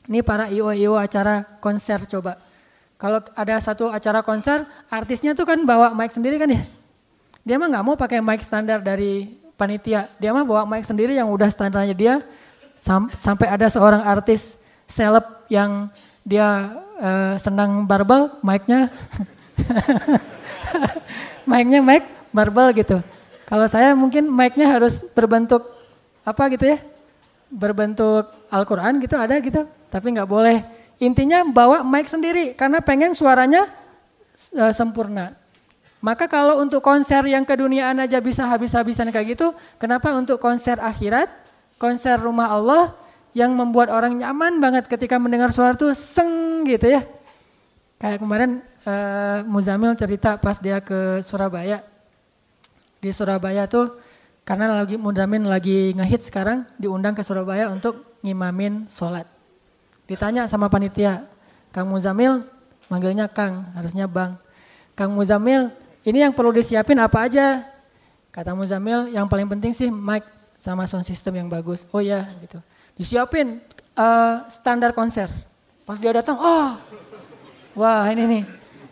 ini 0.08 0.24
para 0.24 0.48
IO-IO 0.48 0.96
acara 0.96 1.44
konser 1.60 2.00
coba. 2.08 2.40
Kalau 2.98 3.22
ada 3.36 3.54
satu 3.62 3.92
acara 3.92 4.24
konser, 4.24 4.66
artisnya 4.90 5.36
tuh 5.36 5.46
kan 5.46 5.60
bawa 5.62 5.94
mic 5.94 6.10
sendiri 6.10 6.40
kan 6.40 6.50
ya. 6.50 6.64
Dia 7.46 7.60
mah 7.60 7.70
nggak 7.70 7.84
mau 7.84 7.94
pakai 7.94 8.18
mic 8.24 8.42
standar 8.42 8.82
dari 8.82 9.38
panitia. 9.54 10.10
Dia 10.18 10.34
mah 10.34 10.42
bawa 10.42 10.66
mic 10.66 10.82
sendiri 10.82 11.14
yang 11.14 11.30
udah 11.30 11.46
standarnya 11.52 11.94
dia. 11.94 12.14
Sam 12.78 13.10
sampai 13.10 13.50
ada 13.50 13.66
seorang 13.66 14.06
artis 14.06 14.62
seleb 14.86 15.26
yang 15.50 15.90
dia 16.22 16.78
uh, 17.02 17.34
senang 17.36 17.82
barbel, 17.84 18.30
mic-nya 18.40 18.86
mic-nya 21.50 21.82
mic 21.82 22.06
barbel 22.30 22.70
gitu. 22.78 23.02
Kalau 23.50 23.66
saya 23.66 23.98
mungkin 23.98 24.30
mic-nya 24.30 24.78
harus 24.78 25.02
berbentuk 25.10 25.66
apa 26.22 26.46
gitu 26.54 26.70
ya? 26.70 26.78
Berbentuk 27.50 28.30
Al-Quran 28.52 29.02
gitu 29.02 29.18
ada 29.18 29.34
gitu 29.42 29.66
tapi 29.90 30.14
nggak 30.14 30.28
boleh. 30.28 30.62
Intinya 31.02 31.42
bawa 31.46 31.82
mic 31.82 32.06
sendiri 32.06 32.54
karena 32.54 32.78
pengen 32.78 33.16
suaranya 33.16 33.66
uh, 34.54 34.72
sempurna. 34.72 35.34
Maka 35.98 36.30
kalau 36.30 36.62
untuk 36.62 36.78
konser 36.78 37.26
yang 37.26 37.42
keduniaan 37.42 37.98
aja 37.98 38.22
bisa 38.22 38.46
habis-habisan 38.46 39.10
kayak 39.10 39.34
gitu, 39.34 39.50
kenapa 39.82 40.14
untuk 40.14 40.38
konser 40.38 40.78
akhirat, 40.78 41.26
konser 41.78 42.18
rumah 42.18 42.50
Allah 42.52 42.92
yang 43.32 43.54
membuat 43.54 43.88
orang 43.94 44.18
nyaman 44.18 44.58
banget 44.58 44.90
ketika 44.90 45.16
mendengar 45.16 45.54
suara 45.54 45.78
itu 45.78 45.94
seng 45.94 46.66
gitu 46.66 46.90
ya. 46.90 47.02
Kayak 47.98 48.22
kemarin 48.22 48.50
uh, 48.86 49.46
Muzamil 49.46 49.94
cerita 49.94 50.38
pas 50.38 50.58
dia 50.58 50.82
ke 50.82 51.22
Surabaya. 51.22 51.82
Di 52.98 53.14
Surabaya 53.14 53.70
tuh 53.70 53.94
karena 54.42 54.82
lagi 54.82 54.98
Muzamil 54.98 55.46
lagi 55.46 55.94
ngehit 55.94 56.26
sekarang 56.26 56.66
diundang 56.78 57.14
ke 57.14 57.22
Surabaya 57.22 57.70
untuk 57.70 58.18
ngimamin 58.26 58.90
sholat. 58.90 59.26
Ditanya 60.10 60.50
sama 60.50 60.66
panitia, 60.66 61.26
Kang 61.70 61.86
Muzamil 61.90 62.42
manggilnya 62.88 63.28
Kang, 63.28 63.68
harusnya 63.76 64.08
Bang. 64.08 64.40
Kang 64.96 65.14
Muzamil, 65.14 65.70
ini 66.02 66.24
yang 66.24 66.34
perlu 66.34 66.50
disiapin 66.50 66.98
apa 66.98 67.28
aja? 67.28 67.62
Kata 68.34 68.56
Muzamil, 68.56 69.12
yang 69.14 69.30
paling 69.30 69.46
penting 69.46 69.76
sih 69.76 69.92
mic 69.92 70.24
sama 70.58 70.84
sound 70.90 71.06
system 71.06 71.38
yang 71.38 71.48
bagus. 71.48 71.86
Oh 71.94 72.02
ya, 72.02 72.26
gitu. 72.42 72.58
Disiapin 72.98 73.62
uh, 73.94 74.44
standar 74.50 74.90
konser. 74.90 75.30
Pas 75.86 75.96
dia 75.96 76.12
datang, 76.12 76.36
oh, 76.36 76.76
wah 77.78 78.04
ini 78.12 78.26
nih. 78.26 78.44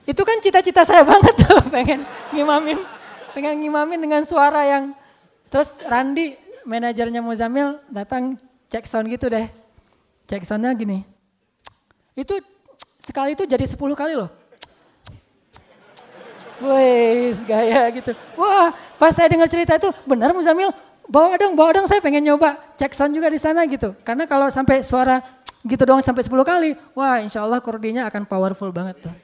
Itu 0.07 0.23
kan 0.23 0.39
cita-cita 0.41 0.87
saya 0.87 1.03
banget 1.11 1.35
tuh, 1.37 1.61
pengen 1.69 2.07
ngimamin, 2.33 2.79
pengen 3.35 3.55
ngimamin 3.61 4.01
dengan 4.01 4.23
suara 4.23 4.65
yang. 4.65 4.95
Terus 5.51 5.83
Randi, 5.87 6.35
manajernya 6.67 7.23
Muzamil 7.23 7.79
datang 7.91 8.35
cek 8.67 8.87
sound 8.87 9.07
gitu 9.11 9.31
deh. 9.31 9.47
Cek 10.27 10.43
soundnya 10.43 10.75
gini. 10.75 11.07
Itu 12.19 12.35
sekali 12.99 13.39
itu 13.39 13.47
jadi 13.47 13.63
10 13.63 13.79
kali 13.95 14.19
loh. 14.19 14.31
Wih, 16.57 17.37
gaya 17.45 17.93
gitu. 17.93 18.17
Wah, 18.35 18.73
pas 18.97 19.13
saya 19.13 19.29
dengar 19.29 19.47
cerita 19.47 19.77
itu, 19.77 19.93
benar 20.09 20.33
Muzamil, 20.33 20.73
bawa 21.07 21.39
dong, 21.39 21.55
bawa 21.55 21.83
dong 21.83 21.87
saya 21.87 22.03
pengen 22.03 22.27
nyoba 22.27 22.59
cek 22.79 22.93
sound 22.93 23.15
juga 23.15 23.31
di 23.31 23.41
sana 23.41 23.65
gitu. 23.67 23.95
Karena 24.03 24.27
kalau 24.27 24.51
sampai 24.51 24.83
suara 24.83 25.23
gitu 25.71 25.83
doang 25.83 26.03
sampai 26.03 26.23
10 26.23 26.35
kali, 26.47 26.71
wah 26.95 27.19
insya 27.23 27.43
Allah 27.43 27.59
kurdinya 27.63 28.07
akan 28.07 28.23
powerful 28.27 28.71
banget 28.71 29.09
tuh. 29.09 29.15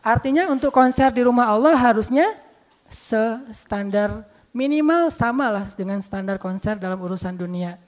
Artinya 0.00 0.48
untuk 0.48 0.72
konser 0.72 1.12
di 1.12 1.20
rumah 1.20 1.52
Allah 1.52 1.76
harusnya 1.76 2.24
standar 3.52 4.24
minimal 4.50 5.12
sama 5.12 5.46
lah 5.52 5.64
dengan 5.76 6.00
standar 6.02 6.40
konser 6.40 6.80
dalam 6.80 6.98
urusan 6.98 7.36
dunia. 7.36 7.78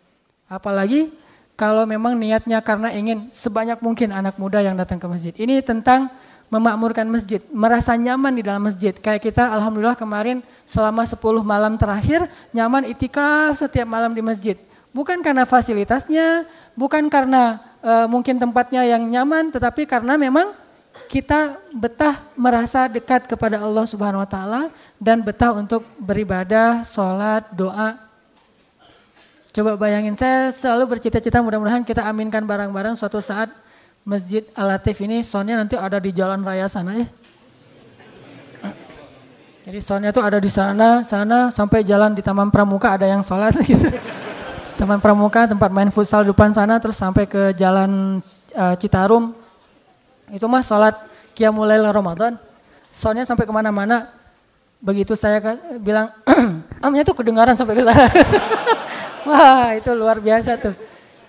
Apalagi 0.47 1.11
kalau 1.57 1.84
memang 1.84 2.16
niatnya 2.16 2.64
karena 2.64 2.90
ingin 2.92 3.28
sebanyak 3.30 3.78
mungkin 3.84 4.11
anak 4.11 4.40
muda 4.40 4.64
yang 4.64 4.74
datang 4.74 4.96
ke 4.96 5.07
masjid. 5.07 5.34
Ini 5.36 5.61
tentang 5.61 6.09
memakmurkan 6.53 7.09
masjid, 7.09 7.40
merasa 7.48 7.96
nyaman 7.96 8.36
di 8.36 8.44
dalam 8.44 8.61
masjid. 8.61 8.92
Kayak 8.92 9.32
kita 9.32 9.48
alhamdulillah 9.57 9.96
kemarin 9.96 10.44
selama 10.68 11.09
10 11.09 11.16
malam 11.40 11.80
terakhir 11.80 12.28
nyaman 12.53 12.84
itikaf 12.92 13.57
setiap 13.57 13.88
malam 13.88 14.12
di 14.12 14.20
masjid. 14.20 14.61
Bukan 14.92 15.24
karena 15.24 15.48
fasilitasnya, 15.48 16.44
bukan 16.76 17.09
karena 17.09 17.57
uh, 17.80 18.05
mungkin 18.05 18.36
tempatnya 18.36 18.84
yang 18.84 19.00
nyaman, 19.00 19.48
tetapi 19.48 19.88
karena 19.88 20.20
memang 20.20 20.53
kita 21.09 21.57
betah 21.72 22.20
merasa 22.36 22.84
dekat 22.84 23.24
kepada 23.24 23.57
Allah 23.57 23.88
Subhanahu 23.88 24.20
wa 24.20 24.28
taala 24.28 24.62
dan 25.00 25.24
betah 25.24 25.57
untuk 25.57 25.88
beribadah, 25.96 26.84
sholat, 26.84 27.48
doa. 27.57 28.12
Coba 29.53 29.76
bayangin 29.76 30.16
saya 30.16 30.48
selalu 30.48 30.96
bercita-cita 30.96 31.44
mudah-mudahan 31.44 31.84
kita 31.84 32.00
aminkan 32.09 32.40
barang-barang 32.40 32.96
suatu 32.96 33.20
saat 33.20 33.53
Masjid 34.00 34.40
Al-Latif 34.57 34.96
ini 35.05 35.20
soundnya 35.20 35.61
nanti 35.61 35.76
ada 35.76 36.00
di 36.00 36.09
jalan 36.09 36.40
raya 36.40 36.64
sana 36.72 36.96
ya. 36.96 37.07
Jadi 39.68 39.78
soundnya 39.84 40.09
tuh 40.09 40.24
ada 40.24 40.40
di 40.40 40.48
sana, 40.48 41.05
sana 41.05 41.53
sampai 41.53 41.84
jalan 41.84 42.16
di 42.16 42.24
Taman 42.24 42.48
Pramuka 42.48 42.96
ada 42.96 43.05
yang 43.05 43.20
sholat 43.20 43.53
gitu. 43.68 43.92
Taman 44.80 45.05
Pramuka 45.05 45.44
tempat 45.44 45.68
main 45.68 45.92
futsal 45.92 46.24
depan 46.24 46.48
sana 46.57 46.80
terus 46.80 46.96
sampai 46.96 47.28
ke 47.28 47.53
jalan 47.53 48.24
uh, 48.57 48.74
Citarum. 48.80 49.36
Itu 50.32 50.48
mah 50.48 50.64
sholat 50.64 50.96
Qiyamulail 51.36 51.84
Ramadan. 51.92 52.40
Soundnya 52.88 53.28
sampai 53.28 53.44
ke 53.44 53.53
mana-mana. 53.53 54.09
Begitu 54.80 55.12
saya 55.12 55.44
bilang, 55.76 56.09
amnya 56.84 57.05
tuh 57.05 57.20
kedengaran 57.20 57.53
sampai 57.53 57.76
ke 57.76 57.84
sana. 57.84 58.09
Wah 59.29 59.79
itu 59.79 59.91
luar 59.95 60.18
biasa 60.18 60.59
tuh 60.59 60.75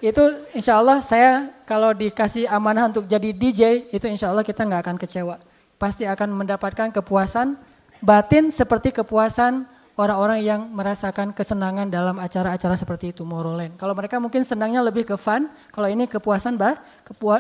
itu 0.03 0.19
insya 0.51 0.83
Allah 0.83 0.99
saya 0.99 1.47
kalau 1.63 1.95
dikasih 1.95 2.43
amanah 2.51 2.91
untuk 2.91 3.07
jadi 3.07 3.31
DJ 3.31 3.87
itu 3.87 4.03
insya 4.11 4.27
Allah 4.27 4.43
kita 4.43 4.67
nggak 4.67 4.83
akan 4.83 4.97
kecewa. 4.99 5.39
Pasti 5.79 6.03
akan 6.03 6.43
mendapatkan 6.43 6.91
kepuasan 6.91 7.55
batin 8.03 8.51
seperti 8.51 8.91
kepuasan 8.91 9.63
orang-orang 9.95 10.43
yang 10.43 10.61
merasakan 10.75 11.31
kesenangan 11.31 11.87
dalam 11.87 12.19
acara-acara 12.19 12.75
seperti 12.75 13.15
itu 13.15 13.23
Morolen. 13.23 13.79
Kalau 13.79 13.95
mereka 13.95 14.19
mungkin 14.19 14.43
senangnya 14.43 14.83
lebih 14.83 15.07
ke 15.07 15.15
fun, 15.15 15.47
kalau 15.71 15.87
ini 15.87 16.03
kepuasan 16.03 16.59
bah, 16.59 16.83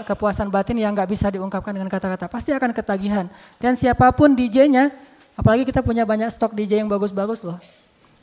kepuasan 0.07 0.47
batin 0.47 0.79
yang 0.79 0.95
nggak 0.95 1.11
bisa 1.11 1.27
diungkapkan 1.35 1.75
dengan 1.75 1.91
kata-kata, 1.91 2.31
pasti 2.31 2.55
akan 2.55 2.71
ketagihan. 2.71 3.27
Dan 3.59 3.75
siapa 3.75 4.07
pun 4.15 4.31
DJ-nya, 4.31 4.87
apalagi 5.35 5.67
kita 5.67 5.83
punya 5.83 6.07
banyak 6.07 6.31
stok 6.31 6.55
DJ 6.55 6.79
yang 6.79 6.87
bagus-bagus 6.87 7.43
loh. 7.43 7.59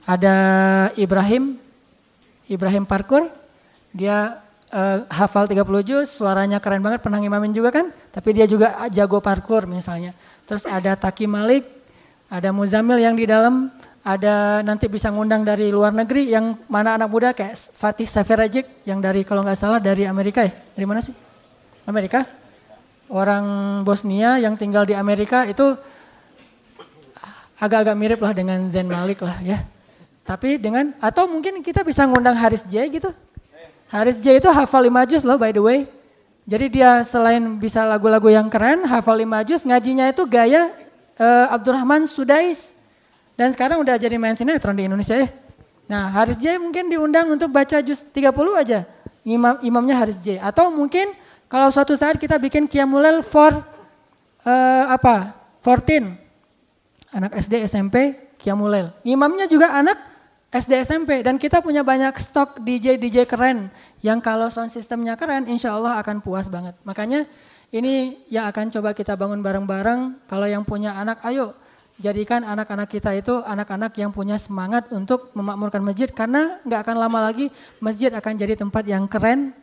Ada 0.09 0.33
Ibrahim, 0.97 1.61
Ibrahim 2.51 2.83
Parkur, 2.83 3.31
dia 3.95 4.43
uh, 4.75 5.07
hafal 5.07 5.47
30 5.47 5.63
juz, 5.87 6.11
suaranya 6.11 6.59
keren 6.59 6.83
banget, 6.83 6.99
pernah 6.99 7.23
ngimamin 7.23 7.55
juga 7.55 7.71
kan? 7.71 7.95
Tapi 8.11 8.35
dia 8.35 8.47
juga 8.51 8.75
jago 8.91 9.23
parkur 9.23 9.71
misalnya. 9.71 10.11
Terus 10.51 10.67
ada 10.67 10.99
Taki 10.99 11.31
Malik, 11.31 11.63
ada 12.27 12.51
Muzamil 12.51 12.99
yang 12.99 13.15
di 13.15 13.27
dalam, 13.27 13.71
ada 14.03 14.67
nanti 14.67 14.91
bisa 14.91 15.13
ngundang 15.15 15.47
dari 15.47 15.71
luar 15.71 15.95
negeri 15.95 16.33
yang 16.33 16.59
mana 16.67 16.99
anak 16.99 17.07
muda 17.07 17.31
kayak 17.37 17.55
Fatih 17.55 18.09
Safirajic 18.09 18.67
yang 18.89 18.99
dari 18.99 19.23
kalau 19.23 19.47
nggak 19.47 19.59
salah 19.59 19.79
dari 19.79 20.09
Amerika 20.09 20.43
ya. 20.43 20.51
Dari 20.75 20.87
mana 20.91 21.05
sih? 21.05 21.15
Amerika. 21.87 22.27
Orang 23.11 23.47
Bosnia 23.83 24.39
yang 24.39 24.55
tinggal 24.55 24.87
di 24.87 24.95
Amerika 24.95 25.43
itu 25.47 25.75
agak-agak 27.59 27.99
mirip 27.99 28.21
lah 28.23 28.33
dengan 28.33 28.63
Zen 28.71 28.87
Malik 28.87 29.21
lah 29.21 29.37
ya. 29.43 29.59
Tapi 30.31 30.63
dengan 30.63 30.95
atau 31.03 31.27
mungkin 31.27 31.59
kita 31.59 31.83
bisa 31.83 32.07
ngundang 32.07 32.39
Haris 32.39 32.63
J 32.71 32.87
gitu. 32.87 33.11
Haris 33.91 34.23
J 34.23 34.39
itu 34.39 34.47
hafal 34.47 34.87
5 34.87 35.11
juz 35.11 35.27
loh 35.27 35.35
by 35.35 35.51
the 35.51 35.59
way. 35.59 35.91
Jadi 36.47 36.71
dia 36.71 37.03
selain 37.03 37.59
bisa 37.59 37.83
lagu-lagu 37.83 38.31
yang 38.31 38.47
keren, 38.47 38.87
hafal 38.87 39.19
5 39.19 39.27
juz, 39.51 39.67
ngajinya 39.67 40.07
itu 40.07 40.23
gaya 40.31 40.71
uh, 41.19 41.51
Abdurrahman 41.51 42.07
Sudais. 42.07 42.79
Dan 43.35 43.51
sekarang 43.51 43.83
udah 43.83 43.99
jadi 43.99 44.23
main 44.23 44.39
sinetron 44.39 44.79
di 44.79 44.87
Indonesia 44.87 45.19
ya. 45.19 45.27
Nah 45.91 46.15
Haris 46.15 46.39
J 46.39 46.63
mungkin 46.63 46.87
diundang 46.87 47.27
untuk 47.35 47.51
baca 47.51 47.83
juz 47.83 47.99
30 47.99 48.31
aja. 48.55 48.87
Imam, 49.27 49.59
imamnya 49.67 49.99
Haris 49.99 50.23
J. 50.23 50.39
Atau 50.39 50.71
mungkin 50.71 51.11
kalau 51.51 51.75
suatu 51.75 51.99
saat 51.99 52.23
kita 52.23 52.39
bikin 52.39 52.71
Qiyamulel 52.71 53.27
for 53.27 53.51
uh, 54.47 54.85
apa? 54.95 55.35
14. 55.59 57.19
Anak 57.19 57.35
SD, 57.35 57.67
SMP, 57.67 58.15
Qiyamulel. 58.39 58.95
Imamnya 59.03 59.51
juga 59.51 59.75
anak 59.75 60.10
SD 60.51 60.83
SMP 60.83 61.23
dan 61.23 61.39
kita 61.39 61.63
punya 61.63 61.87
banyak 61.87 62.11
stok 62.19 62.59
DJ 62.67 62.99
DJ 62.99 63.23
keren 63.23 63.71
yang 64.03 64.19
kalau 64.19 64.51
sound 64.51 64.75
sistemnya 64.75 65.15
keren 65.15 65.47
insya 65.47 65.79
Allah 65.79 66.03
akan 66.03 66.19
puas 66.19 66.51
banget. 66.51 66.75
Makanya 66.83 67.23
ini 67.71 68.19
yang 68.27 68.51
akan 68.51 68.67
coba 68.75 68.91
kita 68.91 69.15
bangun 69.15 69.47
bareng-bareng. 69.47 70.27
Kalau 70.27 70.51
yang 70.51 70.67
punya 70.67 70.99
anak 70.99 71.23
ayo 71.23 71.55
jadikan 72.03 72.43
anak-anak 72.43 72.91
kita 72.91 73.15
itu 73.15 73.47
anak-anak 73.47 73.95
yang 73.95 74.11
punya 74.11 74.35
semangat 74.43 74.91
untuk 74.91 75.31
memakmurkan 75.39 75.87
masjid 75.87 76.11
karena 76.11 76.59
nggak 76.67 76.81
akan 76.83 76.97
lama 76.99 77.31
lagi 77.31 77.47
masjid 77.79 78.11
akan 78.11 78.35
jadi 78.35 78.59
tempat 78.59 78.83
yang 78.91 79.07
keren 79.07 79.55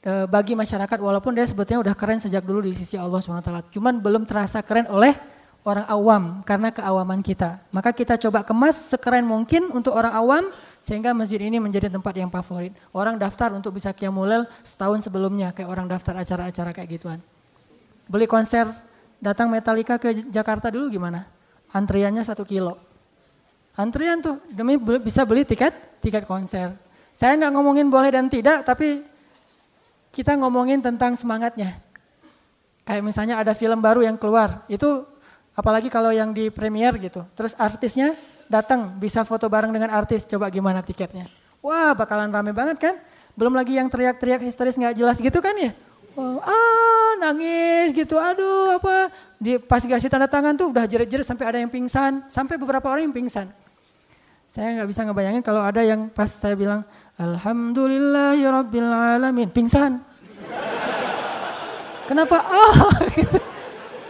e, 0.00 0.24
bagi 0.32 0.56
masyarakat 0.56 0.96
walaupun 0.96 1.36
dia 1.36 1.44
sebetulnya 1.44 1.92
udah 1.92 1.94
keren 1.98 2.24
sejak 2.24 2.40
dulu 2.40 2.64
di 2.64 2.72
sisi 2.72 2.96
Allah 2.96 3.20
SWT. 3.20 3.68
Cuman 3.68 4.00
belum 4.00 4.24
terasa 4.24 4.64
keren 4.64 4.88
oleh 4.88 5.35
orang 5.66 5.86
awam 5.90 6.22
karena 6.46 6.70
keawaman 6.70 7.26
kita. 7.26 7.58
Maka 7.74 7.90
kita 7.90 8.14
coba 8.14 8.46
kemas 8.46 8.94
sekeren 8.94 9.26
mungkin 9.26 9.74
untuk 9.74 9.98
orang 9.98 10.14
awam 10.14 10.44
sehingga 10.78 11.10
masjid 11.10 11.42
ini 11.42 11.58
menjadi 11.58 11.90
tempat 11.90 12.14
yang 12.14 12.30
favorit. 12.30 12.70
Orang 12.94 13.18
daftar 13.18 13.50
untuk 13.50 13.74
bisa 13.74 13.90
kiamulel 13.90 14.46
setahun 14.62 15.10
sebelumnya 15.10 15.50
kayak 15.50 15.66
orang 15.66 15.90
daftar 15.90 16.22
acara-acara 16.22 16.70
kayak 16.70 16.88
gituan. 16.94 17.18
Beli 18.06 18.30
konser 18.30 18.70
datang 19.18 19.50
Metallica 19.50 19.98
ke 19.98 20.30
Jakarta 20.30 20.70
dulu 20.70 20.86
gimana? 20.86 21.26
Antriannya 21.74 22.22
satu 22.22 22.46
kilo. 22.46 22.78
Antrian 23.74 24.22
tuh 24.22 24.38
demi 24.54 24.78
bisa 24.78 25.26
beli 25.26 25.42
tiket 25.42 25.98
tiket 25.98 26.30
konser. 26.30 26.78
Saya 27.10 27.34
nggak 27.34 27.52
ngomongin 27.58 27.90
boleh 27.90 28.14
dan 28.14 28.30
tidak, 28.30 28.62
tapi 28.62 29.02
kita 30.14 30.38
ngomongin 30.38 30.78
tentang 30.78 31.18
semangatnya. 31.18 31.74
Kayak 32.86 33.02
misalnya 33.02 33.34
ada 33.42 33.50
film 33.50 33.82
baru 33.82 34.06
yang 34.06 34.14
keluar, 34.14 34.62
itu 34.70 35.02
Apalagi 35.56 35.88
kalau 35.88 36.12
yang 36.12 36.36
di 36.36 36.52
premier 36.52 36.92
gitu. 37.00 37.24
Terus 37.32 37.56
artisnya 37.56 38.12
datang 38.46 38.92
bisa 39.00 39.24
foto 39.24 39.48
bareng 39.48 39.72
dengan 39.72 39.88
artis. 39.88 40.28
Coba 40.28 40.52
gimana 40.52 40.84
tiketnya? 40.84 41.32
Wah 41.64 41.96
bakalan 41.96 42.28
rame 42.28 42.52
banget 42.52 42.76
kan? 42.76 42.94
Belum 43.32 43.56
lagi 43.56 43.80
yang 43.80 43.88
teriak-teriak 43.88 44.44
histeris 44.44 44.76
nggak 44.76 45.00
jelas 45.00 45.16
gitu 45.16 45.40
kan 45.40 45.56
ya? 45.56 45.72
Oh, 46.16 46.40
ah 46.40 47.12
nangis 47.20 47.92
gitu, 47.92 48.16
aduh 48.16 48.80
apa. 48.80 49.12
Di, 49.36 49.60
pas 49.60 49.84
dikasih 49.84 50.08
tanda 50.08 50.24
tangan 50.24 50.56
tuh 50.56 50.72
udah 50.72 50.88
jerit-jerit 50.88 51.28
sampai 51.28 51.44
ada 51.44 51.60
yang 51.60 51.68
pingsan. 51.68 52.24
Sampai 52.32 52.56
beberapa 52.56 52.88
orang 52.88 53.04
yang 53.08 53.16
pingsan. 53.16 53.52
Saya 54.48 54.80
nggak 54.80 54.88
bisa 54.88 55.04
ngebayangin 55.04 55.44
kalau 55.44 55.60
ada 55.60 55.84
yang 55.84 56.08
pas 56.08 56.32
saya 56.32 56.56
bilang, 56.56 56.88
Alhamdulillahirrabbilalamin, 57.20 59.52
pingsan. 59.52 60.00
Kenapa? 62.08 62.40
Ah, 62.48 62.88
gitu. 63.12 63.36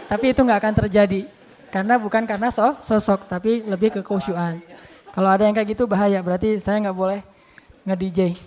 tapi 0.07 0.31
itu 0.31 0.39
nggak 0.39 0.63
akan 0.63 0.79
terjadi. 0.85 1.27
Karena 1.67 1.99
bukan 1.99 2.23
karena 2.23 2.47
so, 2.47 2.75
sosok, 2.79 3.27
tapi 3.27 3.63
lebih 3.63 3.99
ke 3.99 4.01
khusyuan. 4.05 4.63
Kalau 5.11 5.29
ada 5.33 5.43
yang 5.43 5.55
kayak 5.57 5.75
gitu 5.75 5.89
bahaya, 5.89 6.21
berarti 6.21 6.61
saya 6.61 6.79
nggak 6.83 6.97
boleh 6.97 7.19
nge-DJ. 7.83 8.37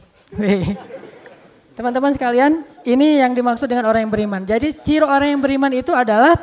Teman-teman 1.76 2.12
sekalian, 2.12 2.62
ini 2.84 3.20
yang 3.20 3.32
dimaksud 3.32 3.66
dengan 3.66 3.88
orang 3.88 4.06
yang 4.06 4.12
beriman. 4.12 4.42
Jadi 4.44 4.76
ciri 4.84 5.04
orang 5.04 5.34
yang 5.36 5.42
beriman 5.42 5.72
itu 5.72 5.90
adalah 5.96 6.36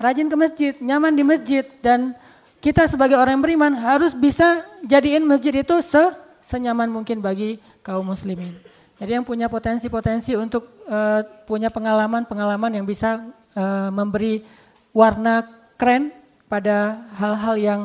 rajin 0.00 0.26
ke 0.26 0.36
masjid, 0.36 0.72
nyaman 0.80 1.12
di 1.12 1.24
masjid. 1.24 1.64
Dan 1.78 2.16
kita 2.58 2.88
sebagai 2.88 3.20
orang 3.20 3.36
yang 3.38 3.44
beriman 3.44 3.72
harus 3.76 4.16
bisa 4.16 4.64
jadiin 4.86 5.24
masjid 5.28 5.52
itu 5.52 5.76
se 5.84 6.00
senyaman 6.42 6.90
mungkin 6.90 7.22
bagi 7.22 7.62
kaum 7.86 8.02
muslimin. 8.02 8.50
Jadi 8.98 9.18
yang 9.18 9.26
punya 9.26 9.46
potensi-potensi 9.46 10.34
untuk 10.38 10.86
uh, 10.86 11.22
punya 11.46 11.70
pengalaman-pengalaman 11.70 12.82
yang 12.82 12.86
bisa 12.86 13.18
uh, 13.54 13.90
memberi 13.94 14.42
warna 14.90 15.61
keren 15.82 16.14
pada 16.46 17.02
hal-hal 17.18 17.54
yang 17.58 17.80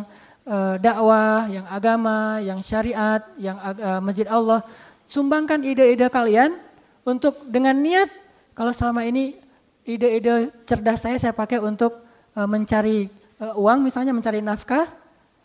uh, 0.45 0.77
dakwah, 0.77 1.49
yang 1.49 1.65
agama, 1.65 2.37
yang 2.45 2.61
syariat, 2.61 3.25
yang 3.41 3.57
uh, 3.57 3.97
masjid 4.05 4.29
Allah. 4.29 4.61
Sumbangkan 5.09 5.65
ide-ide 5.65 6.05
kalian 6.13 6.61
untuk 7.09 7.41
dengan 7.49 7.73
niat 7.73 8.05
kalau 8.53 8.69
selama 8.69 9.01
ini 9.01 9.33
ide-ide 9.81 10.53
cerdas 10.69 11.09
saya 11.09 11.17
saya 11.17 11.33
pakai 11.33 11.57
untuk 11.57 11.97
uh, 12.37 12.45
mencari 12.45 13.09
uh, 13.41 13.57
uang 13.57 13.81
misalnya 13.81 14.13
mencari 14.13 14.45
nafkah 14.45 14.85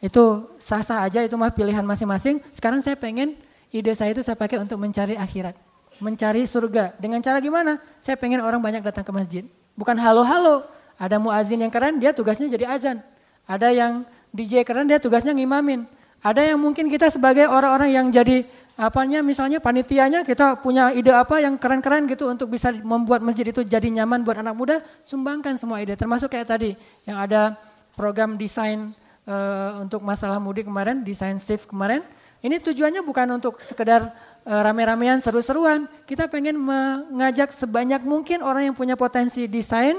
itu 0.04 0.44
sah-sah 0.60 1.08
aja 1.08 1.24
itu 1.24 1.32
mah 1.40 1.56
pilihan 1.56 1.86
masing-masing. 1.88 2.36
Sekarang 2.52 2.84
saya 2.84 3.00
pengen 3.00 3.32
ide 3.72 3.96
saya 3.96 4.12
itu 4.12 4.20
saya 4.20 4.36
pakai 4.36 4.60
untuk 4.60 4.76
mencari 4.76 5.16
akhirat, 5.16 5.56
mencari 6.04 6.44
surga. 6.44 7.00
Dengan 7.00 7.24
cara 7.24 7.40
gimana? 7.40 7.80
Saya 8.04 8.20
pengen 8.20 8.44
orang 8.44 8.60
banyak 8.60 8.84
datang 8.84 9.08
ke 9.08 9.12
masjid. 9.14 9.44
Bukan 9.72 9.96
halo-halo. 9.96 10.81
Ada 11.02 11.18
muazin 11.18 11.58
yang 11.58 11.72
keren, 11.74 11.98
dia 11.98 12.14
tugasnya 12.14 12.46
jadi 12.46 12.70
azan. 12.70 13.02
Ada 13.42 13.74
yang 13.74 14.06
DJ 14.30 14.62
keren, 14.62 14.86
dia 14.86 15.02
tugasnya 15.02 15.34
ngimamin. 15.34 15.82
Ada 16.22 16.54
yang 16.54 16.62
mungkin 16.62 16.86
kita 16.86 17.10
sebagai 17.10 17.50
orang-orang 17.50 17.90
yang 17.90 18.06
jadi 18.14 18.46
apanya 18.78 19.26
misalnya 19.26 19.58
panitianya 19.58 20.22
kita 20.22 20.62
punya 20.62 20.94
ide 20.94 21.10
apa 21.10 21.42
yang 21.42 21.58
keren-keren 21.58 22.06
gitu 22.06 22.30
untuk 22.30 22.54
bisa 22.54 22.70
membuat 22.70 23.18
masjid 23.26 23.50
itu 23.50 23.66
jadi 23.66 23.90
nyaman 23.90 24.22
buat 24.22 24.38
anak 24.38 24.54
muda, 24.54 24.76
sumbangkan 25.02 25.58
semua 25.58 25.82
ide 25.82 25.98
termasuk 25.98 26.30
kayak 26.30 26.46
tadi 26.46 26.70
yang 27.02 27.18
ada 27.18 27.58
program 27.98 28.38
desain 28.38 28.94
uh, 29.26 29.82
untuk 29.82 29.98
masalah 30.06 30.38
mudik 30.38 30.70
kemarin, 30.70 31.02
desain 31.02 31.34
shift 31.42 31.66
kemarin 31.66 32.06
ini 32.42 32.58
tujuannya 32.58 33.06
bukan 33.06 33.38
untuk 33.38 33.62
sekedar 33.62 34.10
uh, 34.42 34.60
rame-ramean 34.66 35.22
seru-seruan. 35.22 35.86
Kita 36.02 36.26
pengen 36.26 36.58
mengajak 36.58 37.54
sebanyak 37.54 38.02
mungkin 38.02 38.42
orang 38.42 38.66
yang 38.66 38.74
punya 38.74 38.98
potensi 38.98 39.46
desain 39.46 39.94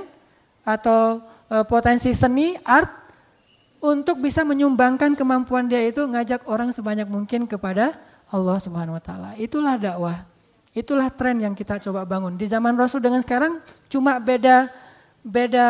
atau 0.64 1.20
uh, 1.52 1.64
potensi 1.68 2.12
seni, 2.16 2.56
art 2.64 2.90
untuk 3.84 4.24
bisa 4.24 4.48
menyumbangkan 4.48 5.14
kemampuan 5.14 5.68
dia 5.68 5.84
itu 5.84 6.00
ngajak 6.08 6.48
orang 6.48 6.72
sebanyak 6.72 7.04
mungkin 7.06 7.44
kepada 7.44 8.00
Allah 8.32 8.58
Subhanahu 8.58 8.96
wa 8.96 9.04
taala. 9.04 9.36
Itulah 9.36 9.76
dakwah. 9.76 10.24
Itulah 10.74 11.12
tren 11.14 11.38
yang 11.38 11.54
kita 11.54 11.78
coba 11.78 12.02
bangun. 12.08 12.34
Di 12.34 12.50
zaman 12.50 12.74
Rasul 12.74 13.04
dengan 13.04 13.22
sekarang 13.22 13.62
cuma 13.92 14.18
beda 14.18 14.72
beda 15.22 15.68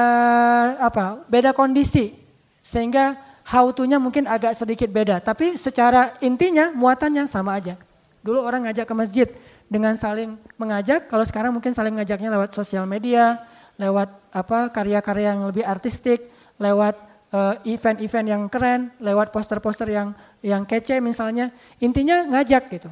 apa? 0.80 1.26
Beda 1.28 1.52
kondisi. 1.52 2.16
Sehingga 2.64 3.20
how 3.44 3.68
to-nya 3.76 4.00
mungkin 4.00 4.24
agak 4.24 4.56
sedikit 4.56 4.88
beda, 4.88 5.20
tapi 5.20 5.60
secara 5.60 6.16
intinya 6.24 6.72
muatannya 6.72 7.28
sama 7.28 7.60
aja. 7.60 7.76
Dulu 8.24 8.39
orang 8.39 8.72
ngajak 8.72 8.88
ke 8.88 8.96
masjid 8.96 9.28
dengan 9.68 10.00
saling 10.00 10.39
mengajak, 10.56 11.12
kalau 11.12 11.28
sekarang 11.28 11.52
mungkin 11.52 11.76
saling 11.76 11.91
ngajaknya 12.00 12.32
lewat 12.32 12.56
sosial 12.56 12.88
media, 12.88 13.44
lewat 13.78 14.10
apa 14.34 14.70
karya-karya 14.70 15.34
yang 15.34 15.50
lebih 15.50 15.66
artistik, 15.66 16.30
lewat 16.62 16.96
eh, 17.34 17.74
event-event 17.74 18.28
uh, 18.28 18.32
yang 18.34 18.44
keren, 18.50 18.94
lewat 19.02 19.34
poster-poster 19.34 19.90
yang 19.90 20.14
yang 20.46 20.66
kece 20.66 21.02
misalnya. 21.02 21.50
Intinya 21.82 22.26
ngajak 22.30 22.70
gitu. 22.70 22.90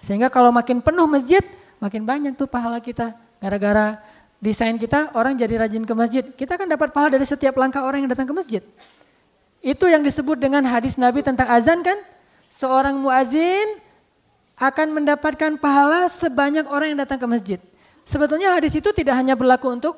Sehingga 0.00 0.32
kalau 0.32 0.48
makin 0.48 0.80
penuh 0.80 1.04
masjid, 1.04 1.44
makin 1.80 2.04
banyak 2.08 2.32
tuh 2.36 2.48
pahala 2.48 2.80
kita. 2.80 3.12
Gara-gara 3.40 4.00
desain 4.40 4.76
kita, 4.80 5.12
orang 5.12 5.36
jadi 5.36 5.60
rajin 5.60 5.84
ke 5.84 5.94
masjid. 5.96 6.24
Kita 6.24 6.56
kan 6.56 6.68
dapat 6.68 6.92
pahala 6.92 7.20
dari 7.20 7.28
setiap 7.28 7.56
langkah 7.60 7.84
orang 7.84 8.04
yang 8.04 8.10
datang 8.10 8.28
ke 8.28 8.34
masjid. 8.36 8.64
Itu 9.60 9.84
yang 9.92 10.00
disebut 10.00 10.40
dengan 10.40 10.64
hadis 10.64 10.96
Nabi 10.96 11.20
tentang 11.20 11.48
azan 11.52 11.84
kan? 11.84 12.00
Seorang 12.48 12.96
muazin 12.96 13.76
akan 14.56 14.88
mendapatkan 14.96 15.60
pahala 15.60 16.08
sebanyak 16.08 16.64
orang 16.68 16.96
yang 16.96 17.00
datang 17.04 17.20
ke 17.20 17.28
masjid. 17.28 17.60
Sebetulnya 18.10 18.58
hadis 18.58 18.74
itu 18.74 18.90
tidak 18.90 19.14
hanya 19.22 19.38
berlaku 19.38 19.70
untuk 19.70 19.94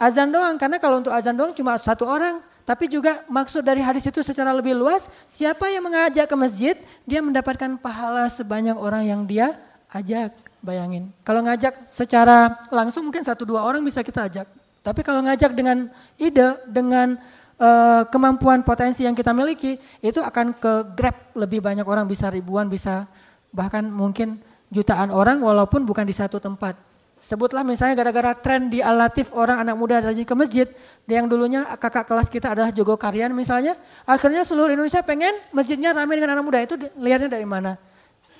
azan 0.00 0.32
doang, 0.32 0.56
karena 0.56 0.80
kalau 0.80 1.04
untuk 1.04 1.12
azan 1.12 1.36
doang 1.36 1.52
cuma 1.52 1.76
satu 1.76 2.08
orang. 2.08 2.40
Tapi 2.64 2.90
juga 2.90 3.22
maksud 3.30 3.62
dari 3.62 3.78
hadis 3.78 4.08
itu 4.08 4.24
secara 4.24 4.50
lebih 4.50 4.74
luas, 4.74 5.06
siapa 5.28 5.70
yang 5.70 5.86
mengajak 5.86 6.26
ke 6.26 6.34
masjid, 6.34 6.74
dia 7.06 7.22
mendapatkan 7.22 7.78
pahala 7.78 8.26
sebanyak 8.26 8.74
orang 8.74 9.04
yang 9.04 9.22
dia 9.28 9.54
ajak. 9.92 10.32
Bayangin, 10.66 11.14
kalau 11.22 11.46
ngajak 11.46 11.86
secara 11.86 12.58
langsung 12.74 13.06
mungkin 13.06 13.22
satu 13.22 13.46
dua 13.46 13.62
orang 13.62 13.86
bisa 13.86 14.02
kita 14.02 14.26
ajak. 14.26 14.50
Tapi 14.82 14.98
kalau 15.06 15.22
ngajak 15.22 15.54
dengan 15.54 15.86
ide, 16.18 16.58
dengan 16.66 17.14
uh, 17.60 18.02
kemampuan 18.10 18.66
potensi 18.66 19.06
yang 19.06 19.14
kita 19.14 19.30
miliki 19.30 19.78
itu 20.02 20.18
akan 20.18 20.58
ke 20.58 20.72
grab 20.98 21.14
lebih 21.38 21.62
banyak 21.62 21.86
orang 21.86 22.10
bisa 22.10 22.26
ribuan 22.34 22.66
bisa 22.66 23.06
bahkan 23.54 23.86
mungkin 23.86 24.42
jutaan 24.66 25.14
orang 25.14 25.38
walaupun 25.38 25.86
bukan 25.86 26.02
di 26.02 26.16
satu 26.16 26.42
tempat. 26.42 26.95
Sebutlah 27.26 27.66
misalnya 27.66 27.98
gara-gara 27.98 28.38
tren 28.38 28.70
di 28.70 28.78
alatif 28.78 29.34
orang 29.34 29.66
anak 29.66 29.74
muda 29.74 29.98
rajin 29.98 30.22
ke 30.22 30.30
masjid, 30.38 30.70
yang 31.10 31.26
dulunya 31.26 31.66
kakak 31.74 32.06
kelas 32.06 32.30
kita 32.30 32.54
adalah 32.54 32.70
Jogo 32.70 32.94
Karyan 32.94 33.34
misalnya, 33.34 33.74
akhirnya 34.06 34.46
seluruh 34.46 34.70
Indonesia 34.70 35.02
pengen 35.02 35.34
masjidnya 35.50 35.90
ramai 35.90 36.22
dengan 36.22 36.38
anak 36.38 36.46
muda 36.46 36.62
itu 36.62 36.78
lihatnya 36.94 37.26
dari 37.26 37.42
mana? 37.42 37.74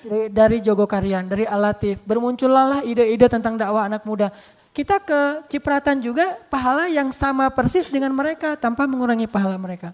Dari, 0.07 0.31
dari 0.31 0.57
Jogo 0.63 0.87
Karyan, 0.87 1.27
dari 1.27 1.43
alatif. 1.43 1.99
Bermuncullah 2.07 2.87
ide-ide 2.87 3.27
tentang 3.27 3.59
dakwah 3.59 3.91
anak 3.91 4.07
muda 4.07 4.31
kita 4.77 5.01
ke 5.01 5.49
cipratan 5.49 5.97
juga 5.97 6.37
pahala 6.53 6.85
yang 6.85 7.09
sama 7.09 7.49
persis 7.49 7.89
dengan 7.89 8.13
mereka 8.13 8.53
tanpa 8.53 8.85
mengurangi 8.85 9.25
pahala 9.25 9.57
mereka. 9.57 9.89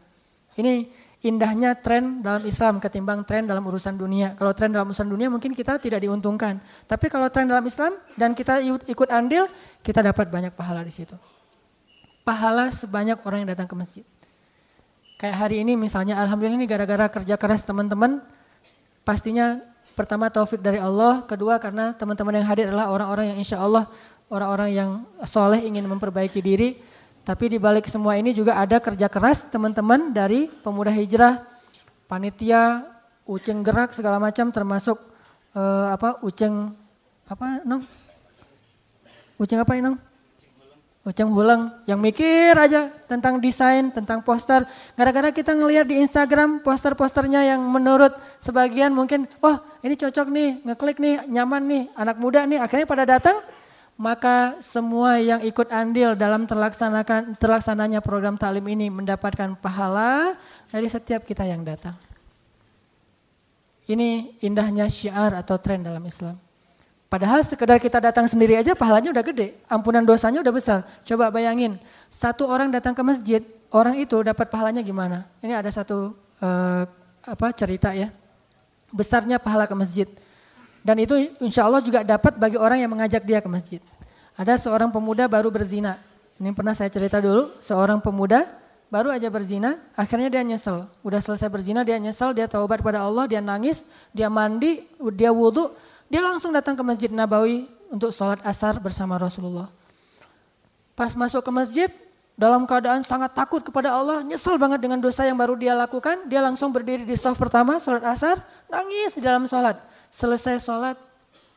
Ini 0.59 0.91
indahnya 1.23 1.71
tren 1.79 2.19
dalam 2.19 2.43
Islam 2.43 2.83
ketimbang 2.83 3.23
tren 3.23 3.47
dalam 3.47 3.63
urusan 3.63 3.95
dunia. 3.95 4.35
Kalau 4.35 4.51
tren 4.51 4.75
dalam 4.75 4.91
urusan 4.91 5.07
dunia 5.07 5.31
mungkin 5.31 5.55
kita 5.55 5.79
tidak 5.79 6.03
diuntungkan. 6.03 6.59
Tapi 6.83 7.07
kalau 7.07 7.31
tren 7.31 7.47
dalam 7.47 7.63
Islam 7.63 7.95
dan 8.19 8.35
kita 8.35 8.59
ikut 8.91 9.09
andil, 9.09 9.47
kita 9.79 10.03
dapat 10.03 10.27
banyak 10.27 10.51
pahala 10.51 10.83
di 10.83 10.91
situ. 10.91 11.15
Pahala 12.27 12.69
sebanyak 12.75 13.23
orang 13.23 13.47
yang 13.47 13.49
datang 13.55 13.71
ke 13.71 13.75
masjid. 13.75 14.05
Kayak 15.15 15.47
hari 15.47 15.63
ini 15.63 15.79
misalnya, 15.79 16.19
Alhamdulillah 16.19 16.59
ini 16.59 16.67
gara-gara 16.67 17.07
kerja 17.07 17.39
keras 17.39 17.63
teman-teman, 17.63 18.19
pastinya 19.07 19.63
pertama 19.95 20.27
taufik 20.27 20.59
dari 20.59 20.83
Allah, 20.83 21.23
kedua 21.23 21.55
karena 21.63 21.95
teman-teman 21.95 22.43
yang 22.43 22.47
hadir 22.47 22.67
adalah 22.67 22.91
orang-orang 22.91 23.31
yang 23.31 23.39
insya 23.39 23.63
Allah 23.63 23.87
orang-orang 24.33 24.69
yang 24.73 24.89
soleh 25.29 25.61
ingin 25.61 25.85
memperbaiki 25.85 26.41
diri. 26.41 26.81
Tapi 27.23 27.55
di 27.55 27.57
balik 27.59 27.87
semua 27.87 28.19
ini 28.19 28.35
juga 28.35 28.59
ada 28.59 28.83
kerja 28.83 29.07
keras 29.07 29.47
teman-teman 29.47 30.11
dari 30.11 30.51
pemuda 30.59 30.91
hijrah, 30.91 31.39
panitia, 32.03 32.83
uceng 33.23 33.63
gerak 33.63 33.95
segala 33.95 34.19
macam 34.19 34.51
termasuk 34.51 34.99
uh, 35.55 35.95
apa 35.95 36.19
uceng 36.19 36.75
apa 37.23 37.63
nong? 37.63 37.87
Uceng 39.39 39.63
apa 39.63 39.71
ini 39.79 39.87
nong? 39.87 39.97
Uceng 41.03 41.31
Bulang 41.35 41.83
yang 41.83 41.99
mikir 41.99 42.55
aja 42.55 42.87
tentang 43.11 43.39
desain, 43.39 43.91
tentang 43.91 44.23
poster. 44.23 44.63
Gara-gara 44.95 45.35
kita 45.35 45.51
ngelihat 45.51 45.83
di 45.83 45.99
Instagram 45.99 46.63
poster-posternya 46.63 47.43
yang 47.43 47.59
menurut 47.59 48.15
sebagian 48.39 48.95
mungkin, 48.95 49.27
oh 49.43 49.59
ini 49.83 49.99
cocok 49.99 50.27
nih, 50.31 50.63
ngeklik 50.63 51.03
nih, 51.03 51.27
nyaman 51.27 51.63
nih, 51.67 51.83
anak 51.99 52.15
muda 52.23 52.47
nih. 52.47 52.55
Akhirnya 52.63 52.87
pada 52.87 53.03
datang, 53.03 53.35
maka 53.93 54.57
semua 54.59 55.21
yang 55.21 55.41
ikut 55.45 55.69
andil 55.69 56.17
dalam 56.17 56.49
terlaksanakan 56.49 57.37
terlaksananya 57.37 58.01
program 58.01 58.35
talim 58.35 58.65
ini 58.65 58.89
mendapatkan 58.89 59.53
pahala 59.61 60.33
dari 60.73 60.89
setiap 60.89 61.21
kita 61.21 61.45
yang 61.45 61.61
datang. 61.61 61.93
Ini 63.83 64.39
indahnya 64.41 64.87
syiar 64.87 65.35
atau 65.37 65.59
tren 65.59 65.83
dalam 65.83 66.01
Islam. 66.07 66.39
Padahal 67.11 67.45
sekedar 67.45 67.77
kita 67.77 68.01
datang 68.01 68.25
sendiri 68.25 68.57
aja 68.57 68.73
pahalanya 68.73 69.13
udah 69.13 69.21
gede, 69.21 69.53
ampunan 69.69 70.01
dosanya 70.01 70.41
udah 70.41 70.49
besar. 70.49 70.79
Coba 71.05 71.29
bayangin, 71.29 71.77
satu 72.09 72.49
orang 72.49 72.73
datang 72.73 72.97
ke 72.97 73.05
masjid, 73.05 73.45
orang 73.69 74.01
itu 74.01 74.17
dapat 74.25 74.49
pahalanya 74.49 74.81
gimana? 74.81 75.29
Ini 75.37 75.53
ada 75.53 75.69
satu 75.69 76.17
uh, 76.41 76.83
apa 77.21 77.53
cerita 77.53 77.93
ya, 77.93 78.09
besarnya 78.89 79.37
pahala 79.37 79.69
ke 79.69 79.77
masjid. 79.77 80.09
Dan 80.83 80.99
itu 80.99 81.15
insya 81.39 81.63
Allah 81.63 81.79
juga 81.79 82.03
dapat 82.03 82.35
bagi 82.35 82.59
orang 82.59 82.83
yang 82.83 82.91
mengajak 82.91 83.23
dia 83.23 83.39
ke 83.39 83.47
masjid. 83.47 83.79
Ada 84.35 84.59
seorang 84.59 84.91
pemuda 84.91 85.31
baru 85.31 85.47
berzina. 85.47 85.95
Ini 86.37 86.51
pernah 86.51 86.75
saya 86.75 86.91
cerita 86.91 87.23
dulu, 87.23 87.55
seorang 87.63 88.03
pemuda 88.03 88.43
baru 88.91 89.09
aja 89.09 89.31
berzina, 89.31 89.79
akhirnya 89.95 90.29
dia 90.29 90.43
nyesel. 90.43 90.85
Udah 91.01 91.23
selesai 91.23 91.47
berzina, 91.47 91.81
dia 91.81 91.95
nyesel, 91.97 92.35
dia 92.35 92.45
taubat 92.51 92.83
pada 92.83 93.01
Allah, 93.01 93.25
dia 93.25 93.39
nangis, 93.39 93.89
dia 94.11 94.27
mandi, 94.27 94.85
dia 95.15 95.31
wudhu, 95.31 95.71
dia 96.11 96.21
langsung 96.21 96.53
datang 96.53 96.77
ke 96.77 96.83
Masjid 96.85 97.09
Nabawi 97.09 97.65
untuk 97.89 98.13
sholat 98.13 98.43
asar 98.45 98.77
bersama 98.77 99.17
Rasulullah. 99.17 99.71
Pas 100.93 101.13
masuk 101.17 101.41
ke 101.41 101.49
masjid, 101.49 101.89
dalam 102.33 102.65
keadaan 102.65 103.05
sangat 103.05 103.33
takut 103.37 103.61
kepada 103.61 103.93
Allah, 103.93 104.25
nyesel 104.25 104.57
banget 104.57 104.81
dengan 104.81 104.97
dosa 104.97 105.25
yang 105.25 105.37
baru 105.37 105.53
dia 105.53 105.77
lakukan, 105.77 106.25
dia 106.25 106.41
langsung 106.41 106.73
berdiri 106.73 107.05
di 107.05 107.13
soft 107.13 107.37
pertama, 107.37 107.77
sholat 107.77 108.01
asar, 108.09 108.41
nangis 108.69 109.13
di 109.13 109.21
dalam 109.21 109.45
sholat. 109.45 109.92
Selesai 110.13 110.61
sholat, 110.61 110.93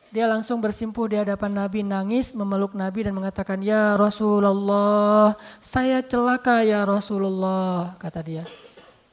dia 0.09 0.25
langsung 0.25 0.57
bersimpuh 0.57 1.05
di 1.05 1.13
hadapan 1.13 1.53
Nabi, 1.53 1.85
nangis, 1.85 2.33
memeluk 2.33 2.73
Nabi 2.73 3.05
dan 3.05 3.13
mengatakan, 3.13 3.61
Ya 3.61 3.93
Rasulullah, 3.93 5.37
saya 5.61 6.01
celaka 6.01 6.65
ya 6.65 6.81
Rasulullah, 6.81 7.93
kata 8.01 8.25
dia. 8.25 8.41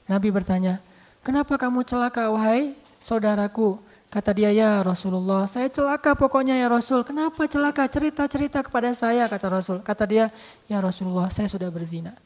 Nabi 0.09 0.33
bertanya, 0.33 0.81
kenapa 1.21 1.61
kamu 1.61 1.85
celaka 1.85 2.33
wahai 2.33 2.73
saudaraku? 2.97 3.77
Kata 4.09 4.33
dia, 4.33 4.49
ya 4.49 4.81
Rasulullah, 4.81 5.45
saya 5.45 5.69
celaka 5.69 6.17
pokoknya 6.17 6.57
ya 6.57 6.71
Rasul. 6.73 7.05
Kenapa 7.05 7.45
celaka? 7.45 7.85
Cerita-cerita 7.85 8.65
kepada 8.65 8.97
saya, 8.97 9.29
kata 9.29 9.61
Rasul. 9.61 9.85
Kata 9.85 10.09
dia, 10.09 10.33
ya 10.73 10.81
Rasulullah, 10.81 11.29
saya 11.29 11.53
sudah 11.53 11.69
berzina. 11.69 12.17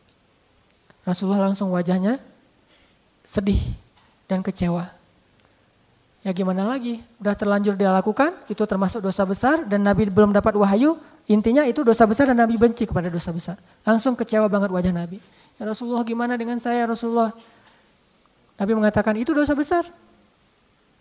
Rasulullah 1.02 1.50
langsung 1.50 1.74
wajahnya 1.74 2.22
sedih 3.26 3.58
dan 4.30 4.44
kecewa. 4.44 4.97
Ya 6.26 6.34
gimana 6.34 6.66
lagi, 6.66 6.98
udah 7.22 7.34
terlanjur 7.38 7.78
dia 7.78 7.94
lakukan, 7.94 8.34
itu 8.50 8.58
termasuk 8.66 8.98
dosa 8.98 9.22
besar 9.22 9.62
dan 9.70 9.86
Nabi 9.86 10.10
belum 10.10 10.34
dapat 10.34 10.58
wahyu. 10.58 10.98
Intinya 11.28 11.62
itu 11.62 11.84
dosa 11.84 12.08
besar 12.08 12.32
dan 12.32 12.40
Nabi 12.40 12.58
benci 12.58 12.88
kepada 12.88 13.06
dosa 13.12 13.30
besar. 13.30 13.56
Langsung 13.84 14.16
kecewa 14.18 14.48
banget 14.48 14.72
wajah 14.72 14.90
Nabi. 14.90 15.20
Ya 15.60 15.62
Rasulullah 15.68 16.02
gimana 16.02 16.34
dengan 16.34 16.56
saya 16.56 16.88
Rasulullah? 16.88 17.30
Nabi 18.58 18.72
mengatakan 18.74 19.14
itu 19.14 19.30
dosa 19.30 19.54
besar. 19.54 19.86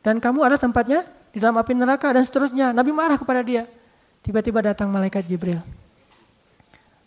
Dan 0.05 0.21
kamu 0.21 0.43
ada 0.45 0.59
tempatnya 0.59 1.07
di 1.33 1.41
dalam 1.41 1.57
api 1.57 1.73
neraka 1.73 2.11
dan 2.13 2.21
seterusnya. 2.21 2.75
Nabi 2.75 2.91
marah 2.93 3.17
kepada 3.17 3.41
dia. 3.41 3.65
Tiba-tiba 4.21 4.59
datang 4.61 4.91
malaikat 4.91 5.25
Jibril. 5.25 5.63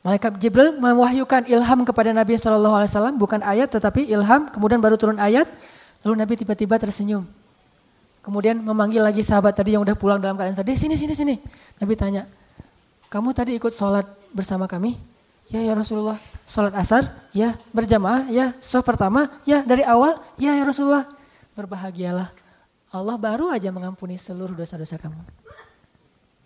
Malaikat 0.01 0.41
Jibril 0.41 0.81
mewahyukan 0.81 1.45
ilham 1.45 1.81
kepada 1.85 2.17
Nabi 2.17 2.41
SAW, 2.41 3.21
bukan 3.21 3.45
ayat 3.45 3.69
tetapi 3.69 4.09
ilham, 4.09 4.49
kemudian 4.49 4.81
baru 4.81 4.97
turun 4.97 5.21
ayat, 5.21 5.45
lalu 6.01 6.15
Nabi 6.25 6.35
tiba-tiba 6.41 6.81
tersenyum. 6.81 7.29
Kemudian 8.31 8.63
memanggil 8.63 9.03
lagi 9.03 9.27
sahabat 9.27 9.59
tadi 9.59 9.75
yang 9.75 9.83
udah 9.83 9.99
pulang 9.99 10.23
dalam 10.23 10.39
keadaan 10.39 10.55
sedih, 10.55 10.79
sini, 10.79 10.95
sini, 10.95 11.19
sini. 11.19 11.35
Nabi 11.83 11.99
tanya, 11.99 12.31
kamu 13.11 13.35
tadi 13.35 13.59
ikut 13.59 13.75
sholat 13.75 14.07
bersama 14.31 14.71
kami? 14.71 14.95
Ya, 15.51 15.59
ya 15.59 15.75
Rasulullah. 15.75 16.15
Sholat 16.47 16.79
asar? 16.79 17.11
Ya. 17.35 17.59
Berjamaah? 17.75 18.31
Ya. 18.31 18.55
Sof 18.63 18.87
pertama? 18.87 19.27
Ya. 19.43 19.67
Dari 19.67 19.83
awal? 19.83 20.23
Ya, 20.39 20.55
ya 20.55 20.63
Rasulullah. 20.63 21.11
Berbahagialah 21.59 22.31
Allah 22.91 23.19
baru 23.19 23.51
aja 23.51 23.71
mengampuni 23.71 24.15
seluruh 24.15 24.55
dosa-dosa 24.55 24.95
kamu. 24.99 25.19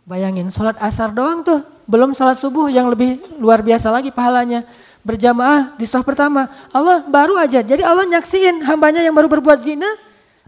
Bayangin, 0.05 0.49
sholat 0.53 0.77
asar 0.77 1.13
doang 1.13 1.41
tuh, 1.41 1.65
belum 1.89 2.13
sholat 2.13 2.37
subuh 2.37 2.69
yang 2.69 2.93
lebih 2.93 3.21
luar 3.41 3.65
biasa 3.65 3.89
lagi 3.89 4.13
pahalanya. 4.13 4.61
Berjamaah 5.01 5.77
di 5.81 5.89
soh 5.89 6.05
pertama, 6.05 6.49
Allah 6.69 7.01
baru 7.05 7.41
aja, 7.41 7.65
jadi 7.65 7.81
Allah 7.85 8.09
nyaksiin 8.09 8.61
hambanya 8.65 9.01
yang 9.01 9.17
baru 9.17 9.29
berbuat 9.29 9.57
zina, 9.57 9.89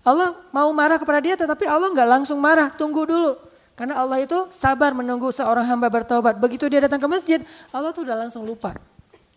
Allah 0.06 0.38
mau 0.54 0.70
marah 0.70 1.02
kepada 1.02 1.18
dia 1.18 1.34
tetapi 1.34 1.66
Allah 1.66 1.90
nggak 1.90 2.06
langsung 2.06 2.38
marah, 2.38 2.70
tunggu 2.70 3.02
dulu. 3.02 3.34
Karena 3.74 3.98
Allah 3.98 4.22
itu 4.22 4.46
sabar 4.54 4.94
menunggu 4.94 5.34
seorang 5.34 5.66
hamba 5.66 5.90
bertobat. 5.90 6.38
Begitu 6.38 6.70
dia 6.70 6.80
datang 6.86 7.02
ke 7.02 7.10
masjid, 7.10 7.42
Allah 7.74 7.90
tuh 7.90 8.06
udah 8.06 8.14
langsung 8.14 8.46
lupa. 8.46 8.78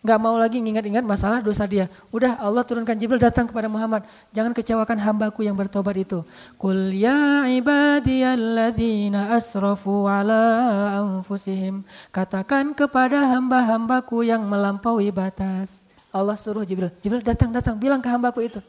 Gak 0.00 0.16
mau 0.16 0.32
lagi 0.40 0.64
ngingat-ingat 0.64 1.04
masalah 1.04 1.44
dosa 1.44 1.68
dia. 1.68 1.84
Udah 2.08 2.40
Allah 2.40 2.64
turunkan 2.64 2.96
Jibril 2.96 3.20
datang 3.20 3.44
kepada 3.44 3.68
Muhammad. 3.68 4.08
Jangan 4.32 4.56
kecewakan 4.56 4.96
hambaku 4.96 5.44
yang 5.44 5.52
bertobat 5.52 5.92
itu. 5.92 6.24
Qul 6.56 6.96
ya 6.96 7.44
ibadiyalladzina 7.44 9.36
asrafu 9.36 10.08
ala 10.08 11.04
anfusihim. 11.04 11.84
Katakan 12.08 12.72
kepada 12.72 13.28
hamba-hambaku 13.28 14.24
yang 14.24 14.40
melampaui 14.40 15.12
batas. 15.12 15.84
Allah 16.08 16.32
suruh 16.32 16.64
Jibril. 16.64 16.88
Jibril 17.04 17.20
datang, 17.20 17.52
datang. 17.52 17.76
Bilang 17.76 18.00
ke 18.00 18.08
hambaku 18.08 18.48
itu. 18.48 18.64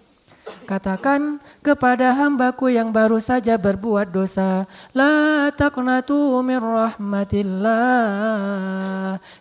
Katakan 0.65 1.37
kepada 1.61 2.17
hambaku 2.17 2.73
yang 2.73 2.89
baru 2.89 3.21
saja 3.21 3.57
berbuat 3.61 4.09
dosa, 4.09 4.65
La 4.95 5.51
taqnatu 5.53 6.41
min 6.41 6.57
rahmatillah. 6.57 7.69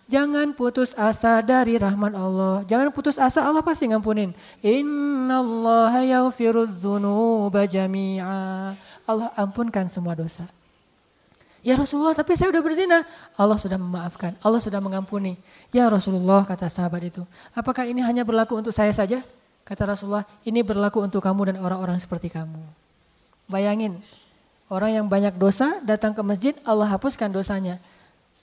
Jangan 0.05 0.53
putus 0.53 0.93
asa 0.93 1.41
dari 1.41 1.79
rahmat 1.79 2.13
Allah. 2.13 2.61
Jangan 2.69 2.93
putus 2.93 3.17
asa, 3.17 3.47
Allah 3.47 3.65
pasti 3.65 3.89
ngampunin. 3.89 4.35
Inna 4.61 5.41
Allah 5.41 6.03
yaghfiruz 6.05 6.83
dzunuba 6.83 7.65
jami'a. 7.65 8.75
Allah 9.07 9.29
ampunkan 9.39 9.89
semua 9.89 10.13
dosa. 10.13 10.45
Ya 11.61 11.77
Rasulullah, 11.77 12.17
tapi 12.17 12.33
saya 12.33 12.49
udah 12.49 12.63
berzina. 12.65 13.05
Allah 13.37 13.57
sudah 13.61 13.77
memaafkan, 13.77 14.33
Allah 14.41 14.57
sudah 14.57 14.81
mengampuni. 14.81 15.37
Ya 15.69 15.85
Rasulullah, 15.89 16.41
kata 16.41 16.65
sahabat 16.65 17.13
itu. 17.13 17.21
Apakah 17.53 17.85
ini 17.85 18.01
hanya 18.01 18.25
berlaku 18.25 18.57
untuk 18.57 18.73
saya 18.73 18.89
saja? 18.89 19.21
Kata 19.61 19.87
Rasulullah, 19.87 20.25
ini 20.43 20.65
berlaku 20.65 20.99
untuk 21.01 21.21
kamu 21.21 21.53
dan 21.53 21.57
orang-orang 21.61 21.95
seperti 22.01 22.33
kamu. 22.33 22.59
Bayangin, 23.47 24.01
orang 24.71 24.91
yang 24.95 25.05
banyak 25.07 25.37
dosa 25.37 25.79
datang 25.85 26.15
ke 26.15 26.21
masjid, 26.25 26.53
Allah 26.65 26.89
hapuskan 26.89 27.29
dosanya. 27.29 27.77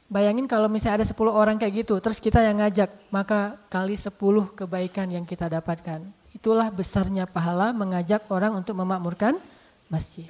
Bayangin 0.08 0.48
kalau 0.48 0.72
misalnya 0.72 1.04
ada 1.04 1.06
10 1.08 1.28
orang 1.28 1.60
kayak 1.60 1.84
gitu, 1.84 2.00
terus 2.00 2.16
kita 2.16 2.40
yang 2.40 2.64
ngajak, 2.64 2.88
maka 3.12 3.60
kali 3.68 3.92
10 3.92 4.16
kebaikan 4.56 5.08
yang 5.12 5.28
kita 5.28 5.52
dapatkan. 5.52 6.00
Itulah 6.32 6.72
besarnya 6.72 7.28
pahala 7.28 7.76
mengajak 7.76 8.24
orang 8.32 8.56
untuk 8.56 8.72
memakmurkan 8.78 9.36
masjid. 9.92 10.24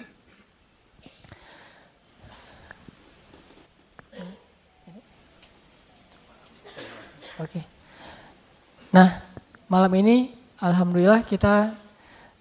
Oke. 7.38 7.62
Nah, 8.90 9.22
malam 9.70 9.94
ini 9.94 10.37
Alhamdulillah 10.58 11.22
kita 11.22 11.70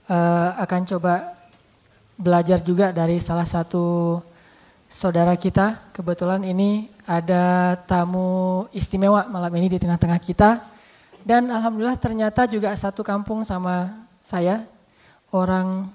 uh, 0.09 0.49
akan 0.57 0.89
coba 0.89 1.38
belajar 2.18 2.57
juga 2.65 2.89
dari 2.89 3.22
salah 3.22 3.45
satu 3.45 4.18
saudara 4.89 5.38
kita. 5.38 5.93
Kebetulan 5.93 6.41
ini 6.41 6.89
ada 7.05 7.78
tamu 7.86 8.65
istimewa 8.74 9.30
malam 9.30 9.53
ini 9.61 9.70
di 9.70 9.78
tengah-tengah 9.78 10.18
kita. 10.18 10.65
Dan 11.22 11.53
Alhamdulillah 11.53 12.01
ternyata 12.01 12.49
juga 12.49 12.74
satu 12.74 13.05
kampung 13.05 13.45
sama 13.45 13.93
saya, 14.26 14.65
orang 15.30 15.86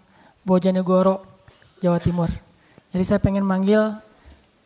Bojonegoro, 0.46 1.26
Jawa 1.82 1.98
Timur. 1.98 2.30
Jadi 2.94 3.02
saya 3.02 3.18
pengen 3.18 3.42
manggil, 3.42 3.98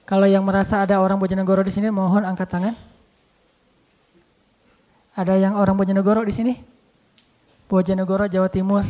kalau 0.05 0.29
yang 0.29 0.45
merasa 0.45 0.85
ada 0.85 1.01
orang 1.01 1.17
Bojonegoro 1.17 1.65
di 1.65 1.73
sini 1.73 1.89
mohon 1.89 2.21
angkat 2.21 2.53
tangan. 2.53 2.77
Ada 5.17 5.41
yang 5.41 5.57
orang 5.57 5.73
Bojonegoro 5.73 6.21
di 6.21 6.37
sini? 6.37 6.76
Bojonegoro, 7.67 8.31
Jawa 8.31 8.47
Timur. 8.47 8.87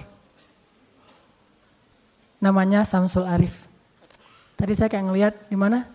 Namanya 2.41 2.85
Samsul 2.85 3.25
Arif. 3.25 3.65
Tadi 4.57 4.73
saya 4.77 4.89
kayak 4.89 5.05
ngelihat 5.09 5.35
di 5.49 5.57
mana? 5.57 5.89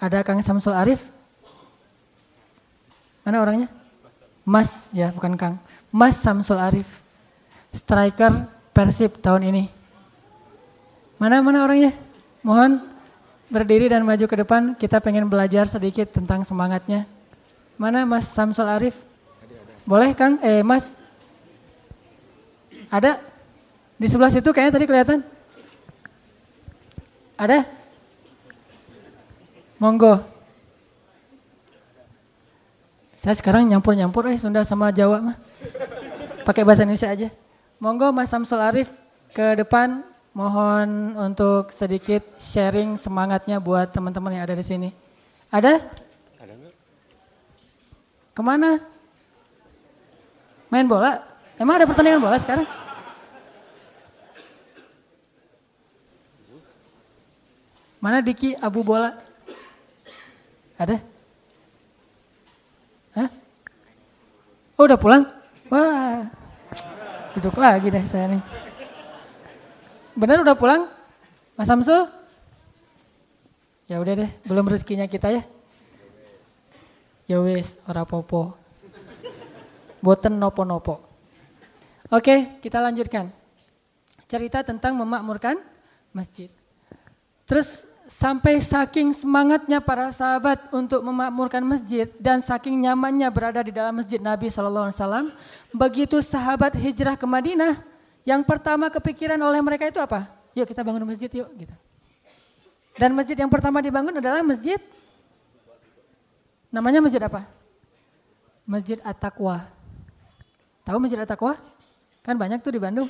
Ada 0.00 0.24
Kang 0.24 0.40
Samsul 0.40 0.72
Arif? 0.72 1.12
Mana 3.24 3.44
orangnya? 3.44 3.68
Mas, 4.44 4.88
ya 4.96 5.12
bukan 5.12 5.36
Kang. 5.36 5.54
Mas 5.92 6.16
Samsul 6.16 6.56
Arif. 6.56 7.04
Striker 7.70 8.48
Persib 8.72 9.20
tahun 9.20 9.52
ini. 9.52 9.64
Mana 11.20 11.44
mana 11.44 11.68
orangnya? 11.68 11.92
Mohon 12.40 12.80
berdiri 13.52 13.92
dan 13.92 14.04
maju 14.08 14.24
ke 14.24 14.36
depan. 14.40 14.72
Kita 14.76 15.04
pengen 15.04 15.28
belajar 15.28 15.68
sedikit 15.68 16.08
tentang 16.08 16.40
semangatnya. 16.48 17.04
Mana 17.76 18.08
Mas 18.08 18.28
Samsul 18.28 18.68
Arif? 18.68 18.96
Boleh 19.84 20.16
Kang? 20.16 20.40
Eh 20.40 20.64
Mas, 20.64 20.96
ada? 22.90 23.22
Di 23.96 24.06
sebelah 24.10 24.34
situ 24.34 24.50
kayaknya 24.50 24.74
tadi 24.74 24.86
kelihatan. 24.90 25.18
Ada? 27.38 27.64
Monggo. 29.80 30.20
Saya 33.16 33.36
sekarang 33.36 33.68
nyampur-nyampur 33.68 34.28
eh 34.28 34.36
Sunda 34.36 34.66
sama 34.66 34.90
Jawa 34.90 35.22
mah. 35.22 35.36
Pakai 36.44 36.66
bahasa 36.66 36.82
Indonesia 36.84 37.08
aja. 37.08 37.28
Monggo 37.80 38.12
Mas 38.12 38.28
Samsul 38.28 38.60
Arif 38.60 38.92
ke 39.32 39.56
depan 39.56 40.02
mohon 40.34 41.16
untuk 41.16 41.68
sedikit 41.72 42.24
sharing 42.36 42.96
semangatnya 42.96 43.60
buat 43.60 43.92
teman-teman 43.92 44.36
yang 44.36 44.44
ada 44.48 44.56
di 44.56 44.64
sini. 44.64 44.88
Ada? 45.52 45.80
Ada 46.40 46.52
enggak? 46.56 46.74
Ke 48.36 48.42
mana? 48.44 48.70
Main 50.72 50.86
bola? 50.88 51.20
Emang 51.60 51.76
ada 51.76 51.84
pertandingan 51.84 52.24
bola 52.24 52.40
sekarang? 52.40 52.64
Mana 58.00 58.24
Diki 58.24 58.56
Abu 58.56 58.80
Bola? 58.80 59.12
Ada? 60.80 60.96
Hah? 63.12 63.28
Oh 64.80 64.88
udah 64.88 64.96
pulang? 64.96 65.28
Wah, 65.68 66.24
duduk 67.36 67.60
lagi 67.60 67.92
deh 67.92 68.00
saya 68.08 68.32
nih. 68.32 68.42
Benar 70.16 70.40
udah 70.40 70.56
pulang? 70.56 70.88
Mas 71.60 71.68
Samsul? 71.68 72.08
Ya 73.84 74.00
udah 74.00 74.24
deh, 74.24 74.30
belum 74.48 74.64
rezekinya 74.64 75.04
kita 75.04 75.28
ya. 75.28 75.42
Ya 77.28 77.36
wis, 77.44 77.76
ora 77.84 78.08
popo. 78.08 78.56
boten 80.00 80.40
nopo-nopo. 80.40 81.04
Oke, 82.08 82.56
kita 82.64 82.80
lanjutkan. 82.80 83.28
Cerita 84.24 84.64
tentang 84.64 84.96
memakmurkan 84.96 85.60
masjid. 86.16 86.48
Terus 87.44 87.89
sampai 88.10 88.58
saking 88.58 89.14
semangatnya 89.14 89.78
para 89.78 90.10
sahabat 90.10 90.66
untuk 90.74 90.98
memakmurkan 91.06 91.62
masjid 91.62 92.10
dan 92.18 92.42
saking 92.42 92.82
nyamannya 92.82 93.30
berada 93.30 93.62
di 93.62 93.70
dalam 93.70 93.94
masjid 93.94 94.18
Nabi 94.18 94.50
SAW, 94.50 95.30
begitu 95.70 96.18
sahabat 96.18 96.74
hijrah 96.74 97.14
ke 97.14 97.22
Madinah, 97.22 97.78
yang 98.26 98.42
pertama 98.42 98.90
kepikiran 98.90 99.38
oleh 99.38 99.62
mereka 99.62 99.86
itu 99.86 100.02
apa? 100.02 100.26
Yuk 100.58 100.66
kita 100.66 100.82
bangun 100.82 101.06
masjid 101.06 101.30
yuk 101.30 101.46
gitu. 101.54 101.74
Dan 102.98 103.14
masjid 103.14 103.38
yang 103.38 103.48
pertama 103.48 103.78
dibangun 103.78 104.18
adalah 104.18 104.42
masjid 104.42 104.82
namanya 106.74 106.98
masjid 106.98 107.22
apa? 107.22 107.46
Masjid 108.66 108.98
At-Taqwa. 109.06 109.70
Tahu 110.82 110.98
Masjid 110.98 111.18
At-Taqwa? 111.22 111.54
Kan 112.26 112.34
banyak 112.34 112.58
tuh 112.58 112.74
di 112.74 112.82
Bandung. 112.82 113.06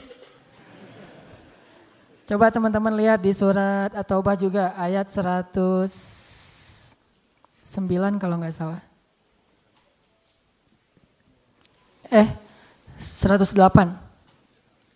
Coba 2.31 2.47
teman-teman 2.47 2.95
lihat 2.95 3.19
di 3.27 3.35
surat 3.35 3.91
At-Taubah 3.91 4.39
juga 4.39 4.71
ayat 4.79 5.11
109 5.11 5.83
kalau 8.23 8.39
nggak 8.39 8.55
salah. 8.55 8.79
Eh, 12.07 12.31
108. 13.03 13.51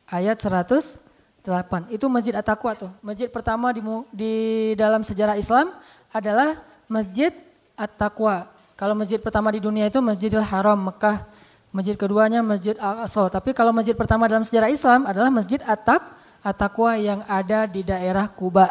Ayat 0.06 0.38
108. 0.38 1.90
Itu 1.90 2.06
Masjid 2.06 2.38
At-Taqwa 2.38 2.78
tuh. 2.78 2.94
Masjid 3.02 3.26
pertama 3.26 3.74
di, 3.74 3.82
di 4.14 4.34
dalam 4.78 5.02
sejarah 5.02 5.34
Islam 5.34 5.74
adalah 6.14 6.62
Masjid 6.86 7.34
At-Taqwa. 7.74 8.46
Kalau 8.78 8.94
masjid 8.94 9.18
pertama 9.18 9.50
di 9.50 9.58
dunia 9.58 9.90
itu 9.90 9.98
Masjidil 9.98 10.38
Haram 10.38 10.78
Mekah. 10.78 11.26
Masjid 11.74 11.98
keduanya 11.98 12.46
Masjid 12.46 12.78
Al-Aqsa. 12.78 13.26
Tapi 13.26 13.50
kalau 13.50 13.74
masjid 13.74 13.98
pertama 13.98 14.30
dalam 14.30 14.46
sejarah 14.46 14.70
Islam 14.70 15.02
adalah 15.02 15.34
Masjid 15.34 15.58
At-Taqwa 15.66 16.22
At-Taqwa 16.44 17.00
yang 17.00 17.24
ada 17.24 17.64
di 17.64 17.80
daerah 17.80 18.28
Kuba. 18.28 18.68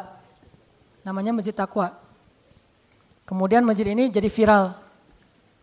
Namanya 1.01 1.34
Masjid 1.34 1.57
Taqwa. 1.57 1.97
Kemudian 3.26 3.65
masjid 3.65 3.89
ini 3.89 4.13
jadi 4.13 4.30
viral. 4.30 4.78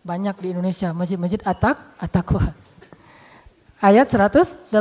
Banyak 0.03 0.35
di 0.43 0.51
Indonesia, 0.51 0.91
masjid-masjid 0.91 1.39
At-Taq, 1.47 1.79
At-Taqwa. 2.03 2.51
Ayat 3.79 4.11
108. 4.11 4.75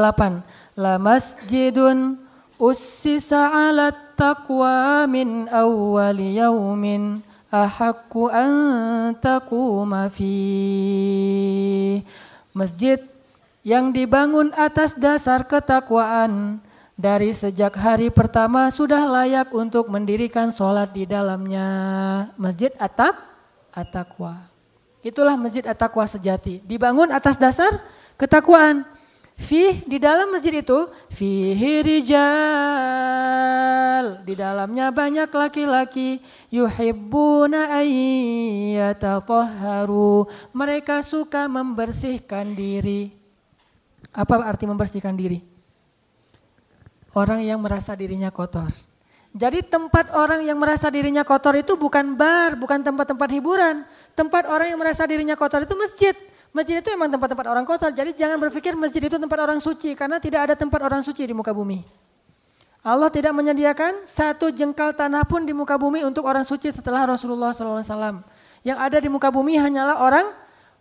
La 0.74 0.98
masjidun 0.98 2.18
ussisa 2.60 3.52
ala 3.52 3.96
taqwa 4.16 5.08
min 5.08 5.48
awwali 5.48 6.36
yaumin 6.36 7.24
ahakku 7.48 8.28
an 8.28 9.16
taquma 9.20 10.12
fi. 10.12 10.34
Masjid 12.52 13.00
yang 13.64 13.96
dibangun 13.96 14.52
atas 14.56 14.96
dasar 15.00 15.48
ketakwaan 15.48 16.64
dari 17.00 17.32
sejak 17.32 17.80
hari 17.80 18.12
pertama 18.12 18.68
sudah 18.68 19.08
layak 19.08 19.56
untuk 19.56 19.88
mendirikan 19.88 20.52
sholat 20.52 20.92
di 20.92 21.08
dalamnya. 21.08 22.28
Masjid 22.36 22.76
Atak, 22.76 23.16
Atakwa. 23.72 24.44
Itulah 25.00 25.40
Masjid 25.40 25.64
Atakwa 25.64 26.04
sejati. 26.04 26.60
Dibangun 26.68 27.08
atas 27.16 27.40
dasar 27.40 27.72
ketakwaan. 28.20 28.84
Fih 29.40 29.88
di 29.88 30.04
dalam 30.04 30.36
masjid 30.36 30.60
itu 30.60 30.92
fihi 31.16 31.80
rijal 31.80 32.20
di 34.28 34.36
dalamnya 34.36 34.92
banyak 34.92 35.32
laki-laki 35.32 36.20
yuhibbuna 36.52 37.72
ayyatatahharu 37.80 40.28
mereka 40.52 41.00
suka 41.00 41.48
membersihkan 41.48 42.52
diri 42.52 43.16
apa 44.12 44.44
arti 44.44 44.68
membersihkan 44.68 45.16
diri 45.16 45.40
orang 47.20 47.44
yang 47.44 47.60
merasa 47.60 47.92
dirinya 48.00 48.32
kotor. 48.32 48.72
Jadi 49.30 49.62
tempat 49.62 50.10
orang 50.16 50.42
yang 50.42 50.58
merasa 50.58 50.90
dirinya 50.90 51.22
kotor 51.22 51.54
itu 51.54 51.78
bukan 51.78 52.18
bar, 52.18 52.58
bukan 52.58 52.82
tempat-tempat 52.82 53.30
hiburan. 53.30 53.86
Tempat 54.18 54.50
orang 54.50 54.74
yang 54.74 54.80
merasa 54.80 55.06
dirinya 55.06 55.38
kotor 55.38 55.68
itu 55.68 55.76
masjid. 55.78 56.16
Masjid 56.50 56.82
itu 56.82 56.90
memang 56.96 57.14
tempat-tempat 57.14 57.46
orang 57.46 57.62
kotor. 57.68 57.94
Jadi 57.94 58.18
jangan 58.18 58.42
berpikir 58.42 58.74
masjid 58.74 59.06
itu 59.06 59.22
tempat 59.22 59.40
orang 59.44 59.62
suci 59.62 59.94
karena 59.94 60.18
tidak 60.18 60.50
ada 60.50 60.56
tempat 60.58 60.82
orang 60.82 61.06
suci 61.06 61.30
di 61.30 61.36
muka 61.38 61.54
bumi. 61.54 61.86
Allah 62.80 63.12
tidak 63.12 63.36
menyediakan 63.36 64.08
satu 64.08 64.50
jengkal 64.56 64.96
tanah 64.96 65.28
pun 65.28 65.44
di 65.44 65.52
muka 65.52 65.76
bumi 65.76 66.02
untuk 66.08 66.24
orang 66.26 66.48
suci 66.48 66.72
setelah 66.72 67.06
Rasulullah 67.06 67.52
SAW. 67.52 68.24
Yang 68.66 68.78
ada 68.80 68.98
di 68.98 69.10
muka 69.12 69.30
bumi 69.30 69.60
hanyalah 69.60 70.00
orang 70.02 70.26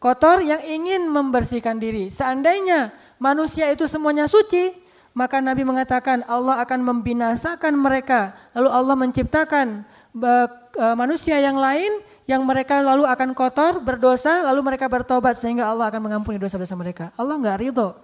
kotor 0.01 0.41
yang 0.41 0.63
ingin 0.63 1.05
membersihkan 1.11 1.77
diri. 1.77 2.09
Seandainya 2.09 2.95
manusia 3.19 3.69
itu 3.69 3.85
semuanya 3.91 4.31
suci, 4.31 4.73
maka 5.19 5.43
Nabi 5.43 5.67
mengatakan 5.67 6.23
Allah 6.31 6.63
akan 6.63 6.79
membinasakan 6.87 7.75
mereka. 7.75 8.39
Lalu 8.55 8.71
Allah 8.71 8.95
menciptakan 8.95 9.83
e, 10.15 10.85
manusia 10.95 11.43
yang 11.43 11.59
lain 11.59 11.91
yang 12.31 12.47
mereka 12.47 12.79
lalu 12.79 13.03
akan 13.03 13.35
kotor, 13.35 13.83
berdosa, 13.83 14.47
lalu 14.47 14.63
mereka 14.63 14.87
bertobat 14.87 15.35
sehingga 15.35 15.67
Allah 15.67 15.91
akan 15.91 16.07
mengampuni 16.07 16.39
dosa-dosa 16.39 16.79
mereka. 16.79 17.11
Allah 17.19 17.35
nggak 17.35 17.59
ridho 17.59 17.99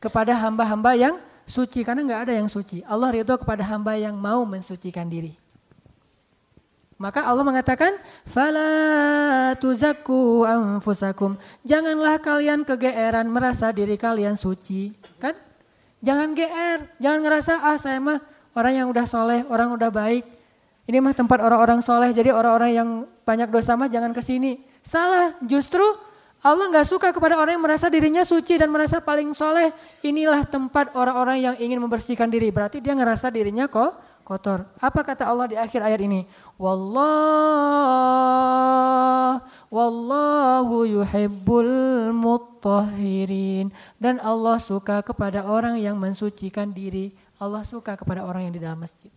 kepada 0.00 0.32
hamba-hamba 0.32 0.96
yang 0.96 1.14
suci 1.44 1.84
karena 1.84 2.00
nggak 2.08 2.20
ada 2.24 2.32
yang 2.32 2.48
suci. 2.48 2.80
Allah 2.88 3.12
ridho 3.12 3.36
kepada 3.36 3.60
hamba 3.60 3.92
yang 4.00 4.16
mau 4.16 4.40
mensucikan 4.48 5.04
diri. 5.04 5.36
Maka 6.96 7.28
Allah 7.28 7.44
mengatakan, 7.44 7.92
"Fala 8.24 9.52
tuzakku 9.60 10.48
anfusakum." 10.48 11.36
Janganlah 11.60 12.16
kalian 12.24 12.64
kegeeran 12.64 13.28
merasa 13.28 13.68
diri 13.68 14.00
kalian 14.00 14.40
suci, 14.40 14.96
kan? 15.20 15.36
Jangan 16.06 16.38
GR, 16.38 16.78
jangan 17.02 17.20
ngerasa 17.26 17.52
ah 17.66 17.74
saya 17.74 17.98
mah 17.98 18.22
orang 18.54 18.78
yang 18.78 18.86
udah 18.86 19.02
soleh, 19.10 19.42
orang 19.50 19.74
udah 19.74 19.90
baik. 19.90 20.22
Ini 20.86 21.02
mah 21.02 21.18
tempat 21.18 21.42
orang-orang 21.42 21.82
soleh, 21.82 22.14
jadi 22.14 22.30
orang-orang 22.30 22.70
yang 22.70 22.88
banyak 23.26 23.50
dosa 23.50 23.74
mah 23.74 23.90
jangan 23.90 24.14
ke 24.14 24.22
sini. 24.22 24.62
Salah, 24.86 25.34
justru 25.42 25.82
Allah 26.46 26.70
nggak 26.70 26.86
suka 26.86 27.10
kepada 27.10 27.34
orang 27.34 27.58
yang 27.58 27.64
merasa 27.66 27.90
dirinya 27.90 28.22
suci 28.22 28.54
dan 28.54 28.70
merasa 28.70 29.02
paling 29.02 29.34
soleh. 29.34 29.74
Inilah 30.06 30.46
tempat 30.46 30.94
orang-orang 30.94 31.42
yang 31.42 31.54
ingin 31.58 31.82
membersihkan 31.82 32.30
diri. 32.30 32.54
Berarti 32.54 32.78
dia 32.78 32.94
ngerasa 32.94 33.34
dirinya 33.34 33.66
kok 33.66 33.98
kotor. 34.26 34.66
Apa 34.82 35.06
kata 35.06 35.22
Allah 35.30 35.46
di 35.46 35.54
akhir 35.54 35.78
ayat 35.86 36.02
ini? 36.02 36.26
Wallah, 36.58 37.06
wallahu 39.70 40.82
yuhibbul 40.82 42.10
mutahhirin. 42.10 43.70
Dan 44.02 44.18
Allah 44.18 44.58
suka 44.58 44.98
kepada 45.06 45.46
orang 45.46 45.78
yang 45.78 45.94
mensucikan 45.94 46.74
diri. 46.74 47.14
Allah 47.38 47.62
suka 47.62 47.94
kepada 47.94 48.26
orang 48.26 48.50
yang 48.50 48.54
di 48.58 48.60
dalam 48.66 48.82
masjid. 48.82 49.14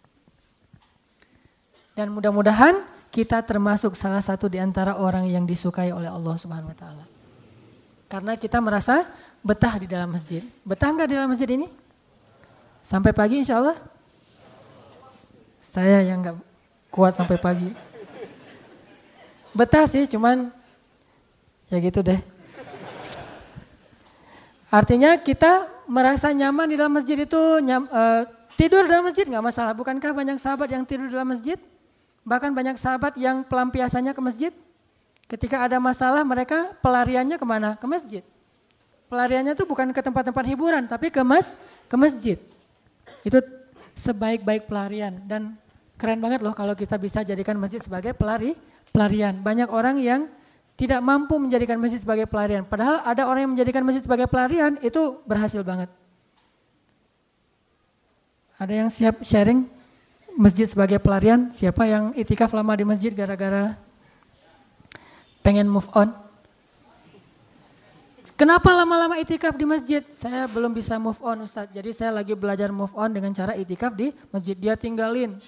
Dan 1.98 2.14
mudah-mudahan 2.14 2.78
kita 3.10 3.42
termasuk 3.42 3.98
salah 3.98 4.22
satu 4.22 4.46
di 4.46 4.62
antara 4.62 5.02
orang 5.02 5.26
yang 5.26 5.50
disukai 5.50 5.90
oleh 5.90 6.08
Allah 6.14 6.38
Subhanahu 6.38 6.70
wa 6.70 6.78
taala. 6.78 7.10
Karena 8.06 8.38
kita 8.38 8.62
merasa 8.62 9.10
betah 9.42 9.82
di 9.82 9.90
dalam 9.90 10.14
masjid. 10.14 10.46
Betah 10.62 10.94
nggak 10.94 11.08
di 11.10 11.16
dalam 11.18 11.30
masjid 11.34 11.50
ini? 11.50 11.66
Sampai 12.86 13.12
pagi 13.12 13.42
insya 13.42 13.58
Allah? 13.60 13.78
Saya 15.70 16.02
yang 16.02 16.26
nggak 16.26 16.38
kuat 16.90 17.14
sampai 17.14 17.38
pagi. 17.38 17.70
Betah 19.54 19.86
sih, 19.86 20.10
cuman 20.10 20.50
ya 21.70 21.78
gitu 21.78 22.02
deh. 22.02 22.18
Artinya 24.74 25.14
kita 25.22 25.70
merasa 25.86 26.34
nyaman 26.34 26.74
di 26.74 26.76
dalam 26.78 26.98
masjid 26.98 27.22
itu 27.22 27.42
nyam, 27.62 27.86
uh, 27.94 28.26
tidur 28.58 28.90
dalam 28.90 29.06
masjid 29.06 29.30
nggak 29.30 29.46
masalah. 29.46 29.78
Bukankah 29.78 30.10
banyak 30.10 30.42
sahabat 30.42 30.74
yang 30.74 30.82
tidur 30.90 31.06
dalam 31.06 31.30
masjid? 31.30 31.62
Bahkan 32.26 32.50
banyak 32.50 32.74
sahabat 32.82 33.14
yang 33.22 33.46
pelampiasannya 33.46 34.18
ke 34.18 34.22
masjid. 34.26 34.54
Ketika 35.30 35.70
ada 35.70 35.78
masalah 35.78 36.26
mereka 36.26 36.74
pelariannya 36.82 37.38
ke 37.38 37.46
mana? 37.46 37.78
Ke 37.78 37.86
masjid. 37.86 38.26
Pelariannya 39.06 39.54
itu 39.54 39.70
bukan 39.70 39.94
ke 39.94 40.02
tempat-tempat 40.02 40.46
hiburan, 40.50 40.90
tapi 40.90 41.14
ke 41.14 41.22
mas, 41.22 41.54
ke 41.86 41.94
masjid. 41.94 42.38
Itu 43.22 43.42
sebaik-baik 44.00 44.72
pelarian 44.72 45.20
dan 45.28 45.60
Keren 46.00 46.24
banget 46.24 46.40
loh 46.40 46.56
kalau 46.56 46.72
kita 46.80 46.96
bisa 46.96 47.28
jadikan 47.28 47.60
masjid 47.60 47.84
sebagai 47.84 48.16
pelari, 48.16 48.56
pelarian. 48.96 49.36
Banyak 49.36 49.68
orang 49.68 50.00
yang 50.00 50.32
tidak 50.80 51.04
mampu 51.04 51.36
menjadikan 51.36 51.76
masjid 51.76 52.00
sebagai 52.00 52.24
pelarian. 52.24 52.64
Padahal 52.64 53.04
ada 53.04 53.28
orang 53.28 53.44
yang 53.44 53.52
menjadikan 53.52 53.84
masjid 53.84 54.00
sebagai 54.00 54.32
pelarian 54.32 54.80
itu 54.80 55.20
berhasil 55.28 55.60
banget. 55.60 55.92
Ada 58.56 58.74
yang 58.80 58.88
siap 58.88 59.20
sharing 59.28 59.68
masjid 60.40 60.72
sebagai 60.72 61.04
pelarian? 61.04 61.52
Siapa 61.52 61.84
yang 61.84 62.16
itikaf 62.16 62.56
lama 62.56 62.72
di 62.80 62.88
masjid 62.88 63.12
gara-gara 63.12 63.76
pengen 65.44 65.68
move 65.68 65.92
on? 65.92 66.16
Kenapa 68.36 68.70
lama-lama 68.76 69.18
itikaf 69.18 69.56
di 69.56 69.66
masjid? 69.66 70.04
Saya 70.12 70.46
belum 70.50 70.76
bisa 70.76 71.00
move 71.00 71.18
on 71.24 71.48
Ustadz. 71.48 71.74
Jadi 71.74 71.90
saya 71.96 72.12
lagi 72.14 72.36
belajar 72.36 72.70
move 72.70 72.94
on 72.94 73.10
dengan 73.10 73.32
cara 73.34 73.56
itikaf 73.56 73.96
di 73.96 74.12
masjid. 74.30 74.54
Dia 74.54 74.76
tinggalin 74.76 75.40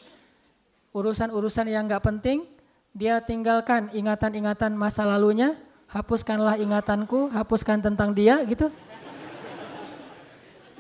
urusan-urusan 0.92 1.68
yang 1.72 1.88
gak 1.88 2.04
penting, 2.04 2.44
dia 2.92 3.24
tinggalkan 3.24 3.88
ingatan-ingatan 3.96 4.76
masa 4.76 5.08
lalunya, 5.08 5.56
hapuskanlah 5.88 6.60
ingatanku, 6.60 7.32
hapuskan 7.32 7.80
tentang 7.80 8.12
dia 8.16 8.44
gitu. 8.48 8.72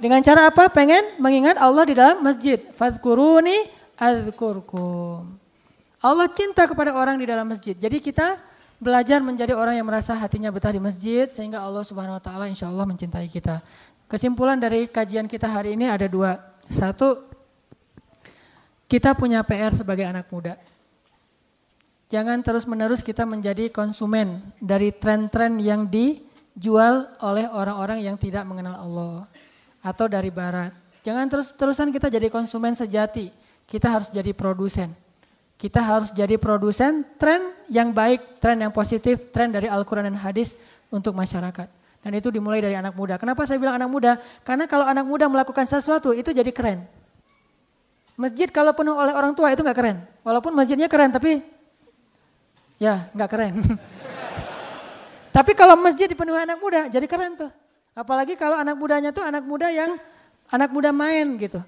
Dengan 0.01 0.17
cara 0.25 0.49
apa? 0.49 0.65
Pengen 0.73 1.21
mengingat 1.21 1.61
Allah 1.61 1.85
di 1.85 1.93
dalam 1.93 2.25
masjid. 2.25 2.57
Fadkuruni 2.73 3.69
adzkurkum. 4.01 5.37
Allah 6.01 6.27
cinta 6.33 6.65
kepada 6.65 6.97
orang 6.97 7.21
di 7.21 7.29
dalam 7.29 7.45
masjid. 7.45 7.77
Jadi 7.77 8.01
kita 8.01 8.41
belajar 8.81 9.21
menjadi 9.21 9.53
orang 9.53 9.77
yang 9.77 9.85
merasa 9.85 10.17
hatinya 10.17 10.49
betah 10.49 10.73
di 10.73 10.81
masjid 10.81 11.29
sehingga 11.29 11.61
Allah 11.61 11.85
Subhanahu 11.85 12.17
wa 12.17 12.23
taala 12.23 12.49
insya 12.49 12.65
Allah 12.65 12.89
mencintai 12.89 13.29
kita. 13.29 13.61
Kesimpulan 14.09 14.57
dari 14.57 14.89
kajian 14.89 15.29
kita 15.29 15.45
hari 15.45 15.77
ini 15.77 15.85
ada 15.85 16.09
dua. 16.09 16.41
Satu, 16.65 17.29
kita 18.89 19.13
punya 19.13 19.45
PR 19.45 19.71
sebagai 19.71 20.03
anak 20.03 20.27
muda. 20.33 20.57
Jangan 22.11 22.43
terus-menerus 22.43 22.99
kita 22.99 23.23
menjadi 23.23 23.71
konsumen 23.71 24.43
dari 24.59 24.91
tren-tren 24.91 25.55
yang 25.63 25.87
dijual 25.87 27.07
oleh 27.23 27.47
orang-orang 27.47 28.03
yang 28.03 28.19
tidak 28.19 28.43
mengenal 28.43 28.75
Allah 28.75 29.17
atau 29.79 30.11
dari 30.11 30.27
barat. 30.27 30.75
Jangan 31.07 31.31
terus-terusan 31.31 31.95
kita 31.95 32.11
jadi 32.11 32.27
konsumen 32.27 32.75
sejati. 32.75 33.31
Kita 33.63 33.87
harus 33.87 34.11
jadi 34.11 34.35
produsen. 34.35 34.91
Kita 35.61 35.77
harus 35.77 36.09
jadi 36.09 36.41
produsen 36.41 37.05
tren 37.21 37.53
yang 37.69 37.93
baik, 37.93 38.41
tren 38.41 38.57
yang 38.57 38.73
positif, 38.73 39.29
tren 39.29 39.53
dari 39.53 39.69
Al-Quran 39.69 40.09
dan 40.09 40.17
hadis 40.17 40.57
untuk 40.89 41.13
masyarakat. 41.13 41.69
Dan 42.01 42.11
itu 42.17 42.33
dimulai 42.33 42.65
dari 42.65 42.73
anak 42.73 42.97
muda. 42.97 43.21
Kenapa 43.21 43.45
saya 43.45 43.61
bilang 43.61 43.77
anak 43.77 43.89
muda? 43.93 44.17
Karena 44.41 44.65
kalau 44.65 44.89
anak 44.89 45.05
muda 45.05 45.29
melakukan 45.29 45.69
sesuatu 45.69 46.17
itu 46.17 46.33
jadi 46.33 46.49
keren. 46.49 46.81
Masjid 48.17 48.49
kalau 48.49 48.73
penuh 48.73 48.97
oleh 48.97 49.13
orang 49.13 49.37
tua 49.37 49.53
itu 49.53 49.61
nggak 49.61 49.77
keren. 49.77 50.01
Walaupun 50.25 50.49
masjidnya 50.57 50.89
keren 50.89 51.13
tapi 51.13 51.45
Ya, 52.81 53.05
nggak 53.13 53.29
keren. 53.29 53.53
Tapi 55.37 55.53
kalau 55.53 55.77
masjid 55.77 56.09
dipenuhi 56.09 56.41
anak 56.41 56.57
muda, 56.57 56.89
jadi 56.89 57.05
keren 57.05 57.37
tuh. 57.37 57.53
Apalagi 57.93 58.33
kalau 58.33 58.57
anak 58.57 58.73
mudanya 58.73 59.13
tuh 59.13 59.21
anak 59.21 59.45
muda 59.45 59.69
yang 59.69 60.01
anak 60.49 60.73
muda 60.73 60.89
main 60.89 61.37
gitu. 61.37 61.61